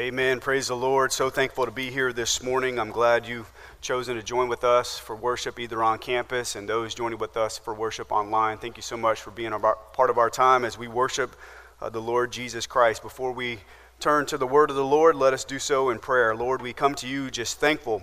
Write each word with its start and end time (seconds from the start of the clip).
amen. 0.00 0.40
Praise 0.40 0.68
the 0.68 0.76
Lord. 0.76 1.12
So 1.12 1.28
thankful 1.28 1.66
to 1.66 1.70
be 1.70 1.90
here 1.90 2.10
this 2.10 2.42
morning. 2.42 2.78
I'm 2.78 2.90
glad 2.90 3.26
you've 3.26 3.52
chosen 3.82 4.16
to 4.16 4.22
join 4.22 4.48
with 4.48 4.64
us 4.64 4.98
for 4.98 5.14
worship 5.14 5.60
either 5.60 5.82
on 5.82 5.98
campus 5.98 6.56
and 6.56 6.66
those 6.66 6.94
joining 6.94 7.18
with 7.18 7.36
us 7.36 7.58
for 7.58 7.74
worship 7.74 8.10
online. 8.10 8.56
Thank 8.56 8.78
you 8.78 8.82
so 8.82 8.96
much 8.96 9.20
for 9.20 9.30
being 9.30 9.52
a 9.52 9.58
part 9.58 10.08
of 10.08 10.16
our 10.16 10.30
time 10.30 10.64
as 10.64 10.78
we 10.78 10.88
worship 10.88 11.36
uh, 11.82 11.90
the 11.90 12.00
Lord 12.00 12.32
Jesus 12.32 12.66
Christ. 12.66 13.02
Before 13.02 13.32
we 13.32 13.58
turn 13.98 14.24
to 14.26 14.38
the 14.38 14.46
word 14.46 14.70
of 14.70 14.76
the 14.76 14.84
Lord, 14.84 15.16
let 15.16 15.34
us 15.34 15.44
do 15.44 15.58
so 15.58 15.90
in 15.90 15.98
prayer. 15.98 16.34
Lord, 16.34 16.62
we 16.62 16.72
come 16.72 16.94
to 16.94 17.06
you 17.06 17.30
just 17.30 17.60
thankful 17.60 18.02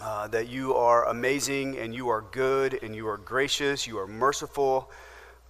uh, 0.00 0.26
that 0.28 0.48
you 0.48 0.74
are 0.74 1.06
amazing 1.06 1.76
and 1.76 1.94
you 1.94 2.08
are 2.08 2.24
good 2.32 2.82
and 2.82 2.96
you 2.96 3.06
are 3.06 3.18
gracious, 3.18 3.86
you 3.86 3.98
are 3.98 4.06
merciful. 4.06 4.90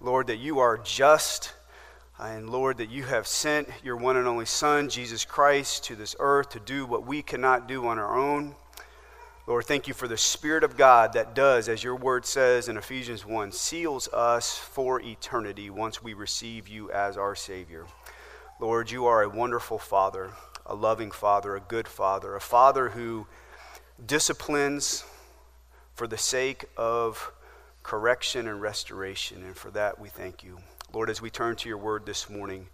Lord, 0.01 0.27
that 0.27 0.39
you 0.39 0.59
are 0.59 0.79
just. 0.79 1.53
And 2.21 2.51
Lord, 2.51 2.77
that 2.77 2.91
you 2.91 3.01
have 3.03 3.25
sent 3.25 3.67
your 3.83 3.97
one 3.97 4.15
and 4.15 4.27
only 4.27 4.45
Son, 4.45 4.89
Jesus 4.89 5.25
Christ, 5.25 5.85
to 5.85 5.95
this 5.95 6.15
earth 6.19 6.49
to 6.51 6.59
do 6.59 6.85
what 6.85 7.03
we 7.03 7.23
cannot 7.23 7.67
do 7.67 7.87
on 7.87 7.97
our 7.97 8.15
own. 8.15 8.55
Lord, 9.47 9.65
thank 9.65 9.87
you 9.87 9.95
for 9.95 10.07
the 10.07 10.17
Spirit 10.17 10.63
of 10.63 10.77
God 10.77 11.13
that 11.13 11.33
does, 11.33 11.67
as 11.67 11.83
your 11.83 11.95
word 11.95 12.27
says 12.27 12.69
in 12.69 12.77
Ephesians 12.77 13.25
1, 13.25 13.51
seals 13.53 14.07
us 14.13 14.55
for 14.55 15.01
eternity 15.01 15.71
once 15.71 16.03
we 16.03 16.13
receive 16.13 16.67
you 16.67 16.91
as 16.91 17.17
our 17.17 17.33
Savior. 17.33 17.87
Lord, 18.59 18.91
you 18.91 19.07
are 19.07 19.23
a 19.23 19.29
wonderful 19.29 19.79
Father, 19.79 20.29
a 20.67 20.75
loving 20.75 21.09
Father, 21.09 21.55
a 21.55 21.59
good 21.59 21.87
Father, 21.87 22.35
a 22.35 22.41
Father 22.41 22.89
who 22.89 23.25
disciplines 24.05 25.03
for 25.95 26.05
the 26.05 26.19
sake 26.19 26.65
of 26.77 27.31
correction 27.81 28.47
and 28.47 28.61
restoration. 28.61 29.43
And 29.43 29.57
for 29.57 29.71
that, 29.71 29.99
we 29.99 30.09
thank 30.09 30.43
you. 30.43 30.59
Lord, 30.93 31.09
as 31.09 31.21
we 31.21 31.29
turn 31.29 31.55
to 31.55 31.69
your 31.69 31.77
word 31.77 32.05
this 32.05 32.29
morning, 32.29 32.67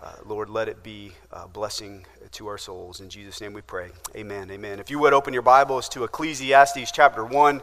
uh, 0.00 0.12
Lord, 0.24 0.48
let 0.48 0.68
it 0.68 0.84
be 0.84 1.10
a 1.32 1.48
blessing 1.48 2.06
to 2.30 2.46
our 2.46 2.56
souls. 2.56 3.00
In 3.00 3.08
Jesus' 3.08 3.40
name 3.40 3.52
we 3.52 3.62
pray. 3.62 3.88
Amen. 4.14 4.48
Amen. 4.52 4.78
If 4.78 4.90
you 4.90 5.00
would 5.00 5.12
open 5.12 5.32
your 5.34 5.42
Bibles 5.42 5.88
to 5.88 6.04
Ecclesiastes 6.04 6.92
chapter 6.92 7.24
1. 7.24 7.60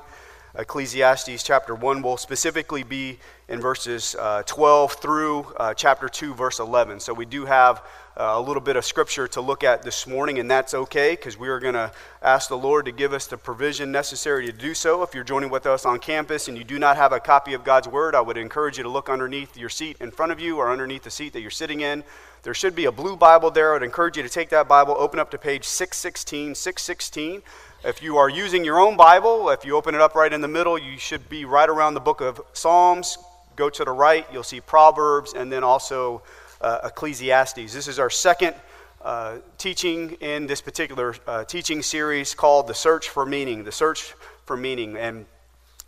Ecclesiastes 0.58 1.44
chapter 1.44 1.74
1 1.74 2.02
will 2.02 2.18
specifically 2.18 2.84
be 2.84 3.18
in 3.48 3.62
verses 3.62 4.16
uh, 4.20 4.44
12 4.46 4.94
through 4.94 5.44
uh, 5.58 5.74
chapter 5.74 6.10
2, 6.10 6.34
verse 6.34 6.60
11. 6.60 7.00
So 7.00 7.14
we 7.14 7.26
do 7.26 7.46
have 7.46 7.82
uh, 8.18 8.34
a 8.36 8.42
little 8.42 8.62
bit 8.62 8.76
of 8.76 8.84
scripture 8.84 9.30
to 9.30 9.40
look 9.40 9.64
at 9.64 9.82
this 9.82 10.06
morning, 10.06 10.40
and 10.40 10.52
that's 10.52 10.74
okay 10.74 11.12
because 11.12 11.38
we 11.38 11.48
are 11.48 11.60
going 11.60 11.76
to 11.76 11.90
ask 12.22 12.50
the 12.50 12.58
Lord 12.58 12.84
to 12.86 12.92
give 12.92 13.14
us 13.14 13.28
the 13.28 13.38
provision 13.38 13.94
necessary 13.94 14.46
to 14.46 14.52
do 14.52 14.74
so. 14.74 15.04
If 15.04 15.16
you're 15.16 15.24
joining 15.24 15.50
with 15.50 15.66
us 15.66 15.86
on 15.86 16.00
campus 16.00 16.50
and 16.50 16.58
you 16.58 16.66
do 16.66 16.78
not 16.78 16.98
have 16.98 17.14
a 17.14 17.20
copy 17.22 17.54
of 17.54 17.64
God's 17.64 17.88
Word, 17.88 18.14
I 18.14 18.20
would 18.20 18.38
encourage 18.38 18.78
you 18.78 18.84
to 18.84 18.90
look 18.90 19.10
underneath 19.10 19.56
your 19.56 19.70
seat 19.70 19.98
in 20.02 20.12
front 20.12 20.34
of 20.34 20.42
you 20.42 20.58
or 20.58 20.70
underneath 20.70 21.04
the 21.04 21.12
seat 21.12 21.32
that 21.32 21.40
you're 21.40 21.50
sitting 21.50 21.80
in. 21.80 22.04
There 22.44 22.54
should 22.54 22.76
be 22.76 22.86
a 22.86 22.92
blue 22.92 23.16
Bible 23.16 23.52
there. 23.52 23.72
I 23.72 23.74
would 23.74 23.84
encourage 23.84 24.18
you 24.18 24.24
to 24.24 24.30
take 24.30 24.50
that 24.50 24.68
Bible, 24.68 24.96
open 24.98 25.20
up 25.20 25.32
to 25.32 25.38
page 25.38 25.64
616. 25.64 26.56
616. 26.56 27.42
If 27.84 28.04
you 28.04 28.18
are 28.18 28.30
using 28.30 28.64
your 28.64 28.80
own 28.80 28.96
Bible, 28.96 29.50
if 29.50 29.66
you 29.66 29.76
open 29.76 29.96
it 29.96 30.02
up 30.02 30.14
right 30.14 30.32
in 30.32 30.40
the 30.40 30.48
middle, 30.48 30.78
you 30.78 31.00
should 31.00 31.28
be 31.30 31.46
right 31.46 31.68
around 31.68 31.96
the 31.96 32.00
book 32.00 32.22
of 32.22 32.40
Psalms. 32.54 33.18
Go 33.56 33.72
to 33.72 33.84
the 33.84 33.92
right, 33.92 34.24
you'll 34.32 34.44
see 34.44 34.62
Proverbs, 34.62 35.34
and 35.34 35.52
then 35.52 35.64
also 35.64 36.22
uh, 36.62 36.82
Ecclesiastes. 36.84 37.74
This 37.74 37.88
is 37.88 37.98
our 37.98 38.12
second 38.12 38.54
uh, 39.02 39.38
teaching 39.58 40.12
in 40.22 40.46
this 40.46 40.62
particular 40.62 41.16
uh, 41.26 41.44
teaching 41.46 41.82
series 41.82 42.36
called 42.36 42.68
The 42.68 42.76
Search 42.76 43.10
for 43.10 43.26
Meaning. 43.26 43.64
The 43.64 43.72
Search 43.72 44.14
for 44.46 44.56
Meaning. 44.56 44.96
And 44.96 45.26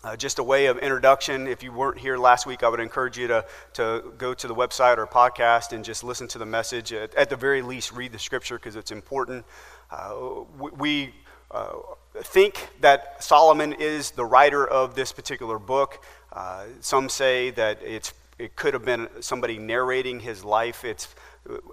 uh, 0.04 0.18
just 0.18 0.40
a 0.40 0.44
way 0.44 0.66
of 0.66 0.80
introduction, 0.80 1.46
if 1.46 1.62
you 1.62 1.72
weren't 1.72 2.00
here 2.00 2.18
last 2.18 2.48
week, 2.48 2.64
I 2.64 2.70
would 2.70 2.80
encourage 2.80 3.20
you 3.20 3.28
to, 3.28 3.46
to 3.74 4.14
go 4.18 4.34
to 4.34 4.48
the 4.48 4.56
website 4.56 4.98
or 4.98 5.06
podcast 5.06 5.74
and 5.74 5.86
just 5.86 6.04
listen 6.04 6.28
to 6.30 6.40
the 6.40 6.46
message. 6.48 6.92
At, 6.92 7.14
at 7.14 7.30
the 7.30 7.36
very 7.36 7.62
least, 7.62 7.92
read 7.92 8.14
the 8.14 8.20
scripture 8.20 8.58
because 8.58 8.76
it's 8.76 8.92
important. 8.92 9.46
Uh, 9.92 10.44
we 10.58 11.14
uh, 11.54 11.74
think 12.22 12.70
that 12.82 13.24
Solomon 13.24 13.74
is 13.74 14.12
the 14.12 14.26
writer 14.26 14.68
of 14.68 14.96
this 14.96 15.12
particular 15.12 15.60
book. 15.60 16.04
Uh, 16.32 16.66
some 16.82 17.10
say 17.10 17.52
that 17.52 17.80
it's, 17.84 18.14
it 18.40 18.56
could 18.56 18.74
have 18.74 18.84
been 18.84 19.08
somebody 19.20 19.60
narrating 19.60 20.20
his 20.20 20.44
life. 20.44 20.84
It's, 20.84 21.14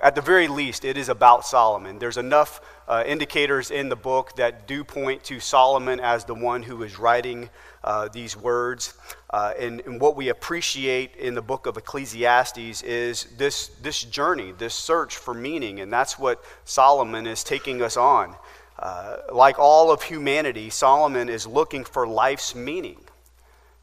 at 0.02 0.14
the 0.14 0.20
very 0.20 0.48
least, 0.48 0.84
it 0.84 0.96
is 0.96 1.08
about 1.08 1.46
Solomon. 1.46 1.98
There's 1.98 2.16
enough 2.16 2.60
uh, 2.88 3.04
indicators 3.06 3.70
in 3.70 3.88
the 3.88 3.96
book 3.96 4.36
that 4.36 4.66
do 4.66 4.82
point 4.84 5.22
to 5.24 5.40
Solomon 5.40 6.00
as 6.00 6.24
the 6.24 6.34
one 6.34 6.62
who 6.62 6.82
is 6.82 6.98
writing 6.98 7.48
uh, 7.84 8.08
these 8.08 8.36
words. 8.36 8.94
Uh, 9.30 9.54
and, 9.58 9.80
and, 9.86 10.00
what 10.00 10.16
we 10.16 10.28
appreciate 10.28 11.14
in 11.16 11.34
the 11.34 11.40
book 11.40 11.66
of 11.66 11.76
Ecclesiastes 11.76 12.82
is 12.82 13.24
this, 13.38 13.68
this 13.80 14.02
journey, 14.02 14.52
this 14.58 14.74
search 14.74 15.16
for 15.16 15.32
meaning. 15.32 15.80
And 15.80 15.90
that's 15.90 16.18
what 16.18 16.44
Solomon 16.64 17.26
is 17.26 17.44
taking 17.44 17.80
us 17.80 17.96
on. 17.96 18.34
Uh, 18.80 19.18
like 19.30 19.58
all 19.58 19.92
of 19.92 20.02
humanity, 20.02 20.70
Solomon 20.70 21.28
is 21.28 21.46
looking 21.46 21.84
for 21.84 22.06
life's 22.06 22.54
meaning. 22.54 22.96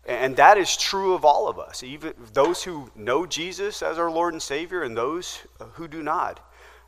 And 0.08 0.36
that 0.38 0.58
is 0.58 0.76
true 0.76 1.14
of 1.14 1.24
all 1.24 1.48
of 1.48 1.60
us, 1.60 1.84
even 1.84 2.14
those 2.34 2.64
who 2.64 2.90
know 2.96 3.28
Jesus 3.28 3.84
as 3.84 4.00
our 4.00 4.10
Lord 4.10 4.34
and 4.34 4.42
Savior 4.42 4.82
and 4.82 4.98
those 4.98 5.40
who 5.74 5.88
do 5.88 6.02
not. 6.02 6.40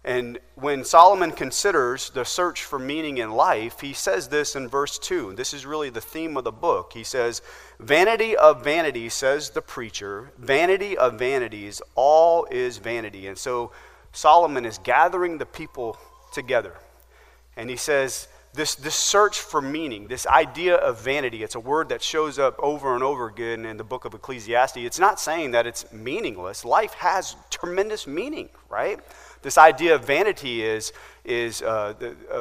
And 0.04 0.40
when 0.56 0.86
Solomon 0.86 1.32
considers 1.32 2.10
the 2.10 2.24
search 2.24 2.64
for 2.64 2.80
meaning 2.80 3.20
in 3.20 3.32
life, 3.32 3.82
he 3.82 3.94
says 3.94 4.30
this 4.30 4.56
in 4.56 4.68
verse 4.68 4.98
2. 4.98 5.34
This 5.36 5.54
is 5.54 5.66
really 5.66 5.92
the 5.92 6.02
theme 6.02 6.36
of 6.36 6.46
the 6.46 6.52
book. 6.52 6.94
He 6.94 7.04
says, 7.04 7.44
Vanity 7.80 8.36
of 8.36 8.64
vanities, 8.64 9.14
says 9.14 9.52
the 9.52 9.62
preacher, 9.62 10.32
vanity 10.40 10.98
of 10.98 11.20
vanities, 11.20 11.80
all 11.94 12.48
is 12.50 12.78
vanity. 12.78 13.28
And 13.28 13.38
so 13.38 13.72
Solomon 14.14 14.66
is 14.66 14.80
gathering 14.80 15.38
the 15.38 15.46
people 15.46 15.98
together 16.34 16.76
and 17.60 17.70
he 17.70 17.76
says, 17.76 18.30
this, 18.54 18.76
this 18.76 18.96
search 18.96 19.40
for 19.40 19.62
meaning, 19.62 20.08
this 20.08 20.26
idea 20.26 20.76
of 20.76 21.02
vanity, 21.02 21.44
it's 21.44 21.56
a 21.56 21.60
word 21.60 21.90
that 21.90 22.02
shows 22.02 22.40
up 22.40 22.56
over 22.60 22.96
and 22.96 23.04
over 23.04 23.28
again 23.28 23.66
in 23.66 23.76
the 23.76 23.84
book 23.84 24.06
of 24.06 24.14
Ecclesiastes. 24.14 24.78
It's 24.78 24.98
not 24.98 25.20
saying 25.20 25.52
that 25.52 25.68
it's 25.68 25.92
meaningless. 25.92 26.64
Life 26.64 26.94
has 26.94 27.36
tremendous 27.50 28.08
meaning, 28.08 28.48
right? 28.70 29.00
This 29.42 29.58
idea 29.58 29.96
of 29.96 30.06
vanity 30.06 30.64
is, 30.64 30.94
is 31.26 31.62
uh, 31.62 31.94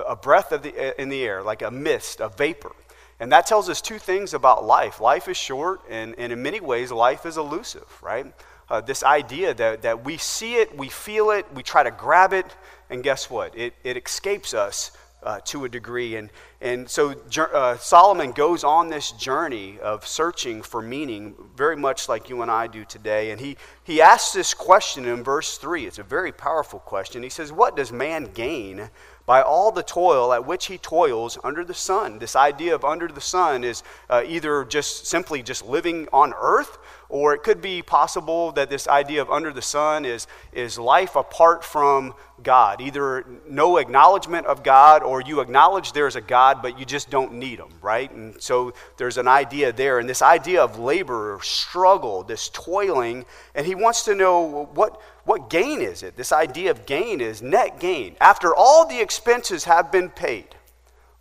a 0.06 0.14
breath 0.14 0.52
of 0.52 0.62
the, 0.62 0.70
uh, 0.70 0.92
in 0.98 1.08
the 1.08 1.22
air, 1.24 1.42
like 1.42 1.62
a 1.62 1.70
mist, 1.70 2.20
a 2.20 2.28
vapor. 2.28 2.72
And 3.18 3.32
that 3.32 3.46
tells 3.46 3.68
us 3.68 3.80
two 3.80 3.98
things 3.98 4.34
about 4.34 4.64
life. 4.64 5.00
Life 5.00 5.26
is 5.26 5.36
short, 5.36 5.80
and, 5.90 6.14
and 6.16 6.32
in 6.32 6.40
many 6.40 6.60
ways, 6.60 6.92
life 6.92 7.26
is 7.26 7.36
elusive, 7.36 8.00
right? 8.00 8.32
Uh, 8.70 8.80
this 8.80 9.02
idea 9.02 9.52
that, 9.54 9.82
that 9.82 10.04
we 10.04 10.16
see 10.16 10.54
it, 10.54 10.76
we 10.76 10.88
feel 10.88 11.30
it, 11.32 11.44
we 11.52 11.62
try 11.64 11.82
to 11.82 11.90
grab 11.90 12.32
it, 12.32 12.46
and 12.88 13.02
guess 13.02 13.28
what? 13.28 13.56
It, 13.56 13.74
it 13.82 13.96
escapes 13.96 14.54
us 14.54 14.92
uh, 15.22 15.40
to 15.44 15.64
a 15.64 15.68
degree. 15.68 16.16
And, 16.16 16.30
and 16.60 16.88
so 16.88 17.14
uh, 17.36 17.76
Solomon 17.78 18.32
goes 18.32 18.64
on 18.64 18.88
this 18.88 19.12
journey 19.12 19.78
of 19.80 20.06
searching 20.06 20.62
for 20.62 20.80
meaning, 20.80 21.34
very 21.56 21.76
much 21.76 22.08
like 22.08 22.28
you 22.28 22.42
and 22.42 22.50
I 22.50 22.66
do 22.66 22.84
today. 22.84 23.30
And 23.30 23.40
he, 23.40 23.56
he 23.84 24.00
asks 24.00 24.32
this 24.32 24.54
question 24.54 25.06
in 25.06 25.22
verse 25.22 25.58
3. 25.58 25.86
It's 25.86 25.98
a 25.98 26.04
very 26.04 26.32
powerful 26.32 26.78
question. 26.78 27.22
He 27.22 27.28
says, 27.28 27.52
What 27.52 27.76
does 27.76 27.92
man 27.92 28.30
gain 28.32 28.90
by 29.28 29.42
all 29.42 29.70
the 29.70 29.82
toil 29.82 30.32
at 30.32 30.46
which 30.46 30.68
he 30.68 30.78
toils 30.78 31.36
under 31.44 31.62
the 31.62 31.74
sun? 31.74 32.18
This 32.18 32.34
idea 32.34 32.74
of 32.74 32.82
under 32.82 33.08
the 33.08 33.20
sun 33.20 33.62
is 33.62 33.82
uh, 34.08 34.22
either 34.26 34.64
just 34.64 35.04
simply 35.04 35.42
just 35.42 35.66
living 35.66 36.08
on 36.14 36.32
earth 36.32 36.78
or 37.10 37.34
it 37.34 37.42
could 37.42 37.62
be 37.62 37.82
possible 37.82 38.52
that 38.52 38.68
this 38.68 38.86
idea 38.86 39.22
of 39.22 39.30
under 39.30 39.52
the 39.52 39.62
sun 39.62 40.04
is, 40.04 40.26
is 40.52 40.78
life 40.78 41.16
apart 41.16 41.64
from 41.64 42.14
God. 42.42 42.80
Either 42.80 43.24
no 43.48 43.78
acknowledgement 43.78 44.46
of 44.46 44.62
God 44.62 45.02
or 45.02 45.20
you 45.22 45.40
acknowledge 45.40 45.92
there's 45.92 46.16
a 46.16 46.20
God, 46.20 46.60
but 46.60 46.78
you 46.78 46.84
just 46.84 47.10
don't 47.10 47.32
need 47.34 47.58
him, 47.58 47.70
right? 47.80 48.10
And 48.10 48.40
so 48.42 48.74
there's 48.98 49.16
an 49.16 49.26
idea 49.26 49.72
there. 49.72 49.98
And 49.98 50.08
this 50.08 50.22
idea 50.22 50.62
of 50.62 50.78
labor 50.78 51.34
or 51.34 51.42
struggle, 51.42 52.22
this 52.22 52.50
toiling, 52.50 53.24
and 53.54 53.66
he 53.66 53.74
wants 53.74 54.04
to 54.04 54.14
know 54.14 54.66
what, 54.74 55.00
what 55.28 55.50
gain 55.50 55.80
is 55.80 56.02
it? 56.02 56.16
This 56.16 56.32
idea 56.32 56.70
of 56.70 56.86
gain 56.86 57.20
is 57.20 57.42
net 57.42 57.78
gain. 57.78 58.16
After 58.20 58.54
all 58.54 58.86
the 58.86 59.00
expenses 59.00 59.64
have 59.64 59.92
been 59.92 60.08
paid, 60.08 60.56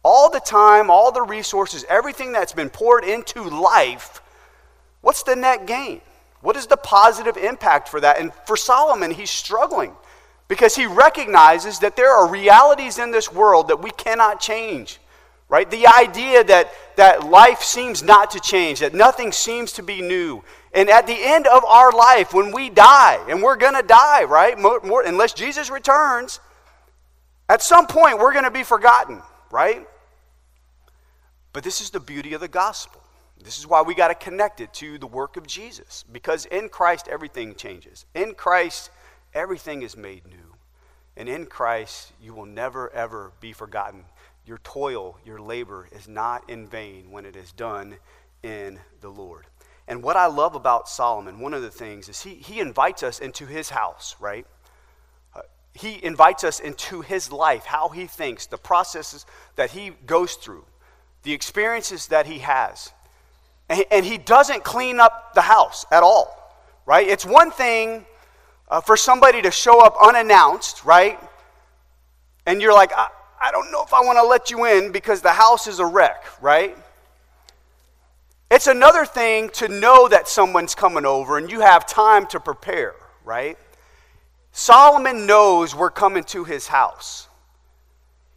all 0.04 0.30
the 0.30 0.40
time, 0.40 0.90
all 0.90 1.12
the 1.12 1.22
resources, 1.22 1.84
everything 1.90 2.32
that's 2.32 2.54
been 2.54 2.70
poured 2.70 3.04
into 3.04 3.44
life 3.44 4.22
What's 5.02 5.24
the 5.24 5.36
net 5.36 5.66
gain? 5.66 6.02
What 6.42 6.56
is 6.56 6.68
the 6.68 6.78
positive 6.78 7.38
impact 7.38 7.88
for 7.90 8.02
that? 8.02 8.20
And 8.20 8.34
for 8.46 8.58
Solomon, 8.58 9.12
he's 9.12 9.30
struggling 9.30 9.94
because 10.48 10.76
he 10.76 10.86
recognizes 10.86 11.80
that 11.80 11.96
there 11.96 12.12
are 12.12 12.30
realities 12.30 13.00
in 13.00 13.12
this 13.12 13.32
world 13.32 13.70
that 13.70 13.82
we 13.82 13.92
cannot 13.92 14.40
change. 14.40 15.00
Right? 15.50 15.72
The 15.72 15.88
idea 15.88 16.44
that, 16.44 16.74
that 16.98 17.26
life 17.26 17.62
seems 17.62 18.04
not 18.04 18.32
to 18.32 18.42
change, 18.42 18.82
that 18.82 18.94
nothing 18.94 19.32
seems 19.32 19.72
to 19.74 19.82
be 19.82 20.02
new. 20.02 20.44
And 20.78 20.92
at 20.92 21.08
the 21.08 21.18
end 21.20 21.48
of 21.48 21.66
our 21.66 21.92
life, 21.92 22.36
when 22.36 22.52
we 22.52 22.70
die, 22.70 23.20
and 23.28 23.42
we're 23.42 23.56
going 23.56 23.74
to 23.74 23.82
die, 23.82 24.26
right? 24.26 24.60
More, 24.60 24.80
more, 24.82 25.02
unless 25.02 25.34
Jesus 25.34 25.72
returns, 25.72 26.40
at 27.50 27.64
some 27.64 27.88
point 27.88 28.20
we're 28.20 28.32
going 28.32 28.46
to 28.46 28.52
be 28.52 28.62
forgotten, 28.62 29.24
right? 29.50 29.88
But 31.52 31.64
this 31.64 31.82
is 31.82 31.90
the 31.90 32.00
beauty 32.00 32.36
of 32.36 32.42
the 32.42 32.48
gospel. 32.48 33.02
This 33.44 33.58
is 33.58 33.66
why 33.66 33.82
we 33.82 33.96
got 33.96 34.10
to 34.10 34.14
connect 34.14 34.62
it 34.62 34.72
to 34.76 35.00
the 35.00 35.08
work 35.08 35.36
of 35.36 35.48
Jesus. 35.48 36.06
Because 36.12 36.46
in 36.46 36.70
Christ, 36.70 37.08
everything 37.08 37.56
changes. 37.56 38.06
In 38.14 38.36
Christ, 38.36 38.92
everything 39.34 39.82
is 39.82 39.98
made 39.98 40.28
new. 40.28 40.54
And 41.16 41.28
in 41.28 41.48
Christ, 41.48 42.12
you 42.22 42.36
will 42.36 42.46
never, 42.46 42.94
ever 42.94 43.32
be 43.40 43.52
forgotten. 43.52 44.04
Your 44.46 44.60
toil, 44.60 45.18
your 45.26 45.42
labor 45.42 45.88
is 45.92 46.08
not 46.08 46.48
in 46.48 46.68
vain 46.68 47.10
when 47.10 47.26
it 47.26 47.36
is 47.36 47.52
done 47.52 47.96
in 48.44 48.80
the 49.02 49.10
Lord. 49.10 49.48
And 49.88 50.04
what 50.04 50.18
I 50.18 50.26
love 50.28 50.56
about 50.56 50.90
Solomon, 50.90 51.40
one 51.40 51.54
of 51.54 51.62
the 51.62 51.72
things, 51.72 52.10
is 52.10 52.22
he, 52.22 52.36
he 52.36 52.60
invites 52.60 53.04
us 53.04 53.20
into 53.20 53.46
his 53.46 53.70
house, 53.70 54.16
right? 54.20 54.46
Uh, 55.34 55.42
he 55.74 56.04
invites 56.04 56.44
us 56.44 56.60
into 56.60 57.02
his 57.02 57.32
life, 57.32 57.64
how 57.66 57.90
he 57.90 58.06
thinks, 58.06 58.48
the 58.48 58.58
processes 58.58 59.26
that 59.56 59.72
he 59.72 59.92
goes 60.06 60.34
through, 60.34 60.66
the 61.24 61.32
experiences 61.32 62.08
that 62.08 62.26
he 62.26 62.40
has. 62.40 62.92
And, 63.70 63.86
and 63.90 64.06
he 64.06 64.18
doesn't 64.18 64.66
clean 64.66 65.00
up 65.00 65.34
the 65.34 65.42
house 65.42 65.86
at 65.92 66.04
all, 66.04 66.54
right? 66.86 67.08
It's 67.08 67.26
one 67.26 67.52
thing 67.52 68.06
uh, 68.70 68.82
for 68.82 68.98
somebody 68.98 69.42
to 69.42 69.52
show 69.52 69.80
up 69.80 69.96
unannounced, 70.02 70.84
right? 70.84 71.18
And 72.46 72.62
you're 72.62 72.74
like, 72.74 72.92
I, 72.94 73.08
I 73.40 73.52
don't 73.52 73.72
know 73.72 73.84
if 73.84 73.94
I 73.94 74.02
want 74.02 74.18
to 74.18 74.26
let 74.26 74.52
you 74.52 74.66
in 74.66 74.92
because 74.92 75.22
the 75.22 75.32
house 75.32 75.68
is 75.68 75.80
a 75.80 75.86
wreck, 75.86 76.26
right? 76.42 76.78
It's 78.50 78.68
another 78.68 79.06
thing 79.06 79.50
to 79.52 79.68
know 79.68 80.08
that 80.08 80.28
someone's 80.28 80.74
coming 80.74 81.06
over 81.06 81.38
and 81.38 81.52
you 81.52 81.60
have 81.60 81.86
time 81.86 82.28
to 82.28 82.40
prepare, 82.40 82.96
right? 83.26 83.58
Solomon 84.52 85.26
knows 85.26 85.76
we're 85.76 85.92
coming 85.92 86.24
to 86.26 86.46
his 86.46 86.68
house. 86.68 87.28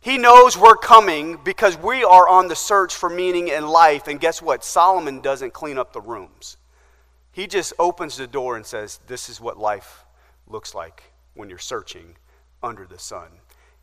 He 0.00 0.18
knows 0.18 0.56
we're 0.56 0.76
coming 0.76 1.38
because 1.44 1.76
we 1.76 2.02
are 2.02 2.28
on 2.28 2.48
the 2.48 2.56
search 2.56 2.94
for 2.94 3.08
meaning 3.08 3.48
in 3.48 3.66
life. 3.66 4.08
And 4.08 4.18
guess 4.18 4.42
what? 4.42 4.64
Solomon 4.64 5.20
doesn't 5.20 5.52
clean 5.52 5.78
up 5.78 5.92
the 5.92 6.00
rooms. 6.00 6.56
He 7.32 7.46
just 7.46 7.72
opens 7.78 8.16
the 8.16 8.26
door 8.26 8.56
and 8.56 8.66
says, 8.66 8.98
This 9.06 9.28
is 9.28 9.40
what 9.40 9.58
life 9.58 10.04
looks 10.46 10.74
like 10.74 11.04
when 11.34 11.48
you're 11.48 11.58
searching 11.58 12.16
under 12.62 12.86
the 12.86 12.98
sun. 12.98 13.28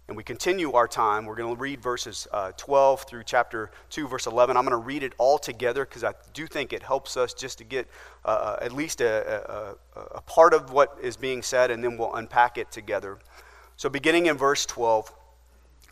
And 0.07 0.15
we 0.15 0.23
continue 0.23 0.71
our 0.71 0.87
time. 0.87 1.25
We're 1.25 1.35
going 1.35 1.53
to 1.53 1.61
read 1.61 1.81
verses 1.81 2.29
uh, 2.31 2.53
12 2.55 3.01
through 3.03 3.23
chapter 3.25 3.71
2, 3.89 4.07
verse 4.07 4.25
11. 4.25 4.55
I'm 4.55 4.63
going 4.63 4.71
to 4.71 4.77
read 4.77 5.03
it 5.03 5.11
all 5.17 5.37
together 5.37 5.83
because 5.83 6.05
I 6.05 6.13
do 6.33 6.47
think 6.47 6.71
it 6.71 6.81
helps 6.81 7.17
us 7.17 7.33
just 7.33 7.57
to 7.57 7.65
get 7.65 7.89
uh, 8.23 8.29
uh, 8.29 8.59
at 8.61 8.71
least 8.71 9.01
a, 9.01 9.75
a, 9.99 9.99
a 10.15 10.21
part 10.21 10.53
of 10.53 10.71
what 10.71 10.97
is 11.01 11.17
being 11.17 11.41
said, 11.41 11.71
and 11.71 11.83
then 11.83 11.97
we'll 11.97 12.15
unpack 12.15 12.57
it 12.57 12.71
together. 12.71 13.17
So, 13.75 13.89
beginning 13.89 14.27
in 14.27 14.37
verse 14.37 14.65
12, 14.65 15.13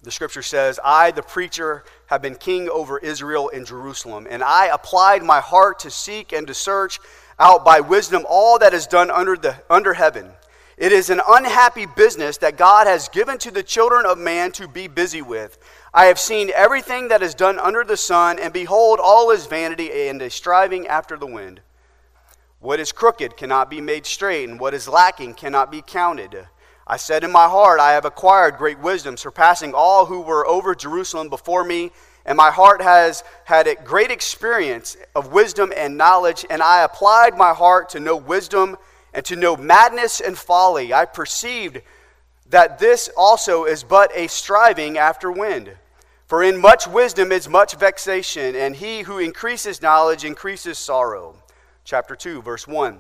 the 0.02 0.12
scripture 0.12 0.44
says, 0.44 0.80
I, 0.82 1.12
the 1.12 1.22
preacher, 1.22 1.84
have 2.06 2.22
been 2.22 2.36
king 2.36 2.70
over 2.70 3.00
Israel 3.00 3.50
in 3.50 3.66
Jerusalem, 3.66 4.28
and 4.30 4.42
I 4.44 4.68
applied 4.68 5.24
my 5.24 5.42
heart 5.42 5.80
to 5.80 5.92
seek 5.92 6.32
and 6.32 6.48
to 6.48 6.54
search 6.54 7.00
out 7.38 7.66
by 7.66 7.82
wisdom 7.82 8.26
all 8.30 8.60
that 8.60 8.74
is 8.74 8.88
done 8.88 9.12
under, 9.12 9.36
the, 9.36 9.62
under 9.70 9.94
heaven. 9.94 10.32
It 10.78 10.92
is 10.92 11.10
an 11.10 11.22
unhappy 11.26 11.86
business 11.86 12.38
that 12.38 12.58
God 12.58 12.86
has 12.86 13.08
given 13.08 13.38
to 13.40 13.52
the 13.52 13.64
children 13.64 14.06
of 14.06 14.18
man 14.18 14.52
to 14.54 14.68
be 14.68 14.88
busy 14.88 15.22
with. 15.22 15.58
I 15.94 16.06
have 16.06 16.20
seen 16.20 16.52
everything 16.54 17.08
that 17.08 17.24
is 17.24 17.34
done 17.34 17.60
under 17.60 17.86
the 17.86 17.96
sun, 17.96 18.40
and 18.40 18.52
behold, 18.52 19.00
all 19.02 19.32
is 19.32 19.46
vanity 19.46 20.10
and 20.10 20.22
a 20.22 20.30
striving 20.30 20.86
after 20.88 21.16
the 21.16 21.28
wind. 21.28 21.62
What 22.60 22.82
is 22.82 22.92
crooked 22.92 23.38
cannot 23.38 23.70
be 23.70 23.80
made 23.80 24.06
straight, 24.06 24.50
and 24.50 24.60
what 24.60 24.74
is 24.74 24.90
lacking 24.90 25.36
cannot 25.36 25.72
be 25.72 25.82
counted. 25.82 26.46
I 26.86 26.98
said 26.98 27.24
in 27.24 27.32
my 27.32 27.48
heart, 27.48 27.80
I 27.80 27.94
have 27.94 28.04
acquired 28.04 28.58
great 28.58 28.80
wisdom, 28.80 29.16
surpassing 29.16 29.74
all 29.74 30.08
who 30.08 30.20
were 30.20 30.46
over 30.46 30.76
Jerusalem 30.76 31.30
before 31.30 31.64
me, 31.64 31.92
and 32.26 32.36
my 32.36 32.52
heart 32.52 32.82
has 32.82 33.24
had 33.46 33.68
a 33.68 33.76
great 33.76 34.12
experience 34.12 34.98
of 35.16 35.32
wisdom 35.32 35.72
and 35.78 35.96
knowledge, 35.96 36.46
and 36.50 36.62
I 36.62 36.84
applied 36.84 37.38
my 37.38 37.54
heart 37.54 37.88
to 37.90 38.02
know 38.02 38.18
wisdom 38.18 38.76
and 39.16 39.26
to 39.26 39.36
know 39.38 39.56
madness 39.56 40.20
and 40.20 40.38
folly. 40.38 40.94
I 40.94 41.06
perceived 41.06 41.82
that 42.50 42.78
this 42.78 43.10
also 43.16 43.64
is 43.64 43.82
but 43.84 44.12
a 44.14 44.28
striving 44.28 44.98
after 44.98 45.32
wind. 45.32 45.72
For 46.28 46.44
in 46.44 46.58
much 46.58 46.86
wisdom 46.86 47.32
is 47.32 47.48
much 47.48 47.76
vexation, 47.76 48.56
and 48.56 48.76
he 48.76 49.02
who 49.04 49.20
increases 49.20 49.82
knowledge 49.82 50.26
increases 50.26 50.78
sorrow. 50.78 51.38
Chapter 51.86 52.16
2, 52.16 52.42
verse 52.42 52.68
1. 52.68 53.00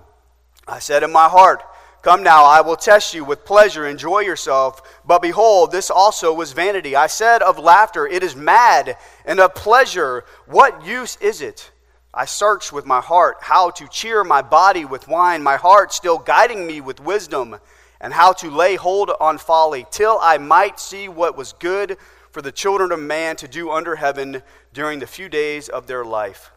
I 0.67 0.79
said 0.79 1.03
in 1.03 1.12
my 1.12 1.27
heart, 1.27 1.62
Come 2.01 2.23
now, 2.23 2.45
I 2.45 2.61
will 2.61 2.75
test 2.75 3.13
you 3.13 3.25
with 3.25 3.45
pleasure, 3.45 3.88
enjoy 3.88 4.19
yourself. 4.19 5.01
But 5.06 5.23
behold, 5.23 5.71
this 5.71 5.89
also 5.89 6.33
was 6.33 6.53
vanity. 6.53 6.95
I 6.95 7.07
said 7.07 7.41
of 7.41 7.59
laughter, 7.59 8.07
It 8.07 8.23
is 8.23 8.35
mad, 8.35 8.95
and 9.25 9.39
of 9.39 9.53
pleasure, 9.56 10.23
What 10.45 10.85
use 10.85 11.18
is 11.19 11.41
it? 11.41 11.71
I 12.17 12.23
searched 12.23 12.71
with 12.71 12.85
my 12.85 13.01
heart 13.01 13.38
how 13.41 13.71
to 13.71 13.89
cheer 13.89 14.23
my 14.23 14.41
body 14.41 14.85
with 14.85 15.09
wine, 15.09 15.44
my 15.44 15.57
heart 15.57 15.91
still 15.91 16.17
guiding 16.17 16.65
me 16.65 16.79
with 16.79 17.01
wisdom, 17.01 17.57
and 18.00 18.13
how 18.13 18.31
to 18.33 18.50
lay 18.50 18.75
hold 18.75 19.12
on 19.19 19.38
folly, 19.38 19.85
till 19.91 20.17
I 20.21 20.38
might 20.38 20.79
see 20.79 21.09
what 21.09 21.35
was 21.35 21.51
good 21.51 21.97
for 22.31 22.41
the 22.41 22.53
children 22.53 22.94
of 22.94 23.00
man 23.00 23.35
to 23.38 23.50
do 23.50 23.69
under 23.69 23.97
heaven 23.97 24.44
during 24.73 25.00
the 25.00 25.07
few 25.07 25.27
days 25.27 25.67
of 25.67 25.88
their 25.88 26.06
life. 26.06 26.51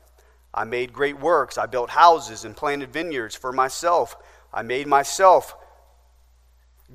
I 0.55 0.65
made 0.65 0.93
great 0.93 1.19
works. 1.19 1.59
I 1.59 1.67
built 1.67 1.91
houses 1.91 2.45
and 2.45 2.57
planted 2.57 2.93
vineyards 2.93 3.35
for 3.35 3.53
myself. 3.53 4.17
I 4.55 4.63
made 4.63 4.87
myself 4.87 5.57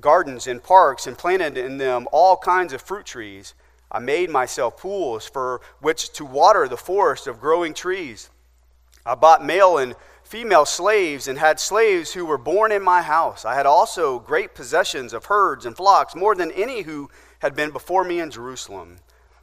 gardens 0.00 0.46
and 0.46 0.62
parks 0.62 1.06
and 1.06 1.16
planted 1.16 1.56
in 1.56 1.78
them 1.78 2.08
all 2.12 2.36
kinds 2.36 2.72
of 2.72 2.82
fruit 2.82 3.06
trees. 3.06 3.54
I 3.92 4.00
made 4.00 4.30
myself 4.30 4.78
pools 4.78 5.26
for 5.26 5.60
which 5.80 6.12
to 6.14 6.24
water 6.24 6.66
the 6.66 6.76
forest 6.76 7.26
of 7.26 7.40
growing 7.40 7.74
trees. 7.74 8.30
I 9.06 9.14
bought 9.14 9.44
male 9.44 9.76
and 9.76 9.94
female 10.22 10.64
slaves 10.64 11.28
and 11.28 11.38
had 11.38 11.60
slaves 11.60 12.12
who 12.12 12.24
were 12.24 12.38
born 12.38 12.72
in 12.72 12.82
my 12.82 13.02
house. 13.02 13.44
I 13.44 13.54
had 13.54 13.66
also 13.66 14.18
great 14.18 14.54
possessions 14.54 15.12
of 15.12 15.26
herds 15.26 15.66
and 15.66 15.76
flocks, 15.76 16.14
more 16.14 16.34
than 16.34 16.50
any 16.52 16.82
who 16.82 17.10
had 17.40 17.54
been 17.54 17.70
before 17.70 18.04
me 18.04 18.18
in 18.20 18.30
Jerusalem. 18.30 18.96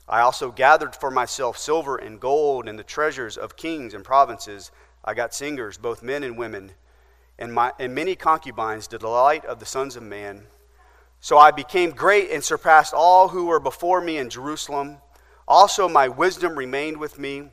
I 0.10 0.22
also 0.22 0.52
gathered 0.52 0.96
for 0.96 1.12
myself 1.12 1.58
silver 1.58 1.96
and 1.96 2.19
gold 2.19 2.68
and 2.68 2.78
the 2.78 2.84
treasures 2.84 3.38
of 3.38 3.56
kings 3.56 3.94
and 3.94 4.04
provinces. 4.04 4.72
I 5.06 5.13
got 5.13 5.34
singers, 5.34 5.78
both 5.78 6.04
men 6.04 6.24
and 6.24 6.38
women, 6.38 6.72
and, 7.38 7.54
my, 7.54 7.72
and 7.80 7.94
many 7.94 8.16
concubines, 8.16 8.88
the 8.88 8.98
delight 8.98 9.46
of 9.46 9.60
the 9.60 9.66
sons 9.66 9.96
of 9.96 10.04
man. 10.04 10.48
So 11.19 11.38
I 11.38 11.52
became 11.52 11.92
great 11.92 12.31
and 12.31 12.44
surpassed 12.44 12.96
all 12.96 13.30
who 13.30 13.46
were 13.46 13.60
before 13.60 14.02
me 14.02 14.18
in 14.18 14.31
Jerusalem. 14.31 14.98
Also, 15.48 15.88
my 15.88 16.08
wisdom 16.08 16.58
remained 16.58 16.98
with 16.98 17.19
me 17.19 17.52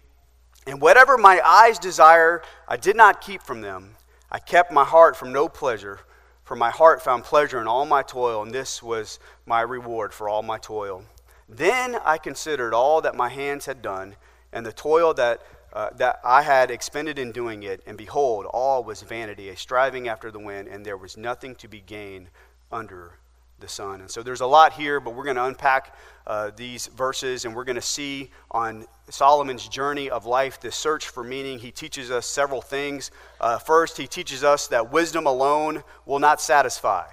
and 0.69 0.83
whatever 0.83 1.17
my 1.17 1.41
eyes 1.45 1.79
desire, 1.79 2.43
I 2.67 2.77
did 2.77 2.95
not 2.95 3.23
keep 3.23 3.43
from 3.43 3.63
them. 3.63 3.95
I 4.31 4.39
kept 4.39 4.71
my 4.71 4.85
heart 4.85 5.17
from 5.17 5.33
no 5.33 5.49
pleasure, 5.49 6.01
for 6.45 6.57
my 6.57 6.71
heart 6.71 7.03
found 7.03 7.25
pleasure 7.25 7.61
in 7.61 7.67
all 7.67 7.87
my 7.87 8.03
toil, 8.03 8.43
and 8.43 8.53
this 8.53 8.83
was 8.83 9.19
my 9.47 9.63
reward 9.63 10.13
for 10.13 10.29
all 10.29 10.43
my 10.43 10.59
toil. 10.59 11.05
Then 11.49 11.97
I 12.05 12.19
considered 12.19 12.75
all 12.75 13.01
that 13.01 13.15
my 13.15 13.31
hands 13.31 13.65
had 13.65 13.81
done, 13.81 14.17
and 14.53 14.67
the 14.67 14.73
toil 14.73 15.15
that, 15.15 15.41
uh, 15.73 15.91
that 15.97 16.21
I 16.23 16.43
had 16.43 16.71
expended 16.71 17.19
in 17.19 17.33
doing 17.33 17.63
it, 17.63 17.83
and 17.87 17.97
behold, 17.97 18.45
all 18.45 18.85
was 18.85 19.01
vanity, 19.01 19.49
a 19.49 19.57
striving 19.57 20.07
after 20.07 20.31
the 20.31 20.39
wind, 20.39 20.69
and 20.69 20.85
there 20.85 20.99
was 20.99 21.17
nothing 21.17 21.55
to 21.57 21.69
be 21.69 21.81
gained 21.81 22.29
under 22.71 23.15
the 23.61 23.69
sun. 23.69 24.01
And 24.01 24.11
so 24.11 24.23
there's 24.23 24.41
a 24.41 24.47
lot 24.47 24.73
here, 24.73 25.01
but 25.01 25.15
we're 25.15 25.25
going 25.25 25.37
to 25.37 25.45
unpack 25.45 25.97
uh, 26.27 26.51
these 26.55 26.87
verses 26.89 27.45
and 27.45 27.55
we're 27.55 27.65
going 27.65 27.77
to 27.77 27.83
see 27.83 28.31
on 28.51 28.87
Solomon's 29.09 29.67
journey 29.67 30.11
of 30.11 30.27
life 30.27 30.61
the 30.61 30.71
search 30.71 31.09
for 31.09 31.25
meaning. 31.25 31.59
He 31.59 31.71
teaches 31.71 32.11
us 32.11 32.27
several 32.27 32.63
things. 32.63 33.11
Uh, 33.41 33.59
first, 33.59 33.97
he 33.97 34.07
teaches 34.07 34.45
us 34.45 34.69
that 34.69 34.93
wisdom 34.93 35.27
alone 35.27 35.83
will 36.07 36.19
not 36.19 36.41
satisfy. 36.41 37.07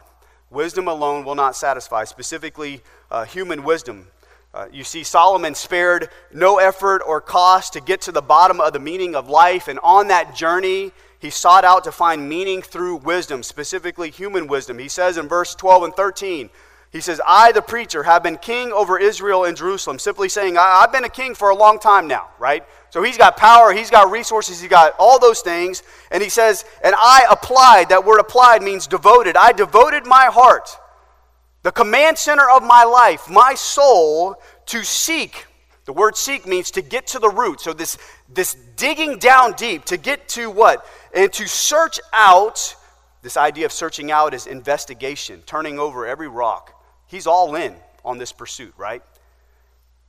Wisdom 0.52 0.88
alone 0.88 1.26
will 1.26 1.36
not 1.36 1.56
satisfy, 1.56 2.04
specifically 2.04 2.82
uh, 3.10 3.26
human 3.26 3.64
wisdom. 3.64 4.08
Uh, 4.54 4.68
you 4.72 4.84
see, 4.84 5.04
Solomon 5.04 5.54
spared 5.54 6.10
no 6.32 6.60
effort 6.60 7.02
or 7.06 7.20
cost 7.20 7.74
to 7.74 7.82
get 7.82 8.02
to 8.02 8.12
the 8.12 8.22
bottom 8.22 8.62
of 8.62 8.72
the 8.72 8.80
meaning 8.80 9.16
of 9.16 9.28
life, 9.28 9.68
and 9.68 9.80
on 9.80 10.08
that 10.08 10.36
journey, 10.36 10.94
he 11.20 11.30
sought 11.30 11.66
out 11.66 11.84
to 11.86 11.92
find 11.92 12.28
meaning 12.28 12.62
through 12.62 12.98
wisdom, 12.98 13.44
specifically 13.44 14.10
human 14.10 14.48
wisdom. 14.48 14.80
He 14.80 14.90
says 14.90 15.18
in 15.18 15.28
verse 15.28 15.56
12 15.56 15.84
and 15.84 15.94
13, 15.96 16.50
he 16.92 17.02
says, 17.02 17.20
I, 17.28 17.52
the 17.52 17.62
preacher, 17.62 18.04
have 18.04 18.24
been 18.24 18.38
king 18.38 18.72
over 18.72 18.98
Israel 18.98 19.44
and 19.44 19.58
Jerusalem. 19.58 20.00
Simply 20.00 20.30
saying, 20.30 20.58
I, 20.58 20.80
have 20.82 20.94
been 20.94 21.04
a 21.04 21.10
king 21.10 21.36
for 21.36 21.50
a 21.50 21.56
long 21.56 21.78
time 21.78 22.08
now, 22.08 22.30
right? 22.40 22.64
So 22.90 23.04
he's 23.04 23.18
got 23.18 23.36
power, 23.36 23.74
he's 23.74 23.90
got 23.90 24.12
resources, 24.12 24.62
he's 24.62 24.70
got 24.70 24.94
all 24.98 25.20
those 25.20 25.42
things. 25.42 25.84
And 26.12 26.24
he 26.24 26.30
says, 26.30 26.64
and 26.84 26.96
I 26.98 27.26
applied, 27.30 27.90
that 27.90 28.06
word 28.06 28.20
applied 28.20 28.62
means 28.64 28.88
devoted. 28.88 29.36
I 29.36 29.52
devoted 29.52 30.06
my 30.06 30.26
heart, 30.26 30.70
the 31.64 31.72
command 31.72 32.18
center 32.18 32.50
of 32.50 32.64
my 32.64 32.86
life, 32.86 33.30
my 33.30 33.56
soul, 33.56 34.36
to 34.68 34.84
seek 34.84 35.48
the 35.86 35.94
word 35.94 36.18
seek 36.18 36.48
means 36.48 36.72
to 36.72 36.82
get 36.82 37.08
to 37.08 37.20
the 37.20 37.30
root. 37.30 37.62
So 37.62 37.72
this, 37.72 37.98
this 38.28 38.56
digging 38.76 39.20
down 39.20 39.54
deep 39.54 39.86
to 39.86 39.98
get 39.98 40.28
to 40.30 40.50
what? 40.50 40.86
And 41.16 41.32
to 41.32 41.48
search 41.48 42.02
out, 42.12 42.76
this 43.22 43.38
idea 43.38 43.66
of 43.66 43.72
searching 43.72 44.12
out 44.12 44.34
is 44.34 44.46
investigation, 44.46 45.42
turning 45.46 45.80
over 45.80 46.06
every 46.06 46.28
rock. 46.28 46.74
He's 47.08 47.26
all 47.26 47.56
in 47.56 47.76
on 48.04 48.18
this 48.18 48.34
pursuit, 48.34 48.74
right? 48.78 49.02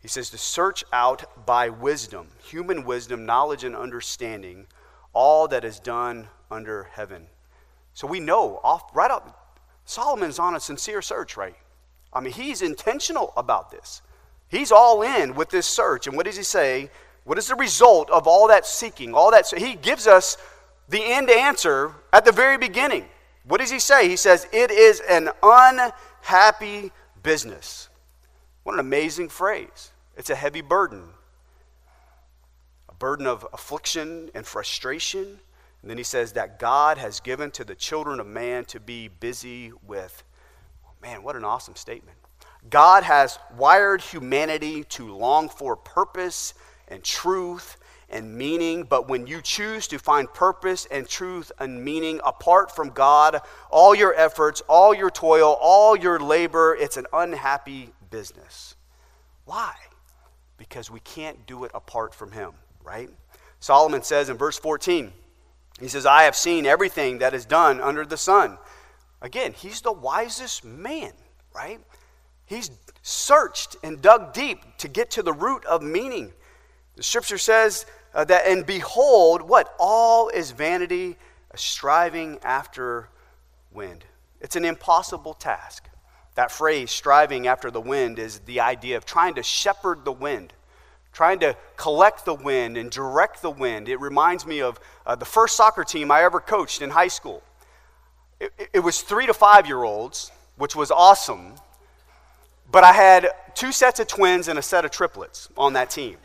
He 0.00 0.08
says 0.08 0.30
to 0.30 0.38
search 0.38 0.84
out 0.92 1.46
by 1.46 1.68
wisdom, 1.68 2.26
human 2.44 2.84
wisdom, 2.84 3.24
knowledge, 3.24 3.62
and 3.62 3.76
understanding, 3.76 4.66
all 5.12 5.46
that 5.48 5.64
is 5.64 5.78
done 5.78 6.28
under 6.50 6.84
heaven. 6.92 7.26
So 7.94 8.08
we 8.08 8.20
know 8.20 8.60
off 8.62 8.94
right 8.94 9.10
up, 9.10 9.60
Solomon's 9.84 10.40
on 10.40 10.56
a 10.56 10.60
sincere 10.60 11.02
search, 11.02 11.36
right? 11.36 11.56
I 12.12 12.20
mean, 12.20 12.32
he's 12.32 12.62
intentional 12.62 13.32
about 13.36 13.70
this. 13.70 14.02
He's 14.48 14.72
all 14.72 15.02
in 15.02 15.34
with 15.34 15.50
this 15.50 15.66
search. 15.66 16.08
And 16.08 16.16
what 16.16 16.26
does 16.26 16.36
he 16.36 16.42
say? 16.42 16.90
What 17.24 17.38
is 17.38 17.46
the 17.46 17.54
result 17.54 18.10
of 18.10 18.26
all 18.26 18.48
that 18.48 18.66
seeking? 18.66 19.14
All 19.14 19.30
that 19.30 19.46
he 19.56 19.74
gives 19.74 20.06
us 20.06 20.36
the 20.88 21.04
end 21.04 21.30
answer 21.30 21.94
at 22.12 22.24
the 22.24 22.32
very 22.32 22.58
beginning. 22.58 23.06
What 23.44 23.60
does 23.60 23.70
he 23.70 23.78
say? 23.78 24.08
He 24.08 24.16
says, 24.16 24.46
It 24.52 24.70
is 24.70 25.00
an 25.00 25.30
unhappy 25.42 26.92
business. 27.22 27.88
What 28.62 28.74
an 28.74 28.80
amazing 28.80 29.28
phrase. 29.28 29.92
It's 30.16 30.30
a 30.30 30.34
heavy 30.34 30.60
burden. 30.60 31.04
A 32.88 32.94
burden 32.94 33.26
of 33.26 33.46
affliction 33.52 34.30
and 34.34 34.46
frustration. 34.46 35.40
And 35.82 35.90
then 35.90 35.98
he 35.98 36.04
says 36.04 36.32
that 36.32 36.58
God 36.58 36.98
has 36.98 37.20
given 37.20 37.50
to 37.52 37.64
the 37.64 37.74
children 37.74 38.18
of 38.18 38.26
man 38.26 38.64
to 38.66 38.80
be 38.80 39.08
busy 39.08 39.72
with. 39.86 40.24
Man, 41.00 41.22
what 41.22 41.36
an 41.36 41.44
awesome 41.44 41.76
statement. 41.76 42.16
God 42.68 43.04
has 43.04 43.38
wired 43.56 44.00
humanity 44.00 44.82
to 44.84 45.14
long 45.14 45.48
for 45.48 45.76
purpose 45.76 46.54
and 46.88 47.04
truth 47.04 47.76
and 48.08 48.36
meaning, 48.36 48.84
but 48.84 49.08
when 49.08 49.26
you 49.26 49.42
choose 49.42 49.88
to 49.88 49.98
find 49.98 50.32
purpose 50.32 50.86
and 50.90 51.08
truth 51.08 51.50
and 51.58 51.84
meaning 51.84 52.20
apart 52.24 52.74
from 52.74 52.90
God, 52.90 53.40
all 53.70 53.94
your 53.94 54.14
efforts, 54.14 54.62
all 54.68 54.94
your 54.94 55.10
toil, 55.10 55.58
all 55.60 55.96
your 55.96 56.20
labor, 56.20 56.76
it's 56.78 56.96
an 56.96 57.06
unhappy 57.12 57.90
business. 58.10 58.76
Why? 59.44 59.74
Because 60.56 60.90
we 60.90 61.00
can't 61.00 61.46
do 61.46 61.64
it 61.64 61.70
apart 61.74 62.14
from 62.14 62.32
Him, 62.32 62.52
right? 62.84 63.10
Solomon 63.60 64.02
says 64.02 64.28
in 64.28 64.36
verse 64.36 64.58
14, 64.58 65.12
he 65.80 65.88
says, 65.88 66.06
I 66.06 66.22
have 66.22 66.36
seen 66.36 66.64
everything 66.64 67.18
that 67.18 67.34
is 67.34 67.44
done 67.44 67.80
under 67.80 68.06
the 68.06 68.16
sun. 68.16 68.58
Again, 69.20 69.52
he's 69.52 69.80
the 69.80 69.92
wisest 69.92 70.64
man, 70.64 71.12
right? 71.54 71.80
He's 72.46 72.70
searched 73.02 73.76
and 73.82 74.00
dug 74.00 74.32
deep 74.32 74.60
to 74.78 74.88
get 74.88 75.10
to 75.12 75.22
the 75.22 75.32
root 75.32 75.64
of 75.64 75.82
meaning. 75.82 76.32
The 76.96 77.02
scripture 77.02 77.38
says 77.38 77.84
uh, 78.16 78.24
that, 78.24 78.46
and 78.46 78.64
behold, 78.64 79.42
what? 79.42 79.74
All 79.78 80.30
is 80.30 80.50
vanity, 80.50 81.16
striving 81.54 82.38
after 82.42 83.10
wind. 83.70 84.06
It's 84.40 84.56
an 84.56 84.64
impossible 84.64 85.34
task. 85.34 85.88
That 86.34 86.50
phrase, 86.50 86.90
striving 86.90 87.46
after 87.46 87.70
the 87.70 87.80
wind, 87.80 88.18
is 88.18 88.38
the 88.40 88.60
idea 88.60 88.96
of 88.96 89.04
trying 89.04 89.34
to 89.34 89.42
shepherd 89.42 90.06
the 90.06 90.12
wind, 90.12 90.54
trying 91.12 91.40
to 91.40 91.56
collect 91.76 92.24
the 92.24 92.34
wind 92.34 92.78
and 92.78 92.90
direct 92.90 93.42
the 93.42 93.50
wind. 93.50 93.86
It 93.86 94.00
reminds 94.00 94.46
me 94.46 94.62
of 94.62 94.80
uh, 95.04 95.14
the 95.14 95.26
first 95.26 95.54
soccer 95.54 95.84
team 95.84 96.10
I 96.10 96.22
ever 96.22 96.40
coached 96.40 96.80
in 96.80 96.88
high 96.88 97.08
school. 97.08 97.42
It, 98.40 98.50
it 98.72 98.80
was 98.80 99.02
three 99.02 99.26
to 99.26 99.34
five 99.34 99.66
year 99.66 99.82
olds, 99.82 100.32
which 100.56 100.74
was 100.74 100.90
awesome, 100.90 101.52
but 102.72 102.82
I 102.82 102.92
had 102.92 103.28
two 103.54 103.72
sets 103.72 104.00
of 104.00 104.08
twins 104.08 104.48
and 104.48 104.58
a 104.58 104.62
set 104.62 104.86
of 104.86 104.90
triplets 104.90 105.50
on 105.58 105.74
that 105.74 105.90
team. 105.90 106.16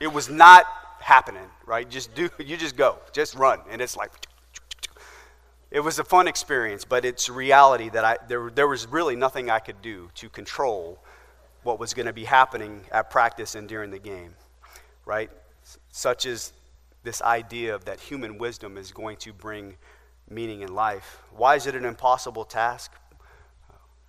It 0.00 0.12
was 0.12 0.28
not 0.28 0.66
happening, 1.00 1.48
right? 1.64 1.88
Just 1.88 2.14
do, 2.14 2.28
you 2.38 2.56
just 2.56 2.76
go, 2.76 2.98
just 3.12 3.34
run. 3.34 3.60
And 3.70 3.80
it's 3.80 3.96
like, 3.96 4.10
it 5.70 5.80
was 5.80 5.98
a 5.98 6.04
fun 6.04 6.28
experience, 6.28 6.84
but 6.84 7.04
it's 7.04 7.28
reality 7.28 7.88
that 7.90 8.04
I, 8.04 8.16
there, 8.28 8.50
there 8.50 8.68
was 8.68 8.86
really 8.86 9.16
nothing 9.16 9.50
I 9.50 9.58
could 9.58 9.82
do 9.82 10.10
to 10.14 10.28
control 10.28 10.98
what 11.62 11.80
was 11.80 11.94
going 11.94 12.06
to 12.06 12.12
be 12.12 12.24
happening 12.24 12.82
at 12.92 13.10
practice 13.10 13.56
and 13.56 13.68
during 13.68 13.90
the 13.90 13.98
game, 13.98 14.34
right? 15.04 15.30
Such 15.90 16.24
as 16.24 16.52
this 17.02 17.20
idea 17.22 17.74
of 17.74 17.84
that 17.86 17.98
human 17.98 18.38
wisdom 18.38 18.76
is 18.76 18.92
going 18.92 19.16
to 19.18 19.32
bring 19.32 19.76
meaning 20.30 20.60
in 20.60 20.74
life. 20.74 21.22
Why 21.32 21.56
is 21.56 21.66
it 21.66 21.74
an 21.74 21.84
impossible 21.84 22.44
task? 22.44 22.92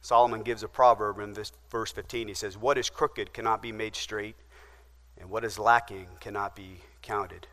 Solomon 0.01 0.41
gives 0.41 0.63
a 0.63 0.67
proverb 0.67 1.19
in 1.19 1.33
this 1.33 1.51
verse 1.69 1.91
15. 1.91 2.27
He 2.27 2.33
says, 2.33 2.57
What 2.57 2.77
is 2.77 2.89
crooked 2.89 3.33
cannot 3.33 3.61
be 3.61 3.71
made 3.71 3.95
straight, 3.95 4.35
and 5.19 5.29
what 5.29 5.43
is 5.43 5.59
lacking 5.59 6.07
cannot 6.19 6.55
be 6.55 6.81
counted. 7.01 7.47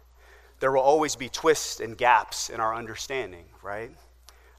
There 0.60 0.72
will 0.72 0.80
always 0.80 1.16
be 1.16 1.28
twists 1.28 1.80
and 1.80 1.96
gaps 1.96 2.50
in 2.50 2.60
our 2.60 2.74
understanding, 2.74 3.44
right? 3.62 3.90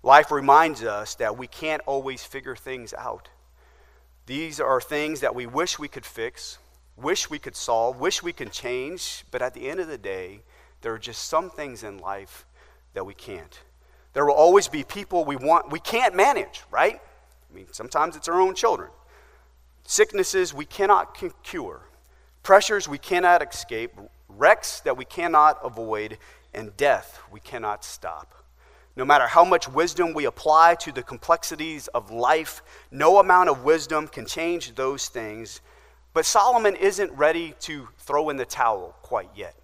Life 0.03 0.31
reminds 0.31 0.83
us 0.83 1.15
that 1.15 1.37
we 1.37 1.47
can't 1.47 1.81
always 1.85 2.23
figure 2.23 2.55
things 2.55 2.93
out. 2.93 3.29
These 4.25 4.59
are 4.59 4.81
things 4.81 5.21
that 5.21 5.35
we 5.35 5.45
wish 5.45 5.79
we 5.79 5.87
could 5.87 6.05
fix, 6.05 6.57
wish 6.95 7.29
we 7.29 7.39
could 7.39 7.55
solve, 7.55 7.99
wish 7.99 8.21
we 8.21 8.33
could 8.33 8.51
change, 8.51 9.25
but 9.31 9.41
at 9.41 9.53
the 9.53 9.67
end 9.69 9.79
of 9.79 9.87
the 9.87 9.97
day, 9.97 10.41
there 10.81 10.93
are 10.93 10.99
just 10.99 11.25
some 11.25 11.49
things 11.49 11.83
in 11.83 11.97
life 11.97 12.45
that 12.93 13.05
we 13.05 13.13
can't. 13.13 13.59
There 14.13 14.25
will 14.25 14.33
always 14.33 14.67
be 14.67 14.83
people 14.83 15.25
we 15.25 15.35
want 15.35 15.71
we 15.71 15.79
can't 15.79 16.15
manage, 16.15 16.63
right? 16.71 17.01
I 17.51 17.55
mean, 17.55 17.67
sometimes 17.71 18.15
it's 18.15 18.27
our 18.27 18.39
own 18.39 18.55
children. 18.55 18.89
Sicknesses 19.83 20.53
we 20.53 20.65
cannot 20.65 21.17
cure 21.43 21.81
pressures 22.45 22.87
we 22.87 22.99
cannot 22.99 23.41
escape, 23.41 23.91
wrecks 24.29 24.79
that 24.81 24.95
we 24.95 25.03
cannot 25.03 25.59
avoid, 25.63 26.17
and 26.53 26.77
death 26.77 27.19
we 27.31 27.39
cannot 27.39 27.83
stop. 27.83 28.35
No 28.95 29.03
matter 29.03 29.25
how 29.25 29.43
much 29.43 29.67
wisdom 29.67 30.13
we 30.13 30.25
apply 30.25 30.75
to 30.75 30.91
the 30.91 31.01
complexities 31.03 31.87
of 31.87 32.11
life, 32.11 32.61
no 32.91 33.19
amount 33.19 33.49
of 33.49 33.63
wisdom 33.63 34.07
can 34.07 34.27
change 34.27 34.75
those 34.75 35.09
things. 35.09 35.59
But 36.13 36.25
Solomon 36.25 36.75
isn't 36.75 37.11
ready 37.11 37.55
to 37.61 37.89
throw 37.97 38.29
in 38.29 38.37
the 38.37 38.45
towel 38.45 38.95
quite 39.01 39.29
yet. 39.35 39.55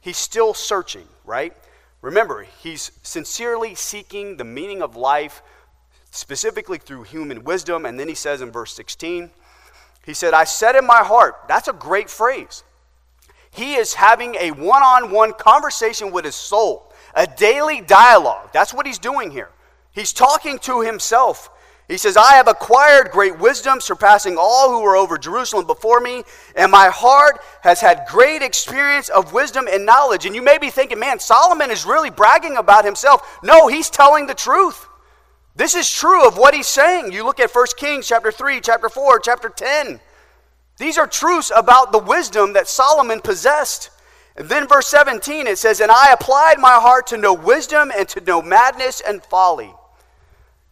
He's 0.00 0.16
still 0.16 0.54
searching, 0.54 1.08
right? 1.26 1.52
Remember, 2.00 2.46
he's 2.62 2.92
sincerely 3.02 3.74
seeking 3.74 4.36
the 4.36 4.44
meaning 4.44 4.82
of 4.82 4.96
life, 4.96 5.42
specifically 6.12 6.78
through 6.78 7.02
human 7.02 7.42
wisdom. 7.42 7.84
And 7.84 7.98
then 7.98 8.08
he 8.08 8.14
says 8.14 8.40
in 8.40 8.52
verse 8.52 8.72
16, 8.72 9.30
he 10.04 10.14
said, 10.14 10.34
I 10.34 10.44
said 10.44 10.76
in 10.76 10.86
my 10.86 11.02
heart, 11.02 11.36
that's 11.48 11.68
a 11.68 11.72
great 11.72 12.10
phrase. 12.10 12.64
He 13.50 13.74
is 13.74 13.94
having 13.94 14.36
a 14.36 14.52
one 14.52 14.82
on 14.82 15.10
one 15.10 15.32
conversation 15.32 16.12
with 16.12 16.24
his 16.24 16.34
soul, 16.34 16.92
a 17.14 17.26
daily 17.26 17.80
dialogue. 17.80 18.50
That's 18.52 18.72
what 18.72 18.86
he's 18.86 18.98
doing 18.98 19.30
here. 19.30 19.50
He's 19.92 20.12
talking 20.12 20.58
to 20.60 20.82
himself. 20.82 21.50
He 21.88 21.98
says, 21.98 22.16
I 22.16 22.34
have 22.34 22.46
acquired 22.46 23.10
great 23.10 23.40
wisdom, 23.40 23.80
surpassing 23.80 24.36
all 24.38 24.70
who 24.70 24.80
were 24.80 24.94
over 24.94 25.18
Jerusalem 25.18 25.66
before 25.66 25.98
me, 25.98 26.22
and 26.54 26.70
my 26.70 26.88
heart 26.88 27.40
has 27.62 27.80
had 27.80 28.06
great 28.08 28.42
experience 28.42 29.08
of 29.08 29.32
wisdom 29.32 29.66
and 29.68 29.84
knowledge. 29.84 30.24
And 30.24 30.36
you 30.36 30.42
may 30.42 30.56
be 30.56 30.70
thinking, 30.70 31.00
man, 31.00 31.18
Solomon 31.18 31.68
is 31.72 31.84
really 31.84 32.10
bragging 32.10 32.56
about 32.56 32.84
himself. 32.84 33.40
No, 33.42 33.66
he's 33.66 33.90
telling 33.90 34.28
the 34.28 34.34
truth. 34.34 34.86
This 35.56 35.74
is 35.74 35.90
true 35.90 36.26
of 36.26 36.36
what 36.36 36.54
he's 36.54 36.68
saying. 36.68 37.12
You 37.12 37.24
look 37.24 37.40
at 37.40 37.54
1 37.54 37.66
Kings 37.76 38.08
chapter 38.08 38.30
3, 38.30 38.60
chapter 38.60 38.88
4, 38.88 39.18
chapter 39.20 39.48
10. 39.48 40.00
These 40.78 40.96
are 40.96 41.06
truths 41.06 41.52
about 41.54 41.92
the 41.92 41.98
wisdom 41.98 42.54
that 42.54 42.68
Solomon 42.68 43.20
possessed. 43.20 43.90
And 44.36 44.48
then 44.48 44.66
verse 44.66 44.86
17 44.86 45.46
it 45.46 45.58
says, 45.58 45.80
And 45.80 45.90
I 45.90 46.12
applied 46.12 46.58
my 46.58 46.78
heart 46.80 47.06
to 47.08 47.16
know 47.16 47.34
wisdom 47.34 47.92
and 47.96 48.08
to 48.10 48.20
know 48.20 48.40
madness 48.40 49.02
and 49.06 49.22
folly. 49.22 49.74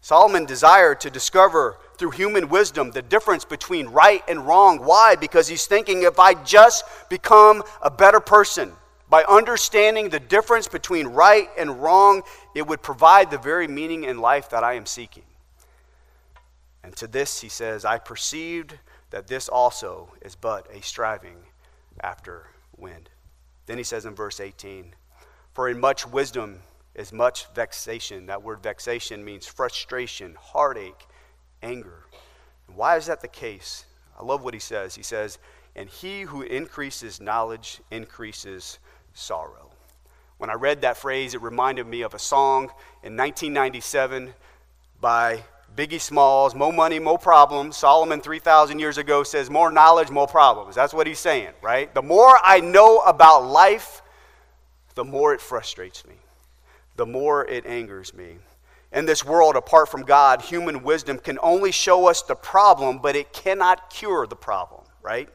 Solomon 0.00 0.46
desired 0.46 1.00
to 1.00 1.10
discover 1.10 1.76
through 1.98 2.12
human 2.12 2.48
wisdom 2.48 2.92
the 2.92 3.02
difference 3.02 3.44
between 3.44 3.88
right 3.88 4.22
and 4.28 4.46
wrong. 4.46 4.78
Why? 4.78 5.16
Because 5.16 5.48
he's 5.48 5.66
thinking 5.66 6.02
if 6.02 6.18
I 6.18 6.34
just 6.34 6.84
become 7.10 7.62
a 7.82 7.90
better 7.90 8.20
person, 8.20 8.72
by 9.10 9.24
understanding 9.24 10.10
the 10.10 10.20
difference 10.20 10.68
between 10.68 11.06
right 11.08 11.48
and 11.56 11.82
wrong, 11.82 12.22
it 12.54 12.66
would 12.66 12.82
provide 12.82 13.30
the 13.30 13.38
very 13.38 13.66
meaning 13.66 14.04
in 14.04 14.18
life 14.18 14.50
that 14.50 14.62
I 14.62 14.74
am 14.74 14.86
seeking. 14.86 15.24
And 16.82 16.94
to 16.96 17.06
this, 17.06 17.40
he 17.40 17.48
says, 17.48 17.84
I 17.84 17.98
perceived 17.98 18.74
that 19.10 19.26
this 19.26 19.48
also 19.48 20.12
is 20.22 20.34
but 20.34 20.66
a 20.72 20.82
striving 20.82 21.36
after 22.00 22.46
wind. 22.76 23.08
Then 23.66 23.78
he 23.78 23.84
says 23.84 24.04
in 24.04 24.14
verse 24.14 24.40
18, 24.40 24.94
For 25.52 25.68
in 25.68 25.80
much 25.80 26.06
wisdom 26.06 26.60
is 26.94 27.12
much 27.12 27.46
vexation. 27.54 28.26
That 28.26 28.42
word 28.42 28.62
vexation 28.62 29.24
means 29.24 29.46
frustration, 29.46 30.36
heartache, 30.38 31.06
anger. 31.62 32.04
Why 32.74 32.96
is 32.96 33.06
that 33.06 33.20
the 33.20 33.28
case? 33.28 33.84
I 34.18 34.24
love 34.24 34.42
what 34.42 34.54
he 34.54 34.60
says. 34.60 34.94
He 34.94 35.02
says, 35.02 35.38
And 35.76 35.88
he 35.88 36.22
who 36.22 36.42
increases 36.42 37.20
knowledge 37.20 37.80
increases 37.90 38.78
sorrow. 39.18 39.70
When 40.38 40.50
I 40.50 40.54
read 40.54 40.82
that 40.82 40.96
phrase, 40.96 41.34
it 41.34 41.42
reminded 41.42 41.86
me 41.86 42.02
of 42.02 42.14
a 42.14 42.18
song 42.18 42.64
in 43.02 43.16
1997 43.16 44.32
by 45.00 45.42
Biggie 45.76 46.00
Smalls, 46.00 46.54
More 46.54 46.72
Money, 46.72 46.98
More 46.98 47.18
Problems. 47.18 47.76
Solomon 47.76 48.20
3,000 48.20 48.78
years 48.78 48.98
ago 48.98 49.22
says, 49.22 49.50
More 49.50 49.70
knowledge, 49.72 50.10
more 50.10 50.26
problems. 50.26 50.74
That's 50.74 50.94
what 50.94 51.06
he's 51.06 51.18
saying, 51.18 51.52
right? 51.60 51.92
The 51.92 52.02
more 52.02 52.38
I 52.44 52.60
know 52.60 53.00
about 53.00 53.46
life, 53.46 54.02
the 54.94 55.04
more 55.04 55.34
it 55.34 55.40
frustrates 55.40 56.06
me, 56.06 56.14
the 56.96 57.06
more 57.06 57.46
it 57.46 57.66
angers 57.66 58.14
me. 58.14 58.38
In 58.92 59.06
this 59.06 59.24
world, 59.24 59.54
apart 59.54 59.88
from 59.88 60.02
God, 60.02 60.40
human 60.40 60.82
wisdom 60.82 61.18
can 61.18 61.38
only 61.42 61.72
show 61.72 62.06
us 62.06 62.22
the 62.22 62.34
problem, 62.34 62.98
but 62.98 63.16
it 63.16 63.32
cannot 63.32 63.90
cure 63.90 64.26
the 64.26 64.36
problem, 64.36 64.82
right? 65.02 65.28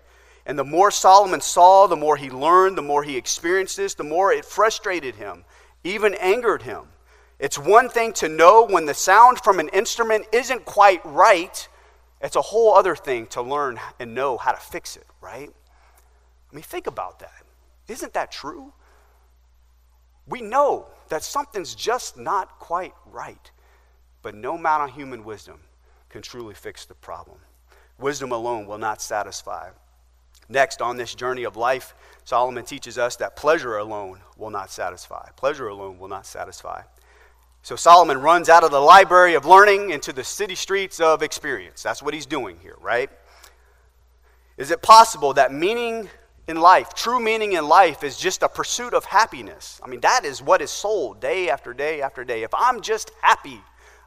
And 0.45 0.59
the 0.59 0.63
more 0.63 0.91
Solomon 0.91 1.41
saw, 1.41 1.87
the 1.87 1.95
more 1.95 2.17
he 2.17 2.29
learned, 2.29 2.77
the 2.77 2.81
more 2.81 3.03
he 3.03 3.15
experienced 3.15 3.77
this, 3.77 3.93
the 3.93 4.03
more 4.03 4.33
it 4.33 4.43
frustrated 4.43 5.15
him, 5.15 5.45
even 5.83 6.15
angered 6.15 6.63
him. 6.63 6.87
It's 7.39 7.57
one 7.57 7.89
thing 7.89 8.13
to 8.13 8.29
know 8.29 8.65
when 8.65 8.85
the 8.85 8.93
sound 8.93 9.39
from 9.39 9.59
an 9.59 9.69
instrument 9.69 10.25
isn't 10.31 10.65
quite 10.65 11.01
right, 11.05 11.67
It's 12.23 12.37
a 12.37 12.41
whole 12.41 12.73
other 12.73 12.95
thing 12.95 13.27
to 13.27 13.41
learn 13.41 13.77
and 13.99 14.15
know 14.15 14.37
how 14.37 14.53
to 14.53 14.57
fix 14.57 14.95
it, 14.95 15.05
right? 15.19 15.49
I 15.49 16.55
mean, 16.55 16.63
think 16.63 16.87
about 16.87 17.19
that. 17.19 17.43
Isn't 17.89 18.13
that 18.13 18.31
true? 18.31 18.71
We 20.25 20.41
know 20.41 20.87
that 21.09 21.21
something's 21.21 21.75
just 21.75 22.17
not 22.17 22.59
quite 22.59 22.93
right, 23.11 23.51
but 24.21 24.35
no 24.35 24.55
amount 24.55 24.89
of 24.89 24.95
human 24.95 25.25
wisdom 25.25 25.59
can 26.07 26.21
truly 26.21 26.55
fix 26.55 26.85
the 26.85 26.93
problem. 26.93 27.39
Wisdom 27.99 28.31
alone 28.31 28.67
will 28.67 28.77
not 28.77 29.01
satisfy. 29.01 29.69
Next, 30.49 30.81
on 30.81 30.97
this 30.97 31.15
journey 31.15 31.43
of 31.43 31.55
life, 31.55 31.95
Solomon 32.25 32.65
teaches 32.65 32.97
us 32.97 33.15
that 33.17 33.35
pleasure 33.35 33.77
alone 33.77 34.19
will 34.37 34.49
not 34.49 34.71
satisfy. 34.71 35.29
Pleasure 35.35 35.67
alone 35.67 35.99
will 35.99 36.07
not 36.07 36.25
satisfy. 36.25 36.83
So 37.61 37.77
Solomon 37.77 38.19
runs 38.19 38.49
out 38.49 38.63
of 38.63 38.71
the 38.71 38.79
library 38.79 39.35
of 39.35 39.45
learning 39.45 39.91
into 39.91 40.11
the 40.11 40.23
city 40.23 40.55
streets 40.55 40.99
of 40.99 41.23
experience. 41.23 41.81
That's 41.81 42.03
what 42.03 42.13
he's 42.13 42.25
doing 42.25 42.57
here, 42.61 42.75
right? 42.81 43.09
Is 44.57 44.69
it 44.69 44.81
possible 44.81 45.33
that 45.33 45.53
meaning 45.53 46.09
in 46.47 46.59
life, 46.59 46.93
true 46.93 47.21
meaning 47.21 47.53
in 47.53 47.67
life, 47.67 48.03
is 48.03 48.17
just 48.17 48.43
a 48.43 48.49
pursuit 48.49 48.93
of 48.93 49.05
happiness? 49.05 49.79
I 49.81 49.87
mean, 49.87 50.01
that 50.01 50.25
is 50.25 50.41
what 50.41 50.61
is 50.61 50.71
sold 50.71 51.21
day 51.21 51.49
after 51.49 51.73
day 51.73 52.01
after 52.01 52.25
day. 52.25 52.43
If 52.43 52.53
I'm 52.53 52.81
just 52.81 53.11
happy, 53.21 53.61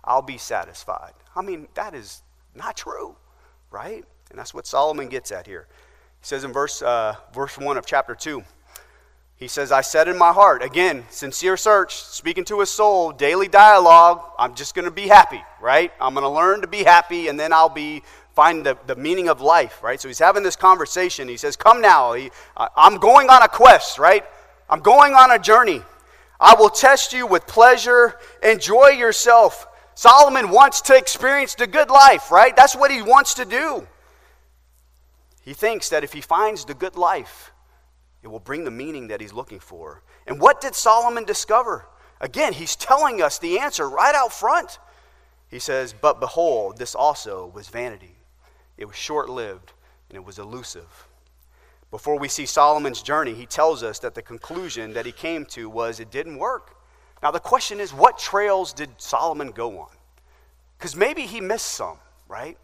I'll 0.04 0.22
be 0.22 0.38
satisfied. 0.38 1.14
I 1.34 1.42
mean, 1.42 1.66
that 1.74 1.94
is 1.94 2.22
not 2.54 2.76
true, 2.76 3.16
right? 3.70 4.04
And 4.30 4.38
that's 4.38 4.52
what 4.52 4.66
Solomon 4.66 5.08
gets 5.08 5.32
at 5.32 5.46
here. 5.46 5.66
He 6.26 6.28
says 6.28 6.42
in 6.42 6.52
verse, 6.52 6.82
uh, 6.82 7.14
verse 7.32 7.56
1 7.56 7.76
of 7.76 7.86
chapter 7.86 8.12
2, 8.12 8.42
he 9.36 9.46
says, 9.46 9.70
I 9.70 9.80
said 9.80 10.08
in 10.08 10.18
my 10.18 10.32
heart, 10.32 10.60
again, 10.60 11.04
sincere 11.08 11.56
search, 11.56 11.94
speaking 11.94 12.44
to 12.46 12.58
his 12.58 12.68
soul, 12.68 13.12
daily 13.12 13.46
dialogue, 13.46 14.22
I'm 14.36 14.56
just 14.56 14.74
going 14.74 14.86
to 14.86 14.90
be 14.90 15.06
happy, 15.06 15.40
right? 15.60 15.92
I'm 16.00 16.14
going 16.14 16.24
to 16.24 16.28
learn 16.28 16.62
to 16.62 16.66
be 16.66 16.82
happy, 16.82 17.28
and 17.28 17.38
then 17.38 17.52
I'll 17.52 17.68
be 17.68 18.02
find 18.34 18.66
the, 18.66 18.76
the 18.88 18.96
meaning 18.96 19.28
of 19.28 19.40
life, 19.40 19.84
right? 19.84 20.00
So 20.00 20.08
he's 20.08 20.18
having 20.18 20.42
this 20.42 20.56
conversation. 20.56 21.28
He 21.28 21.36
says, 21.36 21.54
Come 21.54 21.80
now. 21.80 22.14
He, 22.14 22.32
I'm 22.56 22.96
going 22.96 23.30
on 23.30 23.44
a 23.44 23.48
quest, 23.48 24.00
right? 24.00 24.24
I'm 24.68 24.80
going 24.80 25.14
on 25.14 25.30
a 25.30 25.38
journey. 25.38 25.80
I 26.40 26.56
will 26.56 26.70
test 26.70 27.12
you 27.12 27.28
with 27.28 27.46
pleasure. 27.46 28.18
Enjoy 28.42 28.88
yourself. 28.88 29.68
Solomon 29.94 30.50
wants 30.50 30.80
to 30.80 30.96
experience 30.96 31.54
the 31.54 31.68
good 31.68 31.88
life, 31.88 32.32
right? 32.32 32.56
That's 32.56 32.74
what 32.74 32.90
he 32.90 33.00
wants 33.00 33.34
to 33.34 33.44
do. 33.44 33.86
He 35.46 35.54
thinks 35.54 35.88
that 35.90 36.02
if 36.02 36.12
he 36.12 36.20
finds 36.20 36.64
the 36.64 36.74
good 36.74 36.96
life, 36.96 37.52
it 38.24 38.26
will 38.26 38.40
bring 38.40 38.64
the 38.64 38.70
meaning 38.72 39.06
that 39.06 39.20
he's 39.20 39.32
looking 39.32 39.60
for. 39.60 40.02
And 40.26 40.40
what 40.40 40.60
did 40.60 40.74
Solomon 40.74 41.24
discover? 41.24 41.86
Again, 42.20 42.52
he's 42.52 42.74
telling 42.74 43.22
us 43.22 43.38
the 43.38 43.60
answer 43.60 43.88
right 43.88 44.14
out 44.14 44.32
front. 44.32 44.80
He 45.48 45.60
says, 45.60 45.94
But 45.94 46.18
behold, 46.18 46.78
this 46.78 46.96
also 46.96 47.46
was 47.54 47.68
vanity. 47.68 48.16
It 48.76 48.86
was 48.86 48.96
short 48.96 49.28
lived 49.28 49.72
and 50.10 50.16
it 50.16 50.24
was 50.24 50.40
elusive. 50.40 51.06
Before 51.92 52.18
we 52.18 52.26
see 52.26 52.44
Solomon's 52.44 53.00
journey, 53.00 53.32
he 53.32 53.46
tells 53.46 53.84
us 53.84 54.00
that 54.00 54.16
the 54.16 54.22
conclusion 54.22 54.94
that 54.94 55.06
he 55.06 55.12
came 55.12 55.44
to 55.46 55.70
was 55.70 56.00
it 56.00 56.10
didn't 56.10 56.38
work. 56.38 56.74
Now, 57.22 57.30
the 57.30 57.38
question 57.38 57.78
is, 57.78 57.94
what 57.94 58.18
trails 58.18 58.72
did 58.72 58.90
Solomon 58.98 59.52
go 59.52 59.78
on? 59.78 59.94
Because 60.76 60.96
maybe 60.96 61.22
he 61.22 61.40
missed 61.40 61.68
some, 61.68 61.98
right? 62.26 62.58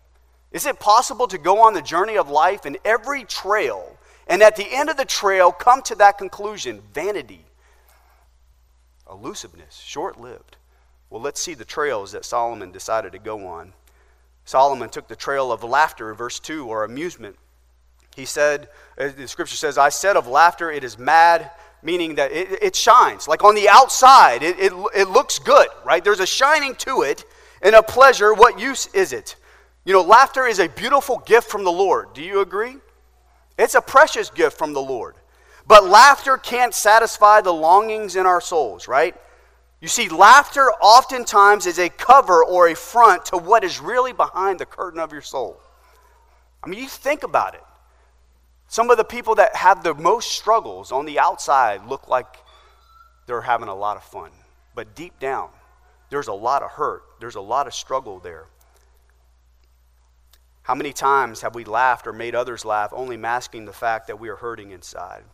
Is 0.52 0.66
it 0.66 0.78
possible 0.78 1.26
to 1.28 1.38
go 1.38 1.62
on 1.62 1.74
the 1.74 1.82
journey 1.82 2.16
of 2.16 2.30
life 2.30 2.66
in 2.66 2.76
every 2.84 3.24
trail 3.24 3.96
and 4.26 4.42
at 4.42 4.56
the 4.56 4.66
end 4.70 4.88
of 4.88 4.96
the 4.96 5.04
trail 5.04 5.52
come 5.52 5.82
to 5.82 5.94
that 5.96 6.18
conclusion 6.18 6.80
vanity, 6.92 7.44
elusiveness, 9.10 9.76
short 9.76 10.20
lived. 10.20 10.56
Well, 11.10 11.20
let's 11.20 11.40
see 11.40 11.54
the 11.54 11.64
trails 11.64 12.12
that 12.12 12.24
Solomon 12.24 12.72
decided 12.72 13.12
to 13.12 13.18
go 13.18 13.46
on. 13.46 13.72
Solomon 14.44 14.88
took 14.88 15.08
the 15.08 15.16
trail 15.16 15.52
of 15.52 15.62
laughter, 15.62 16.14
verse 16.14 16.40
2, 16.40 16.66
or 16.66 16.84
amusement. 16.84 17.36
He 18.16 18.24
said, 18.24 18.68
uh, 18.98 19.08
the 19.16 19.28
scripture 19.28 19.56
says, 19.56 19.78
I 19.78 19.90
said 19.90 20.16
of 20.16 20.26
laughter, 20.26 20.70
it 20.70 20.84
is 20.84 20.98
mad, 20.98 21.50
meaning 21.82 22.14
that 22.16 22.32
it, 22.32 22.62
it 22.62 22.76
shines. 22.76 23.28
Like 23.28 23.44
on 23.44 23.54
the 23.54 23.68
outside, 23.68 24.42
it, 24.42 24.58
it, 24.58 24.72
it 24.94 25.08
looks 25.08 25.38
good, 25.38 25.68
right? 25.84 26.02
There's 26.02 26.20
a 26.20 26.26
shining 26.26 26.74
to 26.76 27.02
it 27.02 27.24
and 27.60 27.74
a 27.74 27.82
pleasure. 27.82 28.34
What 28.34 28.58
use 28.58 28.86
is 28.94 29.12
it? 29.12 29.36
You 29.84 29.92
know, 29.92 30.02
laughter 30.02 30.46
is 30.46 30.58
a 30.58 30.68
beautiful 30.68 31.18
gift 31.18 31.50
from 31.50 31.64
the 31.64 31.72
Lord. 31.72 32.12
Do 32.14 32.22
you 32.22 32.40
agree? 32.40 32.76
It's 33.58 33.74
a 33.74 33.80
precious 33.80 34.30
gift 34.30 34.56
from 34.56 34.72
the 34.72 34.82
Lord. 34.82 35.16
But 35.66 35.84
laughter 35.84 36.36
can't 36.36 36.74
satisfy 36.74 37.40
the 37.40 37.52
longings 37.52 38.16
in 38.16 38.26
our 38.26 38.40
souls, 38.40 38.88
right? 38.88 39.14
You 39.80 39.88
see, 39.88 40.08
laughter 40.08 40.70
oftentimes 40.80 41.66
is 41.66 41.78
a 41.78 41.88
cover 41.88 42.44
or 42.44 42.68
a 42.68 42.76
front 42.76 43.26
to 43.26 43.36
what 43.36 43.64
is 43.64 43.80
really 43.80 44.12
behind 44.12 44.60
the 44.60 44.66
curtain 44.66 45.00
of 45.00 45.12
your 45.12 45.22
soul. 45.22 45.60
I 46.62 46.68
mean, 46.68 46.80
you 46.80 46.88
think 46.88 47.24
about 47.24 47.54
it. 47.54 47.62
Some 48.68 48.90
of 48.90 48.96
the 48.96 49.04
people 49.04 49.34
that 49.34 49.56
have 49.56 49.82
the 49.82 49.94
most 49.94 50.30
struggles 50.30 50.92
on 50.92 51.04
the 51.04 51.18
outside 51.18 51.84
look 51.86 52.08
like 52.08 52.26
they're 53.26 53.40
having 53.40 53.68
a 53.68 53.74
lot 53.74 53.96
of 53.96 54.04
fun. 54.04 54.30
But 54.74 54.94
deep 54.94 55.18
down, 55.18 55.50
there's 56.10 56.28
a 56.28 56.32
lot 56.32 56.62
of 56.62 56.70
hurt, 56.70 57.02
there's 57.20 57.34
a 57.34 57.40
lot 57.40 57.66
of 57.66 57.74
struggle 57.74 58.20
there. 58.20 58.46
How 60.62 60.74
many 60.74 60.92
times 60.92 61.40
have 61.40 61.54
we 61.54 61.64
laughed 61.64 62.06
or 62.06 62.12
made 62.12 62.34
others 62.34 62.64
laugh, 62.64 62.92
only 62.92 63.16
masking 63.16 63.64
the 63.64 63.72
fact 63.72 64.06
that 64.06 64.20
we 64.20 64.28
are 64.28 64.36
hurting 64.36 64.70
inside? 64.70 65.24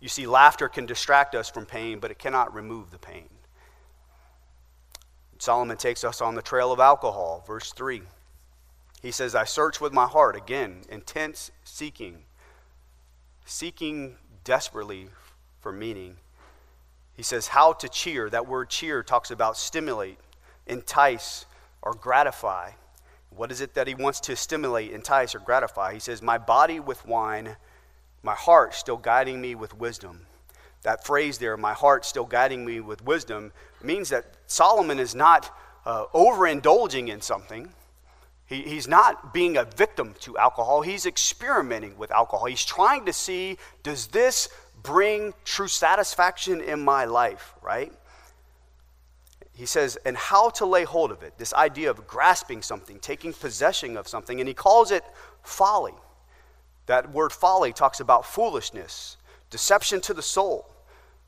You 0.00 0.08
see, 0.08 0.26
laughter 0.26 0.68
can 0.68 0.86
distract 0.86 1.34
us 1.34 1.50
from 1.50 1.66
pain, 1.66 1.98
but 1.98 2.10
it 2.10 2.18
cannot 2.18 2.54
remove 2.54 2.90
the 2.90 2.98
pain. 2.98 3.28
Solomon 5.38 5.76
takes 5.76 6.02
us 6.02 6.20
on 6.20 6.34
the 6.34 6.42
trail 6.42 6.72
of 6.72 6.80
alcohol, 6.80 7.44
verse 7.46 7.72
3. 7.72 8.02
He 9.02 9.10
says, 9.10 9.34
I 9.34 9.44
search 9.44 9.80
with 9.80 9.92
my 9.92 10.06
heart, 10.06 10.34
again, 10.34 10.82
intense 10.88 11.50
seeking, 11.64 12.24
seeking 13.44 14.16
desperately 14.44 15.08
for 15.60 15.72
meaning. 15.72 16.16
He 17.14 17.22
says, 17.22 17.48
How 17.48 17.72
to 17.74 17.88
cheer. 17.88 18.30
That 18.30 18.46
word 18.46 18.70
cheer 18.70 19.02
talks 19.02 19.30
about 19.30 19.58
stimulate, 19.58 20.18
entice, 20.66 21.44
or 21.82 21.92
gratify. 21.92 22.70
What 23.30 23.52
is 23.52 23.60
it 23.60 23.74
that 23.74 23.86
he 23.86 23.94
wants 23.94 24.20
to 24.20 24.36
stimulate, 24.36 24.92
entice, 24.92 25.34
or 25.34 25.40
gratify? 25.40 25.92
He 25.92 26.00
says, 26.00 26.22
My 26.22 26.38
body 26.38 26.80
with 26.80 27.06
wine, 27.06 27.56
my 28.22 28.34
heart 28.34 28.74
still 28.74 28.96
guiding 28.96 29.40
me 29.40 29.54
with 29.54 29.76
wisdom. 29.76 30.26
That 30.82 31.04
phrase 31.04 31.38
there, 31.38 31.56
my 31.56 31.72
heart 31.72 32.04
still 32.04 32.24
guiding 32.24 32.64
me 32.64 32.80
with 32.80 33.04
wisdom, 33.04 33.52
means 33.82 34.08
that 34.10 34.26
Solomon 34.46 34.98
is 34.98 35.14
not 35.14 35.50
uh, 35.84 36.06
overindulging 36.14 37.08
in 37.08 37.20
something. 37.20 37.70
He, 38.46 38.62
he's 38.62 38.86
not 38.86 39.34
being 39.34 39.56
a 39.56 39.64
victim 39.64 40.14
to 40.20 40.38
alcohol. 40.38 40.82
He's 40.82 41.04
experimenting 41.04 41.98
with 41.98 42.10
alcohol. 42.12 42.46
He's 42.46 42.64
trying 42.64 43.04
to 43.06 43.12
see 43.12 43.58
does 43.82 44.08
this 44.08 44.48
bring 44.82 45.34
true 45.44 45.68
satisfaction 45.68 46.60
in 46.60 46.80
my 46.80 47.04
life, 47.04 47.54
right? 47.62 47.92
He 49.56 49.64
says, 49.64 49.96
and 50.04 50.16
how 50.18 50.50
to 50.50 50.66
lay 50.66 50.84
hold 50.84 51.10
of 51.10 51.22
it. 51.22 51.38
This 51.38 51.54
idea 51.54 51.90
of 51.90 52.06
grasping 52.06 52.60
something, 52.60 52.98
taking 52.98 53.32
possession 53.32 53.96
of 53.96 54.06
something, 54.06 54.38
and 54.38 54.46
he 54.46 54.52
calls 54.52 54.90
it 54.90 55.02
folly. 55.42 55.94
That 56.84 57.10
word 57.10 57.32
folly 57.32 57.72
talks 57.72 58.00
about 58.00 58.26
foolishness, 58.26 59.16
deception 59.48 60.02
to 60.02 60.12
the 60.14 60.22
soul. 60.22 60.68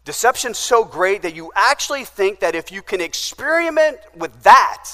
Deception 0.04 0.52
so 0.52 0.84
great 0.84 1.22
that 1.22 1.34
you 1.34 1.50
actually 1.54 2.04
think 2.04 2.40
that 2.40 2.54
if 2.54 2.70
you 2.70 2.82
can 2.82 3.00
experiment 3.00 3.96
with 4.14 4.42
that, 4.42 4.88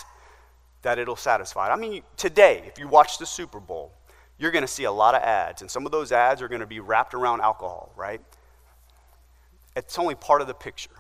that 0.83 1.01
it'll 1.01 1.17
satisfy. 1.17 1.69
I 1.69 1.77
mean, 1.77 2.03
today, 2.17 2.63
if 2.67 2.79
you 2.79 2.87
watch 2.87 3.19
the 3.19 3.27
Super 3.27 3.59
Bowl, 3.59 3.93
you're 4.39 4.53
going 4.53 4.63
to 4.63 4.69
see 4.69 4.85
a 4.85 4.93
lot 4.93 5.17
of 5.17 5.23
ads, 5.23 5.61
and 5.61 5.71
some 5.71 5.87
of 5.87 5.93
those 5.93 6.13
ads 6.13 6.41
are 6.41 6.49
going 6.49 6.61
to 6.61 6.67
be 6.67 6.79
wrapped 6.79 7.15
around 7.15 7.41
alcohol, 7.41 7.93
right? 7.97 8.21
It's 9.75 9.99
only 9.99 10.15
part 10.15 10.41
of 10.41 10.47
the 10.47 10.55
picture. 10.55 10.91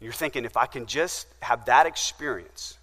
You're 0.00 0.12
thinking, 0.12 0.44
if 0.44 0.56
I 0.56 0.66
can 0.66 0.86
just 0.86 1.26
have 1.40 1.64
that 1.66 1.86
experience, 1.86 2.78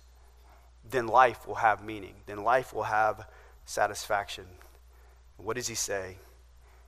then 0.89 1.07
life 1.07 1.47
will 1.47 1.55
have 1.55 1.83
meaning. 1.83 2.15
Then 2.25 2.43
life 2.43 2.73
will 2.73 2.83
have 2.83 3.27
satisfaction. 3.65 4.45
What 5.37 5.55
does 5.55 5.67
he 5.67 5.75
say? 5.75 6.17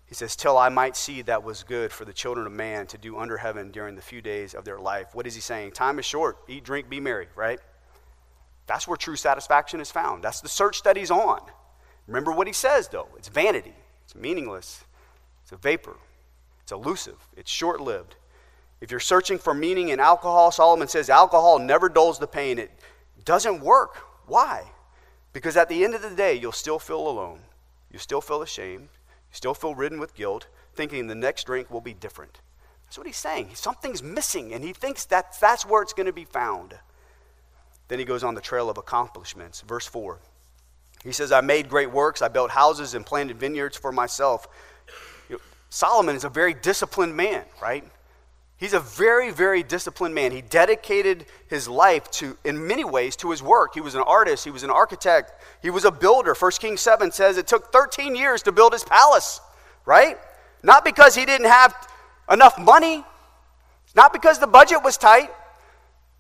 He 0.08 0.16
says, 0.16 0.36
Till 0.36 0.58
I 0.58 0.70
might 0.70 0.96
see 0.96 1.22
that 1.24 1.44
was 1.44 1.64
good 1.64 1.92
for 1.92 2.06
the 2.06 2.14
children 2.14 2.46
of 2.46 2.54
man 2.54 2.88
to 2.88 2.98
do 2.98 3.18
under 3.18 3.38
heaven 3.38 3.72
during 3.72 3.96
the 3.96 4.02
few 4.02 4.22
days 4.22 4.54
of 4.54 4.66
their 4.66 4.80
life. 4.80 5.14
What 5.14 5.28
is 5.28 5.36
he 5.36 5.42
saying? 5.42 5.72
Time 5.72 6.00
is 6.00 6.06
short. 6.06 6.38
Eat, 6.48 6.64
drink, 6.64 6.90
be 6.90 7.00
merry, 7.00 7.28
right? 7.36 7.60
That's 8.68 8.88
where 8.88 8.98
true 8.98 9.16
satisfaction 9.16 9.80
is 9.80 9.92
found. 9.92 10.24
That's 10.24 10.42
the 10.42 10.50
search 10.50 10.84
that 10.84 10.98
he's 10.98 11.12
on. 11.12 11.42
Remember 12.08 12.32
what 12.32 12.48
he 12.48 12.54
says, 12.54 12.88
though 12.88 13.08
it's 13.18 13.30
vanity, 13.30 13.74
it's 14.04 14.16
meaningless, 14.16 14.84
it's 15.42 15.52
a 15.52 15.58
vapor, 15.58 15.98
it's 16.62 16.72
elusive, 16.72 17.28
it's 17.36 17.50
short 17.50 17.82
lived. 17.82 18.16
If 18.86 18.92
you're 18.92 19.00
searching 19.00 19.40
for 19.40 19.56
meaning 19.56 19.90
in 19.90 20.00
alcohol, 20.00 20.52
Solomon 20.52 20.88
says 20.88 21.10
alcohol 21.10 21.58
never 21.58 21.90
dulls 21.90 22.20
the 22.20 22.28
pain. 22.28 22.60
It 22.60 22.70
doesn't 23.24 23.62
work. 23.62 23.96
Why? 24.28 24.62
Because 25.34 25.58
at 25.58 25.70
the 25.70 25.84
end 25.84 25.96
of 25.96 26.04
the 26.04 26.12
day, 26.12 26.36
you'll 26.36 26.52
still 26.52 26.78
feel 26.78 27.08
alone. 27.08 27.40
You 27.92 27.98
still 27.98 28.22
feel 28.22 28.44
ashamed. 28.44 28.90
You 28.92 29.32
still 29.32 29.56
feel 29.56 29.74
ridden 29.74 30.00
with 30.00 30.14
guilt, 30.14 30.46
thinking 30.76 31.08
the 31.08 31.16
next 31.16 31.46
drink 31.46 31.72
will 31.72 31.82
be 31.82 31.96
different. 31.96 32.42
That's 32.86 33.00
what 33.00 33.08
he's 33.08 33.18
saying. 33.18 33.56
Something's 33.56 34.04
missing, 34.04 34.54
and 34.54 34.64
he 34.64 34.72
thinks 34.72 35.06
that 35.06 35.36
that's 35.42 35.66
where 35.66 35.82
it's 35.82 35.94
going 35.94 36.06
to 36.06 36.14
be 36.14 36.26
found. 36.26 36.76
Then 37.88 37.98
he 37.98 38.06
goes 38.06 38.24
on 38.24 38.36
the 38.36 38.40
trail 38.40 38.70
of 38.70 38.78
accomplishments. 38.78 39.62
Verse 39.62 39.88
4. 39.88 40.20
He 41.04 41.12
says, 41.12 41.32
I 41.32 41.42
made 41.42 41.70
great 41.70 41.90
works, 41.90 42.22
I 42.22 42.28
built 42.28 42.52
houses 42.52 42.94
and 42.94 43.04
planted 43.04 43.40
vineyards 43.40 43.78
for 43.78 43.92
myself. 43.92 44.48
You 45.28 45.38
know, 45.38 45.42
Solomon 45.72 46.16
is 46.16 46.24
a 46.24 46.30
very 46.30 46.54
disciplined 46.54 47.18
man, 47.18 47.46
right? 47.60 47.84
He's 48.58 48.74
a 48.74 48.80
very, 48.80 49.32
very 49.32 49.64
disciplined 49.64 50.16
man. 50.16 50.32
He 50.32 50.42
dedicated 50.42 51.26
his 51.48 51.68
life 51.68 52.10
to, 52.12 52.38
in 52.46 52.68
many 52.68 52.86
ways, 52.86 53.18
to 53.18 53.32
his 53.32 53.44
work. 53.44 53.74
He 53.74 53.82
was 53.82 53.96
an 53.96 54.02
artist, 54.02 54.46
he 54.46 54.52
was 54.52 54.64
an 54.64 54.70
architect, 54.70 55.34
he 55.62 55.70
was 55.70 55.84
a 55.84 55.92
builder. 55.92 56.34
1 56.34 56.52
Kings 56.60 56.80
7 56.80 57.12
says 57.12 57.38
it 57.38 57.48
took 57.48 57.74
13 57.74 58.16
years 58.16 58.44
to 58.44 58.54
build 58.54 58.72
his 58.72 58.84
palace, 58.84 59.42
right? 59.86 60.18
Not 60.64 60.86
because 60.86 61.16
he 61.16 61.26
didn't 61.26 61.48
have 61.48 61.76
enough 62.32 62.58
money, 62.58 63.04
not 63.94 64.14
because 64.14 64.40
the 64.40 64.48
budget 64.48 64.84
was 64.84 64.98
tight. 64.98 65.30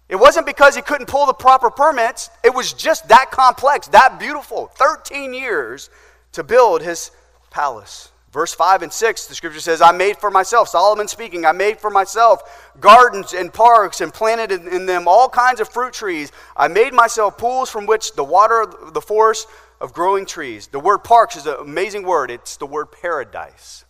It 0.09 0.17
wasn't 0.17 0.45
because 0.45 0.75
he 0.75 0.81
couldn't 0.81 1.07
pull 1.07 1.25
the 1.25 1.33
proper 1.33 1.69
permits. 1.69 2.29
It 2.43 2.53
was 2.53 2.73
just 2.73 3.07
that 3.07 3.31
complex, 3.31 3.87
that 3.87 4.19
beautiful. 4.19 4.67
13 4.75 5.33
years 5.33 5.89
to 6.33 6.43
build 6.43 6.81
his 6.81 7.11
palace. 7.49 8.11
Verse 8.35 8.53
5 8.53 8.81
and 8.81 8.91
6, 8.91 9.27
the 9.27 9.33
scripture 9.33 9.61
says, 9.61 9.81
I 9.81 9.93
made 9.93 10.17
for 10.17 10.29
myself, 10.29 10.67
Solomon 10.67 11.07
speaking, 11.07 11.45
I 11.45 11.53
made 11.53 11.79
for 11.79 11.89
myself 11.89 12.69
gardens 12.81 13.31
and 13.31 13.53
parks 13.53 14.01
and 14.01 14.13
planted 14.13 14.51
in, 14.51 14.67
in, 14.67 14.85
them 14.85 15.07
all 15.07 15.29
kinds 15.29 15.61
of 15.61 15.69
fruit 15.69 15.93
trees. 15.93 16.33
I 16.57 16.67
made 16.67 16.93
myself 16.93 17.37
pools 17.37 17.69
from 17.69 17.85
which 17.85 18.11
the 18.11 18.25
water, 18.25 18.65
the 18.91 18.99
forest 18.99 19.47
of 19.79 19.93
growing 19.93 20.25
trees. 20.25 20.67
The 20.67 20.81
word 20.81 20.97
parks 20.97 21.37
is 21.37 21.45
an 21.45 21.55
amazing 21.61 22.03
word. 22.03 22.29
It's 22.29 22.57
the 22.57 22.65
word 22.65 22.87
paradise. 22.91 23.85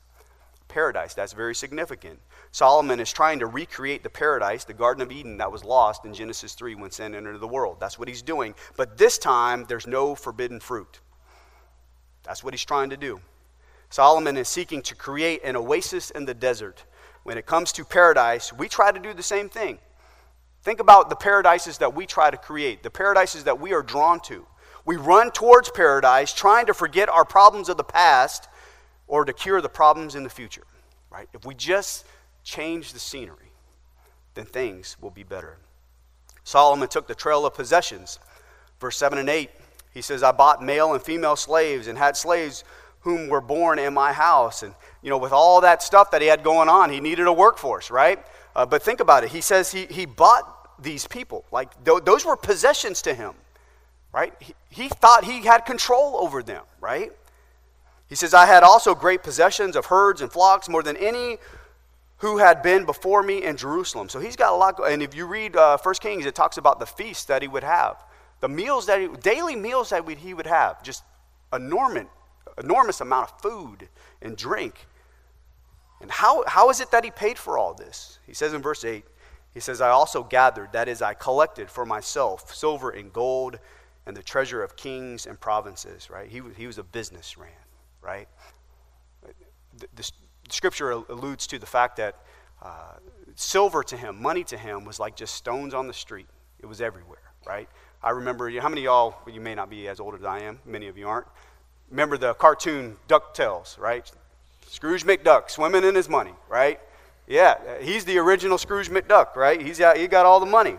Paradise, 0.67 1.15
that's 1.15 1.33
very 1.33 1.55
significant. 1.55 2.19
Solomon 2.51 2.99
is 2.99 3.11
trying 3.11 3.39
to 3.39 3.47
recreate 3.47 4.03
the 4.03 4.11
paradise, 4.11 4.63
the 4.63 4.73
Garden 4.75 5.01
of 5.01 5.11
Eden 5.11 5.37
that 5.37 5.51
was 5.51 5.63
lost 5.63 6.05
in 6.05 6.13
Genesis 6.13 6.53
3 6.53 6.75
when 6.75 6.91
sin 6.91 7.15
entered 7.15 7.39
the 7.39 7.47
world. 7.47 7.77
That's 7.79 7.97
what 7.97 8.07
he's 8.07 8.21
doing. 8.21 8.53
But 8.77 8.95
this 8.95 9.17
time, 9.17 9.65
there's 9.67 9.87
no 9.87 10.13
forbidden 10.13 10.59
fruit. 10.59 10.99
That's 12.21 12.43
what 12.43 12.53
he's 12.53 12.63
trying 12.63 12.91
to 12.91 12.97
do. 12.97 13.21
Solomon 13.89 14.37
is 14.37 14.47
seeking 14.47 14.81
to 14.83 14.95
create 14.95 15.41
an 15.43 15.55
oasis 15.55 16.09
in 16.09 16.25
the 16.25 16.33
desert. 16.33 16.85
When 17.23 17.37
it 17.37 17.45
comes 17.45 17.71
to 17.73 17.85
paradise, 17.85 18.53
we 18.53 18.67
try 18.67 18.91
to 18.91 18.99
do 18.99 19.13
the 19.13 19.23
same 19.23 19.49
thing. 19.49 19.79
Think 20.63 20.79
about 20.79 21.09
the 21.09 21.15
paradises 21.15 21.77
that 21.77 21.93
we 21.93 22.05
try 22.05 22.31
to 22.31 22.37
create, 22.37 22.83
the 22.83 22.89
paradises 22.89 23.43
that 23.43 23.59
we 23.59 23.73
are 23.73 23.83
drawn 23.83 24.19
to. 24.21 24.45
We 24.83 24.95
run 24.95 25.31
towards 25.31 25.69
paradise 25.69 26.33
trying 26.33 26.65
to 26.67 26.73
forget 26.73 27.09
our 27.09 27.25
problems 27.25 27.69
of 27.69 27.77
the 27.77 27.83
past 27.83 28.47
or 29.07 29.25
to 29.25 29.33
cure 29.33 29.61
the 29.61 29.69
problems 29.69 30.15
in 30.15 30.23
the 30.23 30.29
future, 30.29 30.63
right? 31.11 31.27
If 31.33 31.45
we 31.45 31.53
just 31.55 32.05
change 32.43 32.93
the 32.93 32.99
scenery, 32.99 33.51
then 34.33 34.45
things 34.45 34.97
will 35.01 35.09
be 35.11 35.23
better. 35.23 35.57
Solomon 36.43 36.87
took 36.87 37.07
the 37.07 37.15
trail 37.15 37.45
of 37.45 37.53
possessions. 37.53 38.19
Verse 38.79 38.97
7 38.97 39.17
and 39.17 39.29
8, 39.29 39.49
he 39.93 40.01
says, 40.01 40.21
I 40.21 40.31
bought 40.31 40.63
male 40.63 40.93
and 40.93 41.01
female 41.01 41.35
slaves 41.35 41.87
and 41.87 41.97
had 41.97 42.17
slaves 42.17 42.63
whom 43.05 43.29
were 43.29 43.39
born 43.39 43.77
in 43.77 43.93
my 43.93 44.11
house. 44.11 44.63
And, 44.63 44.73
you 45.03 45.11
know, 45.11 45.17
with 45.17 45.31
all 45.31 45.61
that 45.61 45.83
stuff 45.83 46.09
that 46.11 46.21
he 46.23 46.27
had 46.27 46.43
going 46.43 46.67
on, 46.67 46.89
he 46.89 46.99
needed 46.99 47.27
a 47.27 47.31
workforce, 47.31 47.91
right? 47.91 48.19
Uh, 48.55 48.65
but 48.65 48.81
think 48.81 48.99
about 48.99 49.23
it. 49.23 49.29
He 49.29 49.41
says 49.41 49.71
he, 49.71 49.85
he 49.85 50.07
bought 50.07 50.81
these 50.81 51.07
people. 51.07 51.45
Like, 51.51 51.71
th- 51.85 52.03
those 52.03 52.25
were 52.25 52.35
possessions 52.35 53.03
to 53.03 53.13
him, 53.13 53.33
right? 54.11 54.33
He, 54.39 54.55
he 54.69 54.89
thought 54.89 55.23
he 55.23 55.45
had 55.45 55.67
control 55.67 56.17
over 56.17 56.41
them, 56.41 56.63
right? 56.81 57.11
He 58.09 58.15
says, 58.15 58.33
I 58.33 58.47
had 58.47 58.63
also 58.63 58.95
great 58.95 59.21
possessions 59.21 59.75
of 59.75 59.85
herds 59.85 60.21
and 60.21 60.31
flocks, 60.31 60.67
more 60.67 60.81
than 60.81 60.97
any 60.97 61.37
who 62.17 62.37
had 62.37 62.63
been 62.63 62.85
before 62.85 63.21
me 63.21 63.43
in 63.43 63.55
Jerusalem. 63.55 64.09
So 64.09 64.19
he's 64.19 64.35
got 64.35 64.51
a 64.51 64.55
lot. 64.55 64.79
And 64.83 65.03
if 65.03 65.13
you 65.13 65.27
read 65.27 65.55
uh, 65.55 65.77
1 65.77 65.95
Kings, 66.01 66.25
it 66.25 66.33
talks 66.33 66.57
about 66.57 66.79
the 66.79 66.87
feasts 66.87 67.25
that 67.25 67.43
he 67.43 67.47
would 67.47 67.63
have, 67.63 68.03
the 68.39 68.49
meals 68.49 68.87
that 68.87 68.99
he, 68.99 69.09
daily 69.21 69.55
meals 69.55 69.91
that 69.91 70.09
he 70.09 70.33
would 70.33 70.47
have, 70.47 70.81
just 70.81 71.03
enormous, 71.53 72.07
enormous 72.61 73.01
amount 73.01 73.31
of 73.31 73.41
food 73.41 73.89
and 74.21 74.37
drink. 74.37 74.87
And 76.01 76.11
how, 76.11 76.43
how 76.47 76.69
is 76.69 76.79
it 76.79 76.91
that 76.91 77.03
he 77.03 77.11
paid 77.11 77.37
for 77.37 77.57
all 77.57 77.73
this? 77.73 78.19
He 78.25 78.33
says 78.33 78.53
in 78.53 78.61
verse 78.61 78.83
8, 78.83 79.05
he 79.53 79.59
says, 79.59 79.79
I 79.79 79.89
also 79.89 80.23
gathered, 80.23 80.73
that 80.73 80.89
is, 80.89 81.01
I 81.01 81.13
collected 81.13 81.69
for 81.69 81.85
myself 81.85 82.53
silver 82.53 82.89
and 82.89 83.11
gold 83.11 83.57
and 84.05 84.15
the 84.15 84.21
treasure 84.21 84.61
of 84.61 84.75
kings 84.75 85.25
and 85.25 85.39
provinces, 85.39 86.09
right? 86.09 86.29
He, 86.29 86.41
he 86.57 86.67
was 86.67 86.77
a 86.77 86.83
businessman, 86.83 87.49
right? 88.01 88.27
The, 89.77 89.87
the, 89.95 90.11
scripture 90.49 90.91
alludes 90.91 91.47
to 91.47 91.57
the 91.57 91.65
fact 91.65 91.97
that 91.97 92.17
uh, 92.61 92.93
silver 93.35 93.83
to 93.83 93.97
him, 93.97 94.21
money 94.21 94.43
to 94.43 94.57
him, 94.57 94.85
was 94.85 94.99
like 94.99 95.15
just 95.15 95.33
stones 95.33 95.73
on 95.73 95.87
the 95.87 95.93
street. 95.93 96.27
It 96.59 96.67
was 96.67 96.81
everywhere, 96.81 97.31
right? 97.47 97.67
I 98.03 98.11
remember, 98.11 98.51
how 98.59 98.69
many 98.69 98.81
of 98.81 98.85
y'all, 98.85 99.15
you 99.27 99.41
may 99.41 99.55
not 99.55 99.69
be 99.69 99.87
as 99.87 99.99
old 99.99 100.13
as 100.13 100.23
I 100.23 100.41
am, 100.41 100.59
many 100.65 100.87
of 100.87 100.97
you 100.97 101.07
aren't, 101.07 101.27
Remember 101.89 102.17
the 102.17 102.33
cartoon 102.33 102.97
DuckTales, 103.07 103.79
right? 103.79 104.09
Scrooge 104.67 105.05
McDuck 105.05 105.49
swimming 105.49 105.83
in 105.83 105.95
his 105.95 106.09
money, 106.09 106.33
right? 106.49 106.79
Yeah, 107.27 107.55
he's 107.81 108.05
the 108.05 108.17
original 108.17 108.57
Scrooge 108.57 108.89
McDuck, 108.89 109.35
right? 109.35 109.61
He's 109.61 109.79
got, 109.79 109.97
he 109.97 110.07
got 110.07 110.25
all 110.25 110.39
the 110.39 110.45
money. 110.45 110.77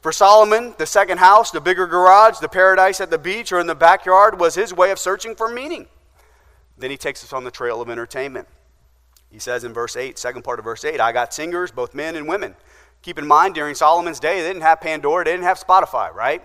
For 0.00 0.12
Solomon, 0.12 0.74
the 0.78 0.86
second 0.86 1.18
house, 1.18 1.50
the 1.50 1.60
bigger 1.60 1.86
garage, 1.86 2.38
the 2.38 2.48
paradise 2.48 3.00
at 3.00 3.10
the 3.10 3.18
beach 3.18 3.52
or 3.52 3.60
in 3.60 3.66
the 3.66 3.74
backyard 3.74 4.38
was 4.38 4.54
his 4.54 4.74
way 4.74 4.90
of 4.90 4.98
searching 4.98 5.34
for 5.34 5.48
meaning. 5.48 5.86
Then 6.76 6.90
he 6.90 6.96
takes 6.96 7.22
us 7.22 7.32
on 7.32 7.44
the 7.44 7.50
trail 7.50 7.80
of 7.80 7.88
entertainment. 7.88 8.48
He 9.30 9.38
says 9.38 9.64
in 9.64 9.72
verse 9.72 9.96
8, 9.96 10.18
second 10.18 10.42
part 10.42 10.58
of 10.58 10.64
verse 10.64 10.84
8, 10.84 11.00
I 11.00 11.12
got 11.12 11.32
singers, 11.32 11.70
both 11.70 11.94
men 11.94 12.16
and 12.16 12.28
women. 12.28 12.54
Keep 13.00 13.18
in 13.18 13.26
mind, 13.26 13.54
during 13.54 13.74
Solomon's 13.74 14.20
day, 14.20 14.40
they 14.40 14.48
didn't 14.48 14.62
have 14.62 14.80
Pandora, 14.80 15.24
they 15.24 15.32
didn't 15.32 15.44
have 15.44 15.58
Spotify, 15.58 16.12
right? 16.12 16.42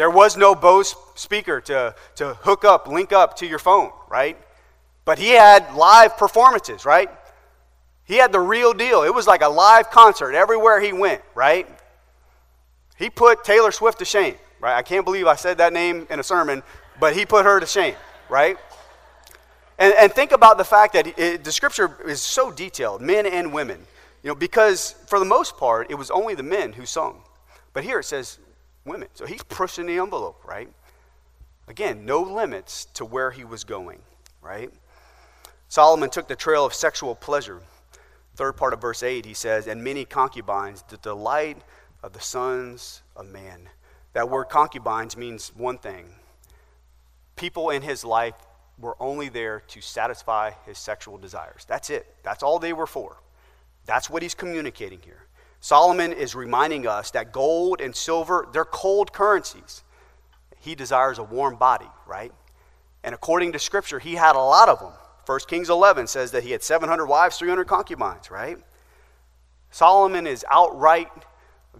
There 0.00 0.08
was 0.08 0.34
no 0.34 0.54
Bose 0.54 0.96
speaker 1.14 1.60
to, 1.60 1.94
to 2.14 2.32
hook 2.32 2.64
up, 2.64 2.88
link 2.88 3.12
up 3.12 3.36
to 3.36 3.46
your 3.46 3.58
phone, 3.58 3.90
right? 4.08 4.34
But 5.04 5.18
he 5.18 5.28
had 5.28 5.74
live 5.74 6.16
performances, 6.16 6.86
right? 6.86 7.10
He 8.04 8.14
had 8.14 8.32
the 8.32 8.40
real 8.40 8.72
deal. 8.72 9.02
It 9.02 9.12
was 9.12 9.26
like 9.26 9.42
a 9.42 9.48
live 9.50 9.90
concert 9.90 10.32
everywhere 10.32 10.80
he 10.80 10.94
went, 10.94 11.20
right? 11.34 11.68
He 12.96 13.10
put 13.10 13.44
Taylor 13.44 13.70
Swift 13.72 13.98
to 13.98 14.06
shame, 14.06 14.36
right? 14.58 14.74
I 14.74 14.80
can't 14.80 15.04
believe 15.04 15.26
I 15.26 15.34
said 15.34 15.58
that 15.58 15.74
name 15.74 16.06
in 16.08 16.18
a 16.18 16.22
sermon, 16.22 16.62
but 16.98 17.14
he 17.14 17.26
put 17.26 17.44
her 17.44 17.60
to 17.60 17.66
shame, 17.66 17.94
right? 18.30 18.56
And, 19.78 19.92
and 19.98 20.10
think 20.10 20.32
about 20.32 20.56
the 20.56 20.64
fact 20.64 20.94
that 20.94 21.18
it, 21.18 21.44
the 21.44 21.52
scripture 21.52 21.98
is 22.08 22.22
so 22.22 22.50
detailed, 22.50 23.02
men 23.02 23.26
and 23.26 23.52
women, 23.52 23.84
you 24.22 24.28
know, 24.28 24.34
because 24.34 24.94
for 25.08 25.18
the 25.18 25.26
most 25.26 25.58
part, 25.58 25.90
it 25.90 25.96
was 25.96 26.10
only 26.10 26.34
the 26.34 26.42
men 26.42 26.72
who 26.72 26.86
sung. 26.86 27.20
But 27.74 27.84
here 27.84 27.98
it 27.98 28.04
says 28.04 28.38
women. 28.90 29.08
So 29.14 29.24
he's 29.24 29.42
pushing 29.42 29.86
the 29.86 29.98
envelope, 29.98 30.42
right? 30.44 30.68
Again, 31.68 32.04
no 32.04 32.20
limits 32.20 32.86
to 32.94 33.04
where 33.04 33.30
he 33.30 33.44
was 33.44 33.64
going, 33.64 34.00
right? 34.42 34.70
Solomon 35.68 36.10
took 36.10 36.28
the 36.28 36.36
trail 36.36 36.66
of 36.66 36.74
sexual 36.74 37.14
pleasure. 37.14 37.62
Third 38.34 38.56
part 38.56 38.72
of 38.72 38.80
verse 38.80 39.02
8, 39.02 39.24
he 39.24 39.34
says, 39.34 39.66
And 39.66 39.82
many 39.82 40.04
concubines, 40.04 40.82
the 40.88 40.96
delight 40.98 41.58
of 42.02 42.12
the 42.12 42.20
sons 42.20 43.02
of 43.16 43.30
man. 43.30 43.68
That 44.12 44.28
word 44.28 44.46
concubines 44.46 45.16
means 45.16 45.52
one 45.56 45.78
thing 45.78 46.06
people 47.36 47.70
in 47.70 47.80
his 47.80 48.04
life 48.04 48.34
were 48.78 48.96
only 49.00 49.28
there 49.30 49.60
to 49.60 49.80
satisfy 49.80 50.50
his 50.66 50.76
sexual 50.76 51.16
desires. 51.16 51.64
That's 51.66 51.88
it. 51.88 52.14
That's 52.22 52.42
all 52.42 52.58
they 52.58 52.74
were 52.74 52.86
for. 52.86 53.16
That's 53.86 54.10
what 54.10 54.22
he's 54.22 54.34
communicating 54.34 55.00
here. 55.02 55.22
Solomon 55.60 56.12
is 56.12 56.34
reminding 56.34 56.86
us 56.86 57.10
that 57.10 57.32
gold 57.32 57.80
and 57.80 57.94
silver, 57.94 58.48
they're 58.52 58.64
cold 58.64 59.12
currencies. 59.12 59.84
He 60.58 60.74
desires 60.74 61.18
a 61.18 61.22
warm 61.22 61.56
body, 61.56 61.88
right? 62.06 62.32
And 63.04 63.14
according 63.14 63.52
to 63.52 63.58
Scripture, 63.58 63.98
he 63.98 64.14
had 64.14 64.36
a 64.36 64.40
lot 64.40 64.68
of 64.68 64.80
them. 64.80 64.92
1 65.26 65.40
Kings 65.48 65.70
11 65.70 66.06
says 66.06 66.32
that 66.32 66.42
he 66.42 66.50
had 66.50 66.62
700 66.62 67.06
wives, 67.06 67.38
300 67.38 67.66
concubines, 67.66 68.30
right? 68.30 68.58
Solomon 69.70 70.26
is 70.26 70.44
outright 70.50 71.08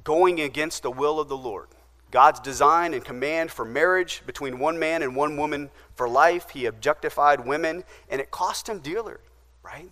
going 0.04 0.40
against 0.40 0.82
the 0.82 0.90
will 0.90 1.18
of 1.18 1.28
the 1.28 1.36
Lord. 1.36 1.68
God's 2.10 2.40
design 2.40 2.94
and 2.94 3.04
command 3.04 3.50
for 3.50 3.64
marriage 3.64 4.22
between 4.26 4.58
one 4.58 4.78
man 4.78 5.02
and 5.02 5.14
one 5.14 5.36
woman 5.36 5.70
for 5.94 6.08
life, 6.08 6.50
he 6.50 6.66
objectified 6.66 7.46
women, 7.46 7.84
and 8.08 8.20
it 8.20 8.30
cost 8.30 8.68
him 8.68 8.80
dearly, 8.80 9.14
right? 9.62 9.90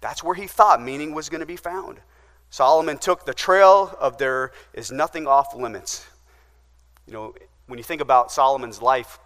That's 0.00 0.22
where 0.22 0.34
he 0.34 0.46
thought 0.46 0.82
meaning 0.82 1.12
was 1.14 1.28
going 1.28 1.40
to 1.40 1.46
be 1.46 1.56
found. 1.56 2.00
Solomon 2.50 2.98
took 2.98 3.24
the 3.24 3.34
trail 3.34 3.96
of 4.00 4.18
there 4.18 4.52
is 4.74 4.90
nothing 4.90 5.26
off 5.26 5.54
limits. 5.54 6.06
You 7.06 7.12
know, 7.12 7.34
when 7.66 7.78
you 7.78 7.84
think 7.84 8.00
about 8.00 8.32
Solomon's 8.32 8.82
life, 8.82 9.20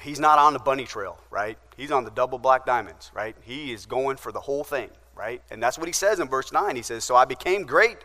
he's 0.00 0.18
not 0.18 0.38
on 0.38 0.54
the 0.54 0.58
bunny 0.58 0.84
trail, 0.84 1.18
right? 1.30 1.58
He's 1.76 1.90
on 1.90 2.04
the 2.04 2.10
double 2.10 2.38
black 2.38 2.64
diamonds, 2.64 3.10
right? 3.14 3.36
He 3.42 3.72
is 3.72 3.86
going 3.86 4.16
for 4.16 4.32
the 4.32 4.40
whole 4.40 4.64
thing, 4.64 4.88
right? 5.14 5.42
And 5.50 5.62
that's 5.62 5.78
what 5.78 5.86
he 5.86 5.92
says 5.92 6.20
in 6.20 6.28
verse 6.28 6.50
9. 6.50 6.74
He 6.74 6.82
says, 6.82 7.04
So 7.04 7.14
I 7.14 7.26
became 7.26 7.64
great 7.64 7.98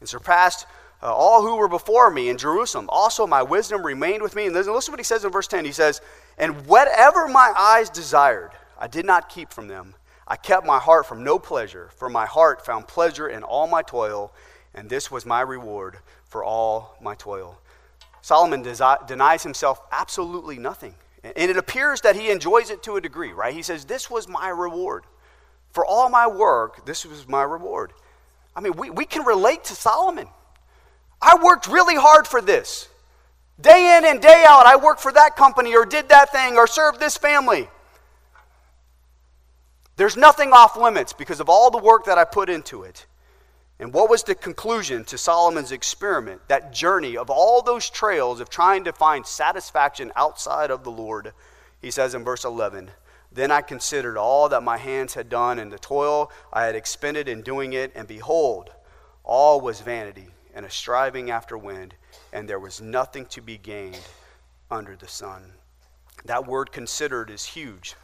and 0.00 0.08
surpassed 0.08 0.66
uh, 1.02 1.14
all 1.14 1.42
who 1.42 1.56
were 1.56 1.68
before 1.68 2.10
me 2.10 2.28
in 2.28 2.38
Jerusalem. 2.38 2.86
Also, 2.88 3.26
my 3.26 3.42
wisdom 3.42 3.84
remained 3.84 4.22
with 4.22 4.34
me. 4.34 4.46
And 4.46 4.54
listen, 4.54 4.74
listen 4.74 4.92
what 4.92 5.00
he 5.00 5.04
says 5.04 5.24
in 5.24 5.30
verse 5.30 5.46
10. 5.46 5.64
He 5.64 5.72
says, 5.72 6.00
And 6.38 6.66
whatever 6.66 7.28
my 7.28 7.52
eyes 7.56 7.90
desired, 7.90 8.50
I 8.78 8.86
did 8.86 9.04
not 9.04 9.28
keep 9.28 9.52
from 9.52 9.68
them. 9.68 9.94
I 10.30 10.36
kept 10.36 10.64
my 10.64 10.78
heart 10.78 11.06
from 11.06 11.24
no 11.24 11.40
pleasure, 11.40 11.90
for 11.96 12.08
my 12.08 12.24
heart 12.24 12.64
found 12.64 12.86
pleasure 12.86 13.28
in 13.28 13.42
all 13.42 13.66
my 13.66 13.82
toil, 13.82 14.32
and 14.72 14.88
this 14.88 15.10
was 15.10 15.26
my 15.26 15.40
reward 15.40 15.98
for 16.26 16.44
all 16.44 16.96
my 17.02 17.16
toil. 17.16 17.58
Solomon 18.22 18.62
desi- 18.62 19.04
denies 19.08 19.42
himself 19.42 19.80
absolutely 19.90 20.56
nothing. 20.56 20.94
And 21.24 21.50
it 21.50 21.56
appears 21.56 22.02
that 22.02 22.14
he 22.14 22.30
enjoys 22.30 22.70
it 22.70 22.80
to 22.84 22.94
a 22.94 23.00
degree, 23.00 23.32
right? 23.32 23.52
He 23.52 23.62
says, 23.62 23.84
This 23.84 24.08
was 24.08 24.28
my 24.28 24.50
reward. 24.50 25.02
For 25.72 25.84
all 25.84 26.08
my 26.08 26.28
work, 26.28 26.86
this 26.86 27.04
was 27.04 27.26
my 27.26 27.42
reward. 27.42 27.92
I 28.54 28.60
mean, 28.60 28.76
we, 28.76 28.88
we 28.88 29.06
can 29.06 29.24
relate 29.24 29.64
to 29.64 29.74
Solomon. 29.74 30.28
I 31.20 31.42
worked 31.42 31.66
really 31.66 31.96
hard 31.96 32.28
for 32.28 32.40
this. 32.40 32.88
Day 33.60 33.98
in 33.98 34.04
and 34.04 34.22
day 34.22 34.44
out, 34.46 34.64
I 34.64 34.76
worked 34.76 35.00
for 35.00 35.12
that 35.12 35.34
company 35.34 35.74
or 35.74 35.84
did 35.84 36.08
that 36.10 36.30
thing 36.30 36.56
or 36.56 36.68
served 36.68 37.00
this 37.00 37.16
family. 37.16 37.68
There's 40.00 40.16
nothing 40.16 40.54
off 40.54 40.78
limits 40.78 41.12
because 41.12 41.40
of 41.40 41.50
all 41.50 41.70
the 41.70 41.76
work 41.76 42.06
that 42.06 42.16
I 42.16 42.24
put 42.24 42.48
into 42.48 42.84
it. 42.84 43.04
And 43.78 43.92
what 43.92 44.08
was 44.08 44.22
the 44.22 44.34
conclusion 44.34 45.04
to 45.04 45.18
Solomon's 45.18 45.72
experiment, 45.72 46.40
that 46.48 46.72
journey 46.72 47.18
of 47.18 47.28
all 47.28 47.60
those 47.60 47.90
trails 47.90 48.40
of 48.40 48.48
trying 48.48 48.84
to 48.84 48.94
find 48.94 49.26
satisfaction 49.26 50.10
outside 50.16 50.70
of 50.70 50.84
the 50.84 50.90
Lord? 50.90 51.34
He 51.82 51.90
says 51.90 52.14
in 52.14 52.24
verse 52.24 52.46
11 52.46 52.92
Then 53.30 53.50
I 53.50 53.60
considered 53.60 54.16
all 54.16 54.48
that 54.48 54.62
my 54.62 54.78
hands 54.78 55.12
had 55.12 55.28
done 55.28 55.58
and 55.58 55.70
the 55.70 55.78
toil 55.78 56.32
I 56.50 56.64
had 56.64 56.76
expended 56.76 57.28
in 57.28 57.42
doing 57.42 57.74
it, 57.74 57.92
and 57.94 58.08
behold, 58.08 58.70
all 59.22 59.60
was 59.60 59.82
vanity 59.82 60.28
and 60.54 60.64
a 60.64 60.70
striving 60.70 61.30
after 61.30 61.58
wind, 61.58 61.94
and 62.32 62.48
there 62.48 62.58
was 62.58 62.80
nothing 62.80 63.26
to 63.26 63.42
be 63.42 63.58
gained 63.58 64.08
under 64.70 64.96
the 64.96 65.08
sun. 65.08 65.52
That 66.24 66.46
word 66.46 66.72
considered 66.72 67.28
is 67.28 67.44
huge. 67.44 67.96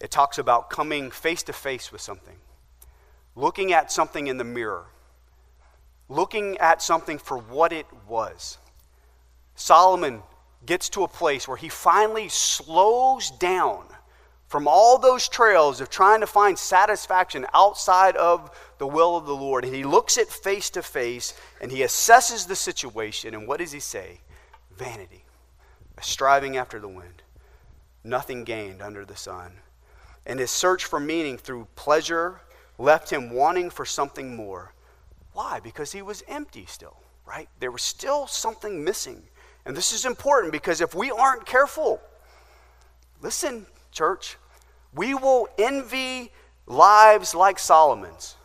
It 0.00 0.10
talks 0.10 0.38
about 0.38 0.70
coming 0.70 1.10
face 1.10 1.42
to 1.44 1.52
face 1.52 1.92
with 1.92 2.00
something, 2.00 2.36
looking 3.36 3.72
at 3.72 3.92
something 3.92 4.26
in 4.26 4.38
the 4.38 4.44
mirror, 4.44 4.86
looking 6.08 6.56
at 6.58 6.82
something 6.82 7.18
for 7.18 7.36
what 7.36 7.72
it 7.72 7.86
was. 8.08 8.58
Solomon 9.54 10.22
gets 10.64 10.88
to 10.90 11.04
a 11.04 11.08
place 11.08 11.46
where 11.46 11.56
he 11.56 11.68
finally 11.68 12.28
slows 12.28 13.30
down 13.30 13.84
from 14.50 14.66
all 14.66 14.98
those 14.98 15.28
trails 15.28 15.80
of 15.80 15.88
trying 15.90 16.20
to 16.20 16.26
find 16.26 16.58
satisfaction 16.58 17.46
outside 17.54 18.16
of 18.16 18.50
the 18.78 18.86
will 18.86 19.16
of 19.16 19.24
the 19.24 19.36
Lord. 19.36 19.64
And 19.64 19.74
he 19.74 19.84
looks 19.84 20.18
it 20.18 20.28
face 20.28 20.70
to 20.70 20.82
face 20.82 21.34
and 21.60 21.70
he 21.70 21.80
assesses 21.80 22.48
the 22.48 22.56
situation. 22.56 23.32
And 23.32 23.46
what 23.46 23.60
does 23.60 23.70
he 23.70 23.78
say? 23.78 24.20
Vanity, 24.76 25.24
a 25.96 26.02
striving 26.02 26.56
after 26.56 26.80
the 26.80 26.88
wind, 26.88 27.22
nothing 28.02 28.42
gained 28.42 28.82
under 28.82 29.04
the 29.04 29.14
sun. 29.14 29.52
And 30.26 30.38
his 30.38 30.50
search 30.50 30.84
for 30.84 31.00
meaning 31.00 31.38
through 31.38 31.66
pleasure 31.74 32.40
left 32.78 33.10
him 33.10 33.30
wanting 33.30 33.70
for 33.70 33.84
something 33.84 34.36
more. 34.36 34.72
Why? 35.32 35.60
Because 35.60 35.92
he 35.92 36.02
was 36.02 36.22
empty 36.28 36.66
still, 36.66 36.96
right? 37.26 37.48
There 37.58 37.70
was 37.70 37.82
still 37.82 38.26
something 38.26 38.84
missing. 38.84 39.22
And 39.64 39.76
this 39.76 39.92
is 39.92 40.04
important 40.04 40.52
because 40.52 40.80
if 40.80 40.94
we 40.94 41.10
aren't 41.10 41.46
careful, 41.46 42.00
listen, 43.20 43.66
church, 43.92 44.36
we 44.94 45.14
will 45.14 45.48
envy 45.58 46.32
lives 46.66 47.34
like 47.34 47.58
Solomon's, 47.58 48.36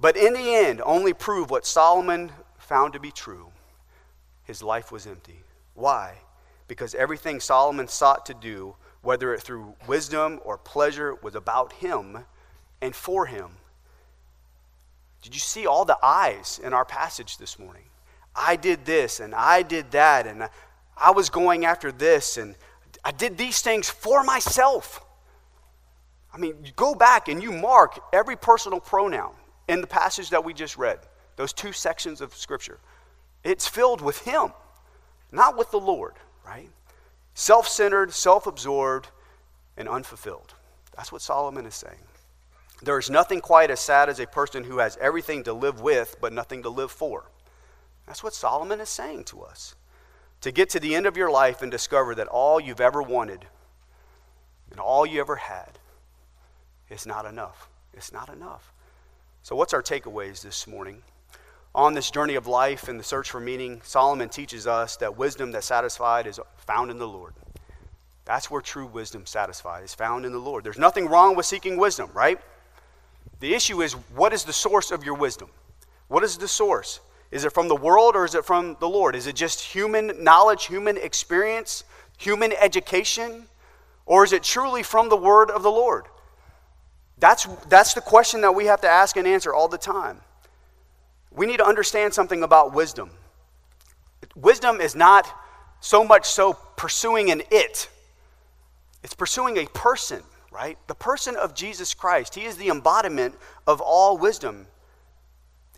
but 0.00 0.16
in 0.16 0.32
the 0.32 0.54
end, 0.54 0.80
only 0.84 1.12
prove 1.12 1.50
what 1.50 1.66
Solomon 1.66 2.32
found 2.58 2.92
to 2.92 3.00
be 3.00 3.10
true. 3.10 3.48
His 4.44 4.62
life 4.62 4.92
was 4.92 5.06
empty. 5.06 5.42
Why? 5.74 6.14
Because 6.68 6.94
everything 6.94 7.40
Solomon 7.40 7.88
sought 7.88 8.26
to 8.26 8.34
do, 8.34 8.76
whether 9.02 9.32
it 9.34 9.42
through 9.42 9.74
wisdom 9.86 10.40
or 10.44 10.58
pleasure, 10.58 11.14
was 11.14 11.34
about 11.34 11.72
him 11.74 12.24
and 12.80 12.94
for 12.94 13.26
him. 13.26 13.50
Did 15.22 15.34
you 15.34 15.40
see 15.40 15.66
all 15.66 15.84
the 15.84 15.98
eyes 16.02 16.60
in 16.62 16.72
our 16.72 16.84
passage 16.84 17.38
this 17.38 17.58
morning? 17.58 17.84
I 18.34 18.56
did 18.56 18.84
this 18.84 19.20
and 19.20 19.34
I 19.34 19.62
did 19.62 19.90
that 19.92 20.26
and 20.26 20.48
I 20.96 21.10
was 21.10 21.28
going 21.30 21.64
after 21.64 21.90
this 21.90 22.36
and 22.36 22.54
I 23.04 23.10
did 23.10 23.36
these 23.36 23.60
things 23.60 23.88
for 23.88 24.22
myself. 24.22 25.04
I 26.32 26.38
mean, 26.38 26.54
you 26.64 26.72
go 26.76 26.94
back 26.94 27.28
and 27.28 27.42
you 27.42 27.52
mark 27.52 28.00
every 28.12 28.36
personal 28.36 28.80
pronoun 28.80 29.32
in 29.68 29.80
the 29.80 29.86
passage 29.86 30.30
that 30.30 30.44
we 30.44 30.54
just 30.54 30.76
read, 30.76 30.98
those 31.36 31.52
two 31.52 31.72
sections 31.72 32.20
of 32.20 32.34
Scripture. 32.34 32.78
It's 33.44 33.66
filled 33.66 34.00
with 34.00 34.18
Him, 34.20 34.52
not 35.32 35.56
with 35.56 35.70
the 35.70 35.80
Lord, 35.80 36.14
right? 36.46 36.70
Self 37.38 37.68
centered, 37.68 38.12
self 38.12 38.48
absorbed, 38.48 39.10
and 39.76 39.88
unfulfilled. 39.88 40.54
That's 40.96 41.12
what 41.12 41.22
Solomon 41.22 41.66
is 41.66 41.74
saying. 41.76 42.02
There 42.82 42.98
is 42.98 43.10
nothing 43.10 43.40
quite 43.40 43.70
as 43.70 43.78
sad 43.78 44.08
as 44.08 44.18
a 44.18 44.26
person 44.26 44.64
who 44.64 44.78
has 44.78 44.96
everything 44.96 45.44
to 45.44 45.52
live 45.52 45.80
with 45.80 46.16
but 46.20 46.32
nothing 46.32 46.64
to 46.64 46.68
live 46.68 46.90
for. 46.90 47.30
That's 48.08 48.24
what 48.24 48.34
Solomon 48.34 48.80
is 48.80 48.88
saying 48.88 49.22
to 49.26 49.42
us. 49.42 49.76
To 50.40 50.50
get 50.50 50.68
to 50.70 50.80
the 50.80 50.96
end 50.96 51.06
of 51.06 51.16
your 51.16 51.30
life 51.30 51.62
and 51.62 51.70
discover 51.70 52.12
that 52.16 52.26
all 52.26 52.58
you've 52.58 52.80
ever 52.80 53.00
wanted 53.00 53.46
and 54.72 54.80
all 54.80 55.06
you 55.06 55.20
ever 55.20 55.36
had 55.36 55.78
is 56.90 57.06
not 57.06 57.24
enough. 57.24 57.68
It's 57.94 58.12
not 58.12 58.30
enough. 58.30 58.72
So, 59.44 59.54
what's 59.54 59.72
our 59.72 59.82
takeaways 59.82 60.42
this 60.42 60.66
morning? 60.66 61.04
On 61.74 61.94
this 61.94 62.10
journey 62.10 62.34
of 62.34 62.46
life 62.46 62.88
and 62.88 62.98
the 62.98 63.04
search 63.04 63.30
for 63.30 63.40
meaning, 63.40 63.80
Solomon 63.84 64.28
teaches 64.28 64.66
us 64.66 64.96
that 64.96 65.16
wisdom 65.16 65.52
that's 65.52 65.66
satisfied 65.66 66.26
is 66.26 66.40
found 66.56 66.90
in 66.90 66.98
the 66.98 67.08
Lord. 67.08 67.34
That's 68.24 68.50
where 68.50 68.60
true 68.60 68.86
wisdom 68.86 69.26
satisfied 69.26 69.84
is 69.84 69.94
found 69.94 70.26
in 70.26 70.32
the 70.32 70.38
Lord. 70.38 70.64
There's 70.64 70.78
nothing 70.78 71.08
wrong 71.08 71.36
with 71.36 71.46
seeking 71.46 71.76
wisdom, 71.76 72.10
right? 72.12 72.38
The 73.40 73.54
issue 73.54 73.82
is 73.82 73.92
what 74.14 74.32
is 74.32 74.44
the 74.44 74.52
source 74.52 74.90
of 74.90 75.04
your 75.04 75.14
wisdom? 75.14 75.48
What 76.08 76.24
is 76.24 76.36
the 76.36 76.48
source? 76.48 77.00
Is 77.30 77.44
it 77.44 77.52
from 77.52 77.68
the 77.68 77.76
world 77.76 78.16
or 78.16 78.24
is 78.24 78.34
it 78.34 78.44
from 78.44 78.76
the 78.80 78.88
Lord? 78.88 79.14
Is 79.14 79.26
it 79.26 79.36
just 79.36 79.60
human 79.60 80.22
knowledge, 80.22 80.66
human 80.66 80.96
experience, 80.96 81.84
human 82.16 82.52
education? 82.52 83.46
Or 84.06 84.24
is 84.24 84.32
it 84.32 84.42
truly 84.42 84.82
from 84.82 85.10
the 85.10 85.16
word 85.16 85.50
of 85.50 85.62
the 85.62 85.70
Lord? 85.70 86.06
That's, 87.18 87.46
that's 87.68 87.94
the 87.94 88.00
question 88.00 88.40
that 88.40 88.54
we 88.54 88.66
have 88.66 88.80
to 88.80 88.88
ask 88.88 89.16
and 89.16 89.26
answer 89.26 89.52
all 89.52 89.68
the 89.68 89.78
time. 89.78 90.20
We 91.30 91.46
need 91.46 91.58
to 91.58 91.66
understand 91.66 92.14
something 92.14 92.42
about 92.42 92.72
wisdom. 92.72 93.10
Wisdom 94.34 94.80
is 94.80 94.94
not 94.94 95.26
so 95.80 96.04
much 96.04 96.26
so 96.26 96.54
pursuing 96.76 97.30
an 97.30 97.42
it, 97.50 97.88
it's 99.02 99.14
pursuing 99.14 99.56
a 99.58 99.66
person, 99.66 100.22
right? 100.50 100.76
The 100.88 100.94
person 100.94 101.36
of 101.36 101.54
Jesus 101.54 101.94
Christ. 101.94 102.34
He 102.34 102.44
is 102.44 102.56
the 102.56 102.68
embodiment 102.68 103.34
of 103.66 103.80
all 103.80 104.18
wisdom. 104.18 104.66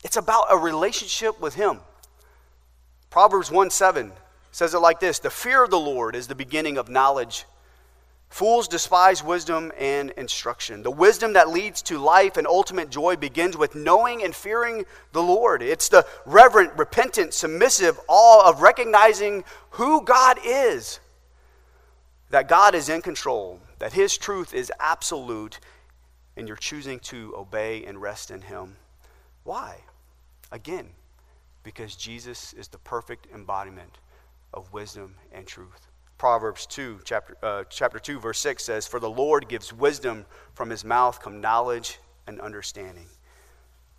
It's 0.03 0.17
about 0.17 0.47
a 0.51 0.57
relationship 0.57 1.41
with 1.41 1.55
Him. 1.55 1.81
Proverbs 3.11 3.51
1 3.51 3.71
7 3.71 4.13
says 4.53 4.75
it 4.75 4.79
like 4.79 5.01
this 5.01 5.19
The 5.19 5.31
fear 5.31 5.63
of 5.63 5.71
the 5.71 5.79
Lord 5.79 6.17
is 6.17 6.29
the 6.29 6.35
beginning 6.35 6.79
of 6.79 6.89
knowledge. 6.89 7.45
Fools 8.31 8.69
despise 8.69 9.25
wisdom 9.25 9.73
and 9.77 10.11
instruction. 10.11 10.85
The 10.85 10.90
wisdom 10.90 11.33
that 11.33 11.49
leads 11.49 11.83
to 11.83 11.99
life 11.99 12.37
and 12.37 12.47
ultimate 12.47 12.88
joy 12.88 13.16
begins 13.16 13.57
with 13.57 13.75
knowing 13.75 14.23
and 14.23 14.35
fearing 14.35 14.87
the 15.12 15.23
Lord. 15.23 15.62
It's 15.62 15.88
the 15.88 16.07
reverent, 16.25 16.79
repentant, 16.79 17.35
submissive 17.35 17.99
awe 18.07 18.49
of 18.49 18.62
recognizing 18.62 19.43
who 19.71 20.03
God 20.05 20.38
is, 20.45 21.01
that 22.31 22.49
God 22.49 22.77
is 22.77 22.88
in 22.88 23.03
control, 23.03 23.61
that 23.81 23.95
His 23.95 24.16
truth 24.16 24.55
is 24.55 24.73
absolute, 24.79 25.59
and 26.37 26.47
you're 26.47 26.57
choosing 26.57 27.01
to 27.01 27.35
obey 27.37 27.85
and 27.85 28.01
rest 28.01 28.31
in 28.31 28.43
Him. 28.43 28.77
Why? 29.43 29.79
Again, 30.53 30.90
because 31.64 31.97
Jesus 31.97 32.53
is 32.53 32.69
the 32.69 32.79
perfect 32.79 33.27
embodiment 33.35 33.99
of 34.55 34.73
wisdom 34.73 35.16
and 35.33 35.49
truth. 35.49 35.89
Proverbs 36.20 36.66
2, 36.66 37.00
chapter, 37.02 37.35
uh, 37.42 37.64
chapter 37.70 37.98
2, 37.98 38.20
verse 38.20 38.38
6 38.40 38.62
says, 38.62 38.87
For 38.87 39.00
the 39.00 39.09
Lord 39.09 39.48
gives 39.48 39.72
wisdom, 39.72 40.26
from 40.52 40.68
his 40.68 40.85
mouth 40.85 41.18
come 41.22 41.40
knowledge 41.40 41.98
and 42.26 42.38
understanding. 42.42 43.06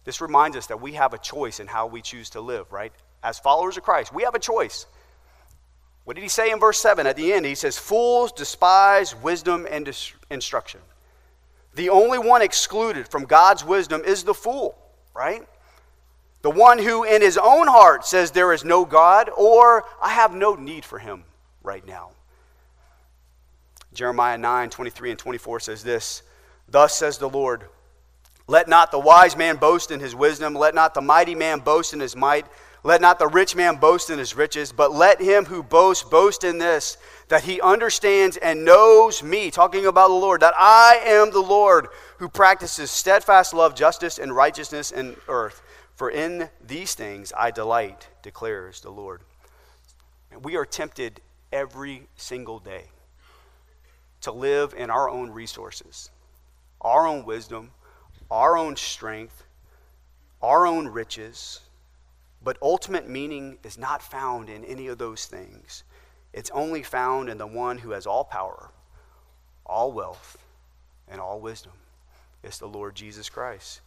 This 0.03 0.21
reminds 0.21 0.55
us 0.55 0.67
that 0.67 0.79
we 0.79 0.91
have 0.91 1.15
a 1.15 1.17
choice 1.17 1.59
in 1.59 1.65
how 1.65 1.87
we 1.87 2.03
choose 2.03 2.29
to 2.29 2.39
live, 2.39 2.71
right? 2.71 2.93
As 3.23 3.39
followers 3.39 3.75
of 3.75 3.81
Christ, 3.81 4.13
we 4.13 4.21
have 4.21 4.35
a 4.35 4.39
choice. 4.39 4.85
What 6.03 6.13
did 6.13 6.21
he 6.21 6.29
say 6.29 6.51
in 6.51 6.59
verse 6.59 6.77
7 6.77 7.07
at 7.07 7.15
the 7.15 7.33
end? 7.33 7.43
He 7.43 7.55
says, 7.55 7.79
Fools 7.79 8.31
despise 8.31 9.15
wisdom 9.15 9.65
and 9.67 9.85
dis- 9.85 10.13
instruction. 10.29 10.81
The 11.73 11.89
only 11.89 12.19
one 12.19 12.43
excluded 12.43 13.07
from 13.07 13.25
God's 13.25 13.65
wisdom 13.65 14.03
is 14.05 14.23
the 14.23 14.35
fool, 14.35 14.77
right? 15.15 15.41
The 16.43 16.51
one 16.51 16.77
who 16.77 17.03
in 17.03 17.23
his 17.23 17.39
own 17.39 17.65
heart 17.65 18.05
says 18.05 18.29
there 18.29 18.53
is 18.53 18.63
no 18.63 18.85
God 18.85 19.31
or 19.35 19.85
I 19.99 20.09
have 20.09 20.35
no 20.35 20.53
need 20.53 20.85
for 20.85 20.99
him 20.99 21.23
right 21.63 21.85
now. 21.85 22.11
Jeremiah 23.93 24.37
9 24.37 24.69
23 24.69 25.11
and 25.11 25.19
24 25.19 25.59
says 25.59 25.83
this 25.83 26.23
Thus 26.67 26.95
says 26.95 27.17
the 27.17 27.29
Lord, 27.29 27.65
Let 28.47 28.67
not 28.67 28.91
the 28.91 28.99
wise 28.99 29.35
man 29.35 29.57
boast 29.57 29.91
in 29.91 29.99
his 29.99 30.15
wisdom, 30.15 30.53
let 30.53 30.75
not 30.75 30.93
the 30.93 31.01
mighty 31.01 31.35
man 31.35 31.59
boast 31.59 31.93
in 31.93 31.99
his 31.99 32.15
might, 32.15 32.45
let 32.83 33.01
not 33.01 33.19
the 33.19 33.27
rich 33.27 33.55
man 33.55 33.75
boast 33.75 34.09
in 34.09 34.17
his 34.17 34.35
riches, 34.35 34.71
but 34.71 34.91
let 34.91 35.21
him 35.21 35.45
who 35.45 35.61
boasts 35.61 36.03
boast 36.03 36.43
in 36.43 36.57
this, 36.57 36.97
that 37.27 37.43
he 37.43 37.61
understands 37.61 38.37
and 38.37 38.65
knows 38.65 39.21
me, 39.21 39.51
talking 39.51 39.85
about 39.85 40.07
the 40.07 40.15
Lord, 40.15 40.41
that 40.41 40.55
I 40.57 40.99
am 41.05 41.31
the 41.31 41.41
Lord 41.41 41.87
who 42.17 42.27
practices 42.27 42.89
steadfast 42.89 43.53
love, 43.53 43.75
justice, 43.75 44.17
and 44.17 44.35
righteousness 44.35 44.89
in 44.89 45.15
earth. 45.27 45.61
For 45.93 46.09
in 46.09 46.49
these 46.65 46.95
things 46.95 47.31
I 47.37 47.51
delight, 47.51 48.07
declares 48.23 48.81
the 48.81 48.89
Lord. 48.89 49.21
We 50.41 50.55
are 50.55 50.65
tempted 50.65 51.21
every 51.51 52.07
single 52.15 52.59
day 52.59 52.85
to 54.21 54.31
live 54.31 54.73
in 54.75 54.89
our 54.89 55.09
own 55.09 55.31
resources, 55.31 56.09
our 56.79 57.07
own 57.07 57.25
wisdom, 57.25 57.71
our 58.29 58.57
own 58.57 58.75
strength, 58.75 59.43
our 60.41 60.65
own 60.65 60.87
riches. 60.87 61.61
But 62.43 62.57
ultimate 62.61 63.07
meaning 63.07 63.57
is 63.63 63.77
not 63.77 64.01
found 64.01 64.49
in 64.49 64.63
any 64.63 64.87
of 64.87 64.97
those 64.97 65.25
things. 65.25 65.83
It's 66.33 66.49
only 66.51 66.81
found 66.81 67.29
in 67.29 67.37
the 67.37 67.47
one 67.47 67.79
who 67.79 67.91
has 67.91 68.07
all 68.07 68.23
power, 68.23 68.71
all 69.65 69.91
wealth, 69.91 70.37
and 71.07 71.19
all 71.19 71.39
wisdom. 71.39 71.73
It's 72.43 72.57
the 72.57 72.67
Lord 72.67 72.95
Jesus 72.95 73.29
Christ. 73.29 73.81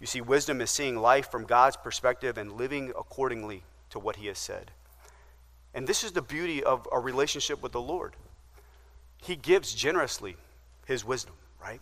You 0.00 0.06
see, 0.06 0.20
wisdom 0.20 0.60
is 0.60 0.70
seeing 0.70 0.96
life 0.96 1.30
from 1.30 1.44
God's 1.44 1.76
perspective 1.76 2.36
and 2.38 2.52
living 2.52 2.90
accordingly 2.90 3.62
to 3.90 4.00
what 4.00 4.16
He 4.16 4.26
has 4.26 4.38
said. 4.38 4.72
And 5.74 5.86
this 5.86 6.04
is 6.04 6.12
the 6.12 6.22
beauty 6.22 6.62
of 6.62 6.86
a 6.92 6.98
relationship 6.98 7.62
with 7.62 7.72
the 7.72 7.80
Lord. 7.80 8.14
He 9.18 9.36
gives 9.36 9.74
generously 9.74 10.36
His 10.86 11.04
wisdom, 11.04 11.34
right? 11.62 11.80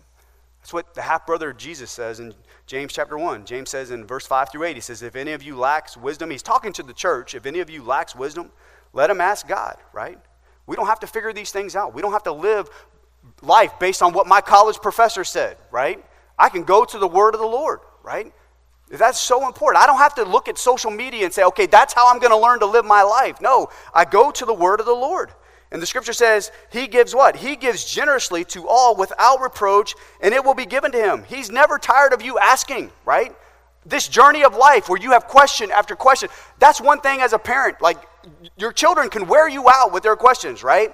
That's 0.60 0.72
what 0.72 0.94
the 0.94 1.02
half 1.02 1.26
brother 1.26 1.52
Jesus 1.52 1.90
says 1.90 2.20
in 2.20 2.34
James 2.66 2.92
chapter 2.92 3.16
1. 3.16 3.46
James 3.46 3.70
says 3.70 3.90
in 3.90 4.06
verse 4.06 4.26
5 4.26 4.52
through 4.52 4.64
8, 4.64 4.74
he 4.76 4.80
says, 4.80 5.02
If 5.02 5.16
any 5.16 5.32
of 5.32 5.42
you 5.42 5.56
lacks 5.56 5.96
wisdom, 5.96 6.30
he's 6.30 6.42
talking 6.42 6.72
to 6.74 6.82
the 6.82 6.92
church. 6.92 7.34
If 7.34 7.46
any 7.46 7.60
of 7.60 7.70
you 7.70 7.82
lacks 7.82 8.14
wisdom, 8.14 8.50
let 8.92 9.10
him 9.10 9.20
ask 9.20 9.48
God, 9.48 9.76
right? 9.92 10.18
We 10.66 10.76
don't 10.76 10.86
have 10.86 11.00
to 11.00 11.06
figure 11.06 11.32
these 11.32 11.50
things 11.50 11.74
out. 11.74 11.94
We 11.94 12.02
don't 12.02 12.12
have 12.12 12.24
to 12.24 12.32
live 12.32 12.68
life 13.42 13.78
based 13.78 14.02
on 14.02 14.12
what 14.12 14.26
my 14.26 14.40
college 14.40 14.76
professor 14.76 15.24
said, 15.24 15.56
right? 15.70 16.04
I 16.38 16.48
can 16.48 16.64
go 16.64 16.84
to 16.84 16.98
the 16.98 17.08
word 17.08 17.34
of 17.34 17.40
the 17.40 17.46
Lord, 17.46 17.80
right? 18.02 18.32
That's 18.90 19.20
so 19.20 19.46
important. 19.46 19.82
I 19.82 19.86
don't 19.86 19.98
have 19.98 20.14
to 20.16 20.24
look 20.24 20.48
at 20.48 20.58
social 20.58 20.90
media 20.90 21.24
and 21.24 21.32
say, 21.32 21.44
okay, 21.44 21.66
that's 21.66 21.94
how 21.94 22.10
I'm 22.10 22.18
going 22.18 22.32
to 22.32 22.36
learn 22.36 22.58
to 22.60 22.66
live 22.66 22.84
my 22.84 23.02
life. 23.02 23.40
No, 23.40 23.68
I 23.94 24.04
go 24.04 24.32
to 24.32 24.44
the 24.44 24.54
word 24.54 24.80
of 24.80 24.86
the 24.86 24.92
Lord. 24.92 25.30
And 25.72 25.80
the 25.80 25.86
scripture 25.86 26.12
says, 26.12 26.50
He 26.72 26.88
gives 26.88 27.14
what? 27.14 27.36
He 27.36 27.54
gives 27.54 27.84
generously 27.84 28.44
to 28.46 28.66
all 28.66 28.96
without 28.96 29.40
reproach, 29.40 29.94
and 30.20 30.34
it 30.34 30.44
will 30.44 30.54
be 30.54 30.66
given 30.66 30.90
to 30.92 30.98
him. 30.98 31.22
He's 31.22 31.50
never 31.50 31.78
tired 31.78 32.12
of 32.12 32.22
you 32.22 32.38
asking, 32.40 32.90
right? 33.04 33.34
This 33.86 34.08
journey 34.08 34.42
of 34.42 34.56
life 34.56 34.88
where 34.88 35.00
you 35.00 35.12
have 35.12 35.28
question 35.28 35.70
after 35.70 35.94
question. 35.94 36.28
That's 36.58 36.80
one 36.80 37.00
thing 37.00 37.20
as 37.20 37.32
a 37.32 37.38
parent. 37.38 37.80
Like, 37.80 37.98
your 38.56 38.72
children 38.72 39.08
can 39.08 39.28
wear 39.28 39.48
you 39.48 39.68
out 39.70 39.92
with 39.92 40.02
their 40.02 40.16
questions, 40.16 40.64
right? 40.64 40.92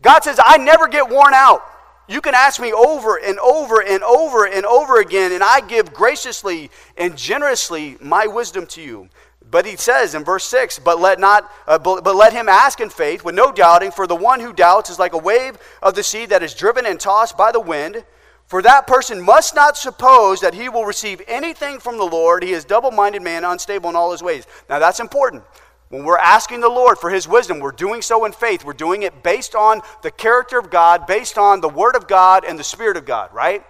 God 0.00 0.22
says, 0.22 0.38
I 0.42 0.58
never 0.58 0.86
get 0.86 1.08
worn 1.08 1.34
out. 1.34 1.62
You 2.08 2.22
can 2.22 2.34
ask 2.34 2.58
me 2.58 2.72
over 2.72 3.16
and 3.16 3.38
over 3.38 3.82
and 3.82 4.02
over 4.02 4.46
and 4.46 4.64
over 4.64 4.98
again, 4.98 5.32
and 5.32 5.42
I 5.42 5.60
give 5.60 5.92
graciously 5.92 6.70
and 6.96 7.16
generously 7.16 7.98
my 8.00 8.26
wisdom 8.26 8.66
to 8.68 8.82
you. 8.82 9.10
But 9.50 9.66
he 9.66 9.76
says 9.76 10.14
in 10.14 10.24
verse 10.24 10.44
6, 10.44 10.78
but 10.80 11.00
let, 11.00 11.20
not, 11.20 11.50
uh, 11.66 11.78
but, 11.78 12.04
but 12.04 12.16
let 12.16 12.32
him 12.32 12.48
ask 12.48 12.80
in 12.80 12.90
faith 12.90 13.24
with 13.24 13.34
no 13.34 13.52
doubting, 13.52 13.90
for 13.90 14.06
the 14.06 14.14
one 14.14 14.40
who 14.40 14.52
doubts 14.52 14.90
is 14.90 14.98
like 14.98 15.12
a 15.12 15.18
wave 15.18 15.58
of 15.82 15.94
the 15.94 16.02
sea 16.02 16.26
that 16.26 16.42
is 16.42 16.54
driven 16.54 16.86
and 16.86 16.98
tossed 16.98 17.36
by 17.36 17.52
the 17.52 17.60
wind. 17.60 18.04
For 18.46 18.62
that 18.62 18.86
person 18.86 19.20
must 19.20 19.54
not 19.54 19.76
suppose 19.76 20.40
that 20.40 20.54
he 20.54 20.70
will 20.70 20.86
receive 20.86 21.20
anything 21.28 21.78
from 21.78 21.98
the 21.98 22.04
Lord. 22.04 22.42
He 22.42 22.52
is 22.52 22.64
double 22.64 22.90
minded 22.90 23.20
man, 23.20 23.44
unstable 23.44 23.90
in 23.90 23.96
all 23.96 24.12
his 24.12 24.22
ways. 24.22 24.46
Now 24.70 24.78
that's 24.78 25.00
important. 25.00 25.44
When 25.88 26.04
we're 26.04 26.18
asking 26.18 26.60
the 26.60 26.68
Lord 26.68 26.98
for 26.98 27.08
His 27.08 27.26
wisdom, 27.26 27.60
we're 27.60 27.72
doing 27.72 28.02
so 28.02 28.24
in 28.26 28.32
faith. 28.32 28.64
We're 28.64 28.74
doing 28.74 29.02
it 29.02 29.22
based 29.22 29.54
on 29.54 29.80
the 30.02 30.10
character 30.10 30.58
of 30.58 30.70
God, 30.70 31.06
based 31.06 31.38
on 31.38 31.60
the 31.60 31.68
Word 31.68 31.96
of 31.96 32.06
God 32.06 32.44
and 32.44 32.58
the 32.58 32.64
Spirit 32.64 32.96
of 32.96 33.06
God, 33.06 33.32
right? 33.32 33.64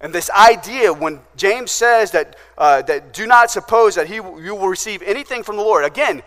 And 0.00 0.12
this 0.12 0.28
idea, 0.30 0.92
when 0.92 1.20
James 1.36 1.70
says 1.70 2.10
that, 2.10 2.36
uh, 2.58 2.82
that 2.82 3.14
do 3.14 3.26
not 3.26 3.50
suppose 3.50 3.94
that 3.94 4.08
he, 4.08 4.16
you 4.16 4.54
will 4.54 4.68
receive 4.68 5.02
anything 5.02 5.42
from 5.42 5.56
the 5.56 5.62
Lord, 5.62 5.84
again, 5.84 6.22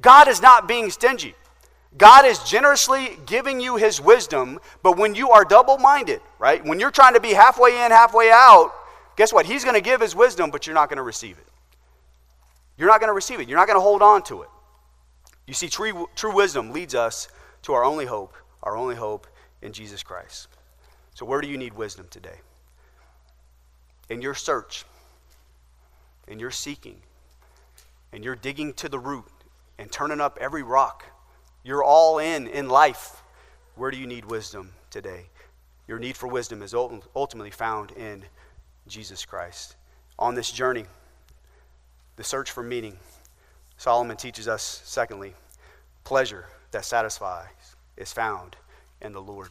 God 0.00 0.28
is 0.28 0.42
not 0.42 0.68
being 0.68 0.90
stingy. 0.90 1.34
God 1.96 2.26
is 2.26 2.38
generously 2.40 3.18
giving 3.24 3.58
you 3.58 3.76
His 3.76 4.00
wisdom, 4.00 4.58
but 4.82 4.98
when 4.98 5.14
you 5.14 5.30
are 5.30 5.44
double 5.44 5.78
minded, 5.78 6.20
right? 6.38 6.62
When 6.62 6.78
you're 6.78 6.90
trying 6.90 7.14
to 7.14 7.20
be 7.20 7.30
halfway 7.30 7.84
in, 7.84 7.90
halfway 7.90 8.30
out, 8.30 8.72
guess 9.16 9.32
what? 9.32 9.46
He's 9.46 9.64
going 9.64 9.76
to 9.76 9.80
give 9.80 10.00
His 10.00 10.14
wisdom, 10.14 10.50
but 10.50 10.66
you're 10.66 10.74
not 10.74 10.90
going 10.90 10.98
to 10.98 11.02
receive 11.02 11.38
it. 11.38 11.46
You're 12.76 12.88
not 12.88 13.00
going 13.00 13.08
to 13.08 13.14
receive 13.14 13.40
it. 13.40 13.48
You're 13.48 13.58
not 13.58 13.66
going 13.66 13.78
to 13.78 13.82
hold 13.82 14.02
on 14.02 14.22
to 14.24 14.42
it. 14.42 14.48
You 15.46 15.54
see, 15.54 15.68
true, 15.68 16.08
true 16.16 16.34
wisdom 16.34 16.72
leads 16.72 16.94
us 16.94 17.28
to 17.62 17.72
our 17.72 17.84
only 17.84 18.06
hope, 18.06 18.34
our 18.62 18.76
only 18.76 18.96
hope 18.96 19.26
in 19.62 19.72
Jesus 19.72 20.02
Christ. 20.02 20.48
So, 21.14 21.24
where 21.24 21.40
do 21.40 21.48
you 21.48 21.56
need 21.56 21.74
wisdom 21.74 22.06
today? 22.10 22.40
In 24.08 24.20
your 24.20 24.34
search, 24.34 24.84
in 26.28 26.38
your 26.38 26.50
seeking, 26.50 27.00
and 28.12 28.24
you're 28.24 28.36
digging 28.36 28.72
to 28.74 28.88
the 28.88 28.98
root 28.98 29.24
and 29.78 29.90
turning 29.90 30.20
up 30.20 30.38
every 30.40 30.62
rock. 30.62 31.04
You're 31.62 31.84
all 31.84 32.18
in 32.18 32.46
in 32.46 32.68
life. 32.68 33.22
Where 33.74 33.90
do 33.90 33.98
you 33.98 34.06
need 34.06 34.24
wisdom 34.24 34.72
today? 34.90 35.26
Your 35.86 35.98
need 35.98 36.16
for 36.16 36.26
wisdom 36.26 36.62
is 36.62 36.74
ultimately 36.74 37.50
found 37.50 37.92
in 37.92 38.24
Jesus 38.88 39.24
Christ. 39.24 39.76
On 40.18 40.34
this 40.34 40.50
journey, 40.50 40.86
the 42.16 42.24
search 42.24 42.50
for 42.50 42.62
meaning, 42.62 42.96
Solomon 43.76 44.16
teaches 44.16 44.48
us, 44.48 44.82
secondly, 44.84 45.34
pleasure 46.04 46.46
that 46.70 46.84
satisfies 46.84 47.76
is 47.96 48.12
found 48.12 48.56
in 49.00 49.12
the 49.12 49.20
Lord. 49.20 49.50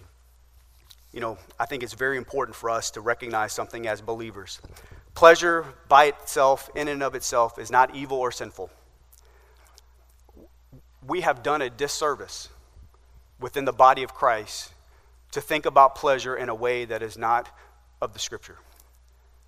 You 1.12 1.22
know, 1.22 1.38
I 1.60 1.66
think 1.66 1.84
it's 1.84 1.94
very 1.94 2.18
important 2.18 2.56
for 2.56 2.70
us 2.70 2.92
to 2.92 3.02
recognize 3.02 3.54
something 3.54 3.88
as 3.88 4.02
believers. 4.02 4.60
Pleasure 5.14 5.66
by 5.88 6.06
itself, 6.06 6.70
in 6.76 6.88
and 6.88 7.02
of 7.02 7.16
itself, 7.16 7.58
is 7.58 7.72
not 7.72 7.96
evil 7.96 8.18
or 8.18 8.32
sinful. 8.32 8.70
We 11.08 11.22
have 11.22 11.42
done 11.42 11.62
a 11.62 11.70
disservice 11.70 12.50
within 13.40 13.66
the 13.66 13.72
body 13.72 14.04
of 14.04 14.14
Christ 14.14 14.74
to 15.32 15.40
think 15.40 15.66
about 15.66 15.96
pleasure 15.96 16.36
in 16.36 16.50
a 16.50 16.56
way 16.56 16.86
that 16.86 17.02
is 17.02 17.18
not 17.18 17.50
of 18.02 18.14
the 18.14 18.20
Scripture. 18.20 18.58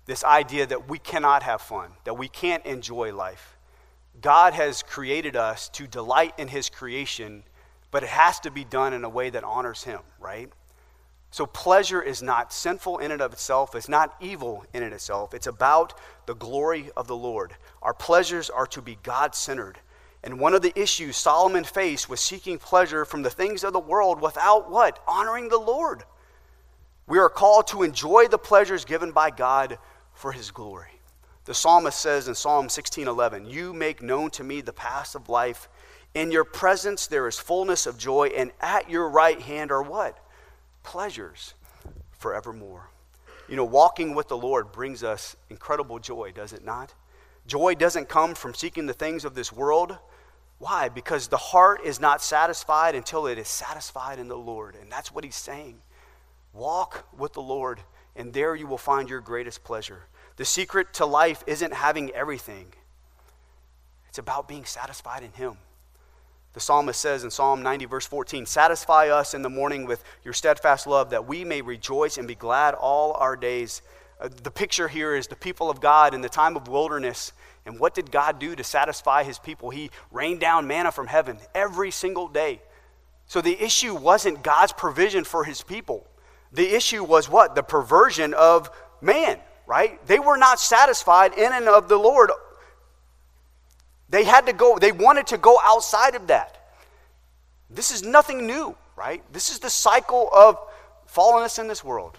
This 0.06 0.24
idea 0.24 0.66
that 0.66 0.88
we 0.88 0.98
cannot 0.98 1.42
have 1.42 1.60
fun, 1.60 1.90
that 2.04 2.14
we 2.14 2.28
can't 2.28 2.64
enjoy 2.64 3.14
life. 3.14 3.57
God 4.20 4.54
has 4.54 4.82
created 4.82 5.36
us 5.36 5.68
to 5.70 5.86
delight 5.86 6.34
in 6.38 6.48
His 6.48 6.68
creation, 6.68 7.44
but 7.90 8.02
it 8.02 8.08
has 8.08 8.40
to 8.40 8.50
be 8.50 8.64
done 8.64 8.92
in 8.92 9.04
a 9.04 9.08
way 9.08 9.30
that 9.30 9.44
honors 9.44 9.84
Him, 9.84 10.00
right? 10.18 10.50
So, 11.30 11.44
pleasure 11.44 12.00
is 12.00 12.22
not 12.22 12.52
sinful 12.52 12.98
in 12.98 13.10
and 13.10 13.20
of 13.20 13.32
itself, 13.32 13.74
it's 13.74 13.88
not 13.88 14.16
evil 14.20 14.64
in 14.72 14.82
and 14.82 14.94
itself. 14.94 15.34
It's 15.34 15.46
about 15.46 15.94
the 16.26 16.34
glory 16.34 16.90
of 16.96 17.06
the 17.06 17.16
Lord. 17.16 17.54
Our 17.82 17.92
pleasures 17.92 18.48
are 18.48 18.66
to 18.68 18.80
be 18.80 18.98
God 19.02 19.34
centered. 19.34 19.78
And 20.24 20.40
one 20.40 20.54
of 20.54 20.62
the 20.62 20.78
issues 20.78 21.16
Solomon 21.16 21.64
faced 21.64 22.08
was 22.08 22.20
seeking 22.20 22.58
pleasure 22.58 23.04
from 23.04 23.22
the 23.22 23.30
things 23.30 23.62
of 23.62 23.72
the 23.72 23.78
world 23.78 24.20
without 24.20 24.70
what? 24.70 25.02
Honoring 25.06 25.48
the 25.48 25.58
Lord. 25.58 26.02
We 27.06 27.18
are 27.18 27.30
called 27.30 27.68
to 27.68 27.82
enjoy 27.82 28.28
the 28.28 28.38
pleasures 28.38 28.84
given 28.84 29.12
by 29.12 29.30
God 29.30 29.78
for 30.12 30.32
his 30.32 30.50
glory. 30.50 30.97
The 31.48 31.54
psalmist 31.54 31.98
says 31.98 32.28
in 32.28 32.34
Psalm 32.34 32.68
16:11, 32.68 33.46
"You 33.46 33.72
make 33.72 34.02
known 34.02 34.30
to 34.32 34.44
me 34.44 34.60
the 34.60 34.74
paths 34.74 35.14
of 35.14 35.30
life. 35.30 35.66
In 36.12 36.30
your 36.30 36.44
presence 36.44 37.06
there 37.06 37.26
is 37.26 37.38
fullness 37.38 37.86
of 37.86 37.96
joy, 37.96 38.28
and 38.36 38.52
at 38.60 38.90
your 38.90 39.08
right 39.08 39.40
hand 39.40 39.72
are 39.72 39.80
what? 39.80 40.18
Pleasures 40.82 41.54
forevermore." 42.12 42.90
You 43.48 43.56
know, 43.56 43.64
walking 43.64 44.14
with 44.14 44.28
the 44.28 44.36
Lord 44.36 44.72
brings 44.72 45.02
us 45.02 45.36
incredible 45.48 45.98
joy, 45.98 46.32
does 46.32 46.52
it 46.52 46.64
not? 46.64 46.92
Joy 47.46 47.74
doesn't 47.74 48.10
come 48.10 48.34
from 48.34 48.52
seeking 48.52 48.84
the 48.84 48.92
things 48.92 49.24
of 49.24 49.34
this 49.34 49.50
world. 49.50 49.96
Why? 50.58 50.90
Because 50.90 51.28
the 51.28 51.38
heart 51.38 51.80
is 51.80 51.98
not 51.98 52.20
satisfied 52.20 52.94
until 52.94 53.26
it 53.26 53.38
is 53.38 53.48
satisfied 53.48 54.18
in 54.18 54.28
the 54.28 54.36
Lord. 54.36 54.74
And 54.74 54.92
that's 54.92 55.10
what 55.10 55.24
he's 55.24 55.34
saying. 55.34 55.80
Walk 56.52 57.06
with 57.10 57.32
the 57.32 57.40
Lord, 57.40 57.84
and 58.14 58.34
there 58.34 58.54
you 58.54 58.66
will 58.66 58.76
find 58.76 59.08
your 59.08 59.22
greatest 59.22 59.64
pleasure. 59.64 60.08
The 60.38 60.44
secret 60.44 60.94
to 60.94 61.04
life 61.04 61.42
isn't 61.48 61.74
having 61.74 62.10
everything, 62.12 62.72
it's 64.08 64.18
about 64.18 64.48
being 64.48 64.64
satisfied 64.64 65.24
in 65.24 65.32
Him. 65.32 65.58
The 66.54 66.60
psalmist 66.60 67.00
says 67.00 67.24
in 67.24 67.30
Psalm 67.30 67.62
90, 67.62 67.84
verse 67.84 68.06
14, 68.06 68.46
Satisfy 68.46 69.08
us 69.08 69.34
in 69.34 69.42
the 69.42 69.50
morning 69.50 69.84
with 69.84 70.02
your 70.24 70.32
steadfast 70.32 70.86
love, 70.86 71.10
that 71.10 71.26
we 71.26 71.44
may 71.44 71.60
rejoice 71.60 72.16
and 72.16 72.26
be 72.26 72.36
glad 72.36 72.74
all 72.74 73.14
our 73.14 73.36
days. 73.36 73.82
Uh, 74.20 74.28
the 74.42 74.50
picture 74.50 74.88
here 74.88 75.14
is 75.14 75.26
the 75.26 75.36
people 75.36 75.70
of 75.70 75.80
God 75.80 76.14
in 76.14 76.20
the 76.20 76.28
time 76.28 76.56
of 76.56 76.68
wilderness. 76.68 77.32
And 77.66 77.78
what 77.78 77.94
did 77.94 78.10
God 78.12 78.38
do 78.38 78.56
to 78.56 78.64
satisfy 78.64 79.24
his 79.24 79.38
people? 79.40 79.70
He 79.70 79.90
rained 80.10 80.40
down 80.40 80.68
manna 80.68 80.92
from 80.92 81.08
heaven 81.08 81.38
every 81.52 81.90
single 81.90 82.28
day. 82.28 82.62
So 83.26 83.40
the 83.40 83.60
issue 83.60 83.94
wasn't 83.94 84.44
God's 84.44 84.72
provision 84.72 85.24
for 85.24 85.44
his 85.44 85.62
people. 85.62 86.06
The 86.52 86.74
issue 86.74 87.04
was 87.04 87.28
what? 87.28 87.56
The 87.56 87.62
perversion 87.62 88.34
of 88.34 88.70
man 89.02 89.38
right? 89.68 90.04
They 90.06 90.18
were 90.18 90.38
not 90.38 90.58
satisfied 90.58 91.34
in 91.36 91.52
and 91.52 91.68
of 91.68 91.88
the 91.88 91.98
Lord. 91.98 92.30
They 94.08 94.24
had 94.24 94.46
to 94.46 94.54
go, 94.54 94.78
they 94.78 94.92
wanted 94.92 95.28
to 95.28 95.38
go 95.38 95.58
outside 95.62 96.14
of 96.14 96.26
that. 96.28 96.56
This 97.68 97.90
is 97.90 98.02
nothing 98.02 98.46
new, 98.46 98.74
right? 98.96 99.22
This 99.30 99.50
is 99.50 99.58
the 99.58 99.68
cycle 99.68 100.30
of 100.34 100.58
fallenness 101.06 101.58
in 101.58 101.68
this 101.68 101.84
world. 101.84 102.16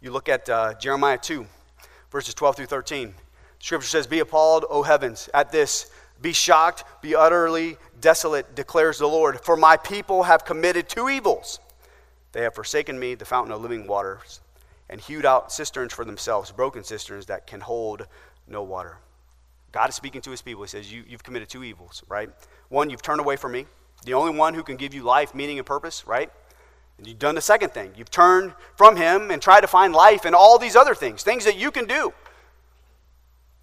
You 0.00 0.12
look 0.12 0.28
at 0.28 0.48
uh, 0.48 0.74
Jeremiah 0.74 1.18
2, 1.18 1.44
verses 2.12 2.32
12 2.34 2.56
through 2.56 2.66
13. 2.66 3.12
Scripture 3.58 3.88
says, 3.88 4.06
Be 4.06 4.20
appalled, 4.20 4.66
O 4.70 4.84
heavens, 4.84 5.28
at 5.34 5.50
this 5.50 5.90
Be 6.22 6.32
shocked, 6.32 6.84
be 7.02 7.16
utterly 7.16 7.76
desolate, 8.00 8.54
declares 8.54 8.98
the 8.98 9.08
Lord. 9.08 9.40
For 9.40 9.56
my 9.56 9.76
people 9.76 10.22
have 10.22 10.44
committed 10.44 10.88
two 10.88 11.08
evils. 11.08 11.58
They 12.30 12.42
have 12.42 12.54
forsaken 12.54 13.00
me, 13.00 13.16
the 13.16 13.24
fountain 13.24 13.52
of 13.52 13.62
living 13.62 13.88
waters, 13.88 14.40
and 14.88 15.00
hewed 15.00 15.24
out 15.24 15.52
cisterns 15.52 15.92
for 15.92 16.04
themselves, 16.04 16.52
broken 16.52 16.84
cisterns 16.84 17.26
that 17.26 17.46
can 17.46 17.60
hold 17.60 18.06
no 18.46 18.62
water. 18.62 18.98
God 19.72 19.88
is 19.88 19.94
speaking 19.94 20.20
to 20.22 20.30
his 20.30 20.42
people. 20.42 20.62
He 20.62 20.68
says, 20.68 20.92
you, 20.92 21.04
You've 21.06 21.24
committed 21.24 21.48
two 21.48 21.64
evils, 21.64 22.02
right? 22.08 22.30
One, 22.68 22.90
you've 22.90 23.02
turned 23.02 23.20
away 23.20 23.36
from 23.36 23.52
me, 23.52 23.66
the 24.04 24.14
only 24.14 24.36
one 24.36 24.54
who 24.54 24.62
can 24.62 24.76
give 24.76 24.94
you 24.94 25.02
life, 25.02 25.34
meaning, 25.34 25.58
and 25.58 25.66
purpose, 25.66 26.06
right? 26.06 26.30
And 26.98 27.06
you've 27.06 27.18
done 27.18 27.34
the 27.34 27.40
second 27.40 27.70
thing. 27.70 27.92
You've 27.96 28.10
turned 28.10 28.54
from 28.76 28.96
him 28.96 29.30
and 29.30 29.42
tried 29.42 29.62
to 29.62 29.66
find 29.66 29.92
life 29.92 30.26
in 30.26 30.34
all 30.34 30.58
these 30.58 30.76
other 30.76 30.94
things, 30.94 31.22
things 31.22 31.44
that 31.44 31.56
you 31.56 31.70
can 31.70 31.86
do. 31.86 32.12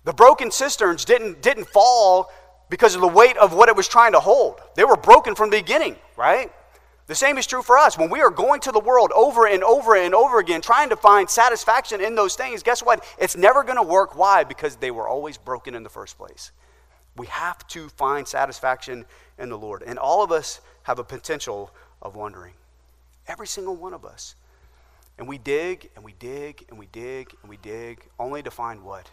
The 0.03 0.13
broken 0.13 0.51
cisterns 0.51 1.05
didn't, 1.05 1.41
didn't 1.41 1.65
fall 1.65 2.29
because 2.69 2.95
of 2.95 3.01
the 3.01 3.07
weight 3.07 3.37
of 3.37 3.53
what 3.53 3.69
it 3.69 3.75
was 3.75 3.87
trying 3.87 4.13
to 4.13 4.19
hold. 4.19 4.59
They 4.75 4.83
were 4.83 4.97
broken 4.97 5.35
from 5.35 5.49
the 5.49 5.57
beginning, 5.57 5.95
right? 6.17 6.51
The 7.11 7.15
same 7.15 7.37
is 7.37 7.45
true 7.45 7.61
for 7.61 7.77
us. 7.77 7.97
When 7.97 8.09
we 8.09 8.21
are 8.21 8.29
going 8.29 8.61
to 8.61 8.71
the 8.71 8.79
world 8.79 9.11
over 9.13 9.45
and 9.45 9.65
over 9.65 9.97
and 9.97 10.15
over 10.15 10.39
again, 10.39 10.61
trying 10.61 10.87
to 10.91 10.95
find 10.95 11.29
satisfaction 11.29 11.99
in 11.99 12.15
those 12.15 12.37
things, 12.37 12.63
guess 12.63 12.81
what? 12.81 13.03
It's 13.19 13.35
never 13.35 13.65
going 13.65 13.75
to 13.75 13.83
work. 13.83 14.15
Why? 14.15 14.45
Because 14.45 14.77
they 14.77 14.91
were 14.91 15.09
always 15.09 15.37
broken 15.37 15.75
in 15.75 15.83
the 15.83 15.89
first 15.89 16.17
place. 16.17 16.53
We 17.17 17.27
have 17.27 17.67
to 17.67 17.89
find 17.89 18.25
satisfaction 18.25 19.03
in 19.37 19.49
the 19.49 19.57
Lord. 19.57 19.83
And 19.85 19.99
all 19.99 20.23
of 20.23 20.31
us 20.31 20.61
have 20.83 20.99
a 20.99 21.03
potential 21.03 21.71
of 22.01 22.15
wandering. 22.15 22.53
Every 23.27 23.45
single 23.45 23.75
one 23.75 23.93
of 23.93 24.05
us. 24.05 24.35
And 25.17 25.27
we 25.27 25.37
dig 25.37 25.89
and 25.97 26.05
we 26.05 26.13
dig 26.13 26.63
and 26.69 26.79
we 26.79 26.85
dig 26.93 27.35
and 27.41 27.49
we 27.49 27.57
dig 27.57 28.05
only 28.19 28.41
to 28.41 28.49
find 28.49 28.85
what? 28.85 29.11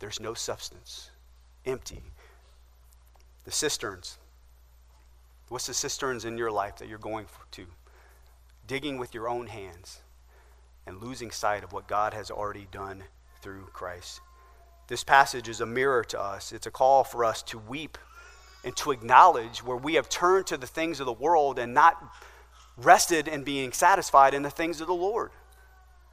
There's 0.00 0.18
no 0.18 0.34
substance, 0.34 1.10
empty. 1.64 2.02
The 3.44 3.52
cisterns. 3.52 4.18
What's 5.50 5.66
the 5.66 5.74
cisterns 5.74 6.24
in 6.24 6.38
your 6.38 6.52
life 6.52 6.76
that 6.76 6.88
you're 6.88 6.98
going 6.98 7.26
to? 7.50 7.66
Digging 8.68 8.98
with 8.98 9.14
your 9.14 9.28
own 9.28 9.48
hands 9.48 9.98
and 10.86 11.02
losing 11.02 11.32
sight 11.32 11.64
of 11.64 11.72
what 11.72 11.88
God 11.88 12.14
has 12.14 12.30
already 12.30 12.68
done 12.70 13.02
through 13.42 13.64
Christ. 13.72 14.20
This 14.86 15.02
passage 15.02 15.48
is 15.48 15.60
a 15.60 15.66
mirror 15.66 16.04
to 16.04 16.20
us. 16.20 16.52
It's 16.52 16.68
a 16.68 16.70
call 16.70 17.02
for 17.02 17.24
us 17.24 17.42
to 17.42 17.58
weep 17.58 17.98
and 18.62 18.76
to 18.76 18.92
acknowledge 18.92 19.64
where 19.64 19.76
we 19.76 19.94
have 19.94 20.08
turned 20.08 20.46
to 20.46 20.56
the 20.56 20.68
things 20.68 21.00
of 21.00 21.06
the 21.06 21.12
world 21.12 21.58
and 21.58 21.74
not 21.74 22.00
rested 22.76 23.26
in 23.26 23.42
being 23.42 23.72
satisfied 23.72 24.34
in 24.34 24.42
the 24.42 24.50
things 24.50 24.80
of 24.80 24.86
the 24.86 24.94
Lord. 24.94 25.32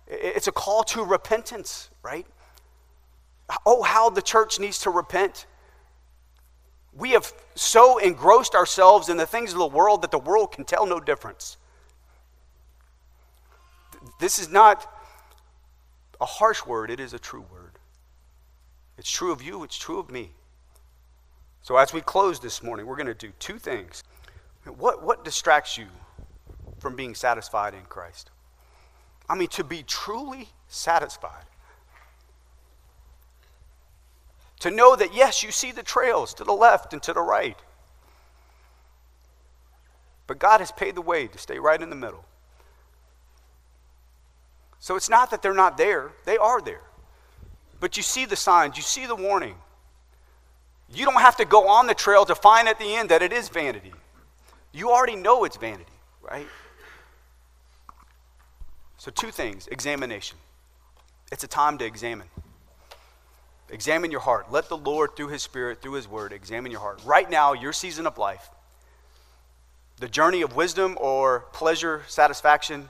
It's 0.07 0.47
a 0.47 0.51
call 0.51 0.83
to 0.85 1.03
repentance, 1.03 1.91
right? 2.01 2.25
Oh, 3.67 3.83
how 3.83 4.09
the 4.09 4.23
church 4.23 4.59
needs 4.59 4.79
to 4.79 4.89
repent. 4.89 5.45
We 6.97 7.11
have 7.11 7.31
so 7.53 7.99
engrossed 7.99 8.55
ourselves 8.55 9.07
in 9.09 9.17
the 9.17 9.25
things 9.25 9.53
of 9.53 9.59
the 9.59 9.67
world 9.67 10.01
that 10.01 10.11
the 10.11 10.19
world 10.19 10.51
can 10.51 10.65
tell 10.65 10.87
no 10.87 10.99
difference. 10.99 11.57
This 14.19 14.39
is 14.39 14.49
not 14.49 14.91
a 16.19 16.25
harsh 16.25 16.65
word, 16.65 16.89
it 16.89 16.99
is 16.99 17.13
a 17.13 17.19
true 17.19 17.45
word. 17.51 17.77
It's 18.97 19.11
true 19.11 19.31
of 19.31 19.43
you, 19.43 19.63
it's 19.63 19.77
true 19.77 19.99
of 19.99 20.09
me. 20.09 20.31
So, 21.61 21.77
as 21.77 21.93
we 21.93 22.01
close 22.01 22.39
this 22.39 22.63
morning, 22.63 22.87
we're 22.87 22.95
going 22.95 23.07
to 23.07 23.13
do 23.13 23.31
two 23.39 23.59
things. 23.59 24.03
What, 24.65 25.03
what 25.03 25.23
distracts 25.23 25.77
you 25.77 25.87
from 26.79 26.95
being 26.95 27.13
satisfied 27.13 27.73
in 27.73 27.83
Christ? 27.83 28.31
I 29.29 29.35
mean, 29.35 29.49
to 29.49 29.63
be 29.63 29.83
truly 29.83 30.49
satisfied. 30.67 31.43
To 34.61 34.71
know 34.71 34.95
that, 34.95 35.13
yes, 35.13 35.43
you 35.43 35.51
see 35.51 35.71
the 35.71 35.83
trails 35.83 36.33
to 36.35 36.43
the 36.43 36.53
left 36.53 36.93
and 36.93 37.01
to 37.03 37.13
the 37.13 37.21
right. 37.21 37.57
But 40.25 40.39
God 40.39 40.59
has 40.59 40.71
paid 40.71 40.95
the 40.95 41.01
way 41.01 41.27
to 41.27 41.37
stay 41.37 41.59
right 41.59 41.81
in 41.81 41.89
the 41.89 41.95
middle. 41.95 42.25
So 44.79 44.95
it's 44.95 45.09
not 45.09 45.31
that 45.31 45.41
they're 45.41 45.53
not 45.53 45.77
there, 45.77 46.11
they 46.25 46.37
are 46.37 46.61
there. 46.61 46.81
But 47.79 47.97
you 47.97 48.03
see 48.03 48.25
the 48.25 48.35
signs, 48.35 48.77
you 48.77 48.83
see 48.83 49.05
the 49.05 49.15
warning. 49.15 49.55
You 50.93 51.05
don't 51.05 51.21
have 51.21 51.37
to 51.37 51.45
go 51.45 51.67
on 51.67 51.87
the 51.87 51.93
trail 51.93 52.25
to 52.25 52.35
find 52.35 52.67
at 52.67 52.79
the 52.79 52.95
end 52.95 53.09
that 53.09 53.21
it 53.21 53.33
is 53.33 53.49
vanity. 53.49 53.93
You 54.71 54.91
already 54.91 55.15
know 55.15 55.43
it's 55.43 55.57
vanity, 55.57 55.85
right? 56.21 56.47
So, 58.97 59.11
two 59.11 59.31
things 59.31 59.67
examination. 59.67 60.37
It's 61.31 61.43
a 61.43 61.47
time 61.47 61.77
to 61.79 61.85
examine. 61.85 62.27
Examine 63.69 64.11
your 64.11 64.21
heart. 64.21 64.51
Let 64.51 64.69
the 64.69 64.77
Lord, 64.77 65.15
through 65.15 65.27
His 65.27 65.43
Spirit, 65.43 65.81
through 65.81 65.93
His 65.93 66.07
Word, 66.07 66.31
examine 66.31 66.71
your 66.71 66.79
heart. 66.79 67.01
Right 67.05 67.29
now, 67.29 67.53
your 67.53 67.73
season 67.73 68.07
of 68.07 68.17
life, 68.17 68.49
the 69.99 70.07
journey 70.07 70.41
of 70.41 70.55
wisdom 70.55 70.97
or 70.99 71.41
pleasure, 71.51 72.03
satisfaction, 72.07 72.89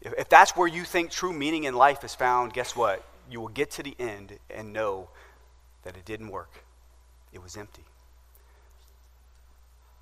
if, 0.00 0.28
that's 0.28 0.56
where 0.56 0.68
you 0.68 0.84
think 0.84 1.10
true 1.10 1.32
meaning 1.32 1.64
in 1.64 1.74
life 1.74 2.04
is 2.04 2.14
found, 2.14 2.52
guess 2.52 2.74
what? 2.74 3.04
You 3.30 3.40
will 3.40 3.48
get 3.48 3.70
to 3.72 3.82
the 3.82 3.94
end 3.98 4.38
and 4.50 4.72
know 4.72 5.08
that 5.82 5.96
it 5.96 6.04
didn't 6.04 6.28
work, 6.28 6.64
it 7.32 7.42
was 7.42 7.56
empty. 7.56 7.84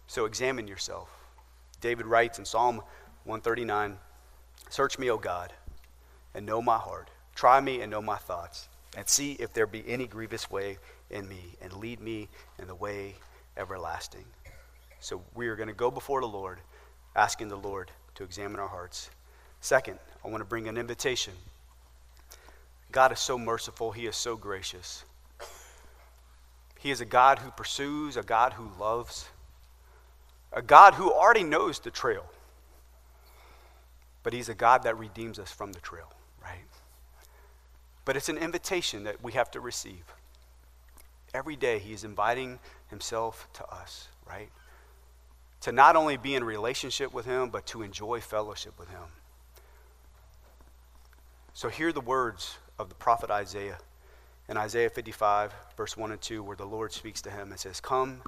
So 0.07 0.27
examine 0.27 0.69
yourself. 0.69 1.09
David 1.81 2.07
writes 2.07 2.39
in 2.39 2.45
Psalm 2.45 2.77
139 3.25 3.97
Search 4.69 4.99
me, 4.99 5.11
O 5.11 5.19
God, 5.19 5.53
and 6.35 6.47
know 6.47 6.63
my 6.63 6.79
heart. 6.79 7.11
Try 7.35 7.61
me 7.61 7.81
and 7.81 7.91
know 7.91 8.03
my 8.03 8.17
thoughts 8.17 8.69
and 8.97 9.09
see 9.09 9.33
if 9.33 9.53
there 9.53 9.67
be 9.67 9.85
any 9.87 10.07
grievous 10.07 10.51
way 10.51 10.79
in 11.11 11.29
me, 11.29 11.57
and 11.61 11.73
lead 11.75 12.01
me 12.01 12.29
in 12.59 12.67
the 12.67 12.75
way 12.75 13.15
everlasting. 13.57 14.25
So 15.01 15.23
we 15.35 15.49
are 15.49 15.57
going 15.57 15.69
to 15.69 15.75
go 15.75 15.91
before 15.91 16.21
the 16.21 16.27
Lord, 16.27 16.59
asking 17.17 17.49
the 17.49 17.57
Lord 17.57 17.91
to 18.15 18.25
examine 18.25 18.61
our 18.61 18.69
hearts. 18.69 19.11
Second, 19.61 19.99
I 20.25 20.29
want 20.29 20.41
to 20.41 20.47
bring 20.47 20.69
an 20.69 20.77
invitation. 20.77 21.35
God 22.91 23.13
is 23.13 23.21
so 23.21 23.39
merciful, 23.39 23.93
He 23.93 24.07
is 24.07 24.17
so 24.17 24.37
gracious. 24.37 25.05
He 26.79 26.91
is 26.91 27.01
a 27.01 27.07
God 27.07 27.39
who 27.39 27.51
pursues, 27.51 28.17
a 28.17 28.23
God 28.23 28.55
who 28.55 28.69
loves, 28.79 29.29
a 30.53 30.61
God 30.61 30.95
who 30.95 31.13
already 31.13 31.45
knows 31.45 31.79
the 31.79 31.91
trail. 31.91 32.27
But 34.23 34.33
He's 34.33 34.49
a 34.49 34.55
God 34.55 34.83
that 34.83 34.99
redeems 34.99 35.39
us 35.39 35.51
from 35.51 35.73
the 35.73 35.81
trail? 35.81 36.13
But 38.05 38.17
it's 38.17 38.29
an 38.29 38.39
invitation 38.39 39.05
that 39.05 39.23
we 39.23 39.33
have 39.33 39.51
to 39.53 39.61
receive. 39.61 40.05
Every 41.35 41.57
day, 41.57 41.79
He 41.79 41.93
is 41.93 42.05
inviting 42.05 42.59
Himself 42.89 43.49
to 43.55 43.67
us, 43.67 44.09
right? 44.29 44.51
To 45.63 45.73
not 45.73 45.97
only 45.97 46.17
be 46.17 46.35
in 46.35 46.45
relationship 46.45 47.13
with 47.13 47.27
Him, 47.27 47.51
but 47.51 47.67
to 47.67 47.83
enjoy 47.83 48.21
fellowship 48.21 48.79
with 48.79 48.89
Him. 48.89 49.05
So, 51.55 51.69
hear 51.69 51.93
the 51.93 52.01
words 52.01 52.57
of 52.79 52.89
the 52.89 52.95
prophet 52.95 53.31
Isaiah 53.31 53.79
in 54.49 54.57
Isaiah 54.57 54.91
55, 54.91 55.55
verse 55.77 55.97
1 55.97 56.13
and 56.13 56.21
2, 56.21 56.43
where 56.43 56.57
the 56.57 56.67
Lord 56.67 56.93
speaks 56.93 57.23
to 57.23 57.31
him 57.31 57.51
and 57.51 57.59
says, 57.59 57.81
Come, 57.81 58.23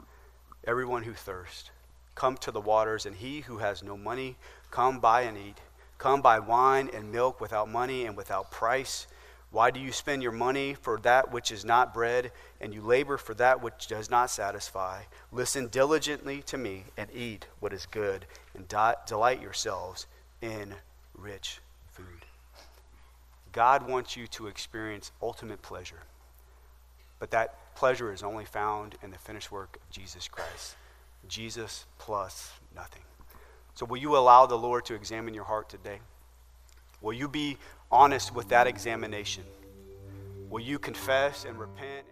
everyone 0.64 1.03
who 1.03 1.12
thirsts, 1.12 1.70
come 2.14 2.37
to 2.39 2.51
the 2.51 2.61
waters, 2.61 3.05
and 3.05 3.16
he 3.16 3.41
who 3.41 3.59
has 3.59 3.83
no 3.83 3.97
money, 3.97 4.37
come 4.70 5.01
buy 5.01 5.22
and 5.22 5.37
eat. 5.37 5.59
Come 5.99 6.22
buy 6.22 6.39
wine 6.39 6.91
and 6.93 7.12
milk 7.12 7.41
without 7.41 7.68
money 7.68 8.07
and 8.07 8.16
without 8.16 8.51
price 8.51 9.07
why 9.55 9.70
do 9.70 9.78
you 9.78 9.92
spend 9.92 10.20
your 10.20 10.32
money 10.32 10.74
for 10.74 10.98
that 11.02 11.30
which 11.30 11.52
is 11.52 11.64
not 11.64 11.94
bread, 11.94 12.32
and 12.61 12.74
you 12.74 12.82
labor 12.82 13.16
for 13.16 13.34
that 13.34 13.62
which 13.62 13.86
does 13.86 14.11
not 14.11 14.28
satisfy? 14.28 15.02
Listen 15.30 15.68
diligently 15.68 16.42
to 16.42 16.59
me 16.59 16.82
and 16.96 17.09
eat 17.14 17.46
what 17.61 17.72
is 17.72 17.86
good, 17.86 18.26
and 18.57 18.66
delight 19.07 19.40
yourselves 19.40 20.09
in 20.42 20.74
rich 21.16 21.61
food. 21.92 22.26
God 23.52 23.88
wants 23.88 24.16
you 24.16 24.26
to 24.26 24.48
experience 24.48 25.12
ultimate 25.22 25.62
pleasure, 25.62 26.02
but 27.20 27.30
that 27.30 27.76
pleasure 27.76 28.12
is 28.12 28.24
only 28.24 28.46
found 28.46 28.96
in 29.05 29.12
the 29.12 29.18
finished 29.18 29.52
work 29.52 29.78
of 29.80 29.88
Jesus 29.88 30.26
Christ. 30.26 30.74
Jesus 31.28 31.86
plus 31.98 32.50
nothing. 32.74 33.02
So, 33.74 33.86
will 33.86 33.98
you 33.98 34.16
allow 34.16 34.46
the 34.46 34.59
Lord 34.59 34.84
to 34.86 34.94
examine 34.94 35.32
your 35.32 35.44
heart 35.44 35.68
today? 35.68 36.00
Will 37.00 37.12
you 37.12 37.28
be 37.28 37.59
honest 37.95 38.34
with 38.34 38.49
that 38.49 38.66
examination? 38.66 39.45
Will 40.51 40.61
you 40.61 40.80
confess 40.80 41.45
and 41.45 41.57
repent? 41.57 42.05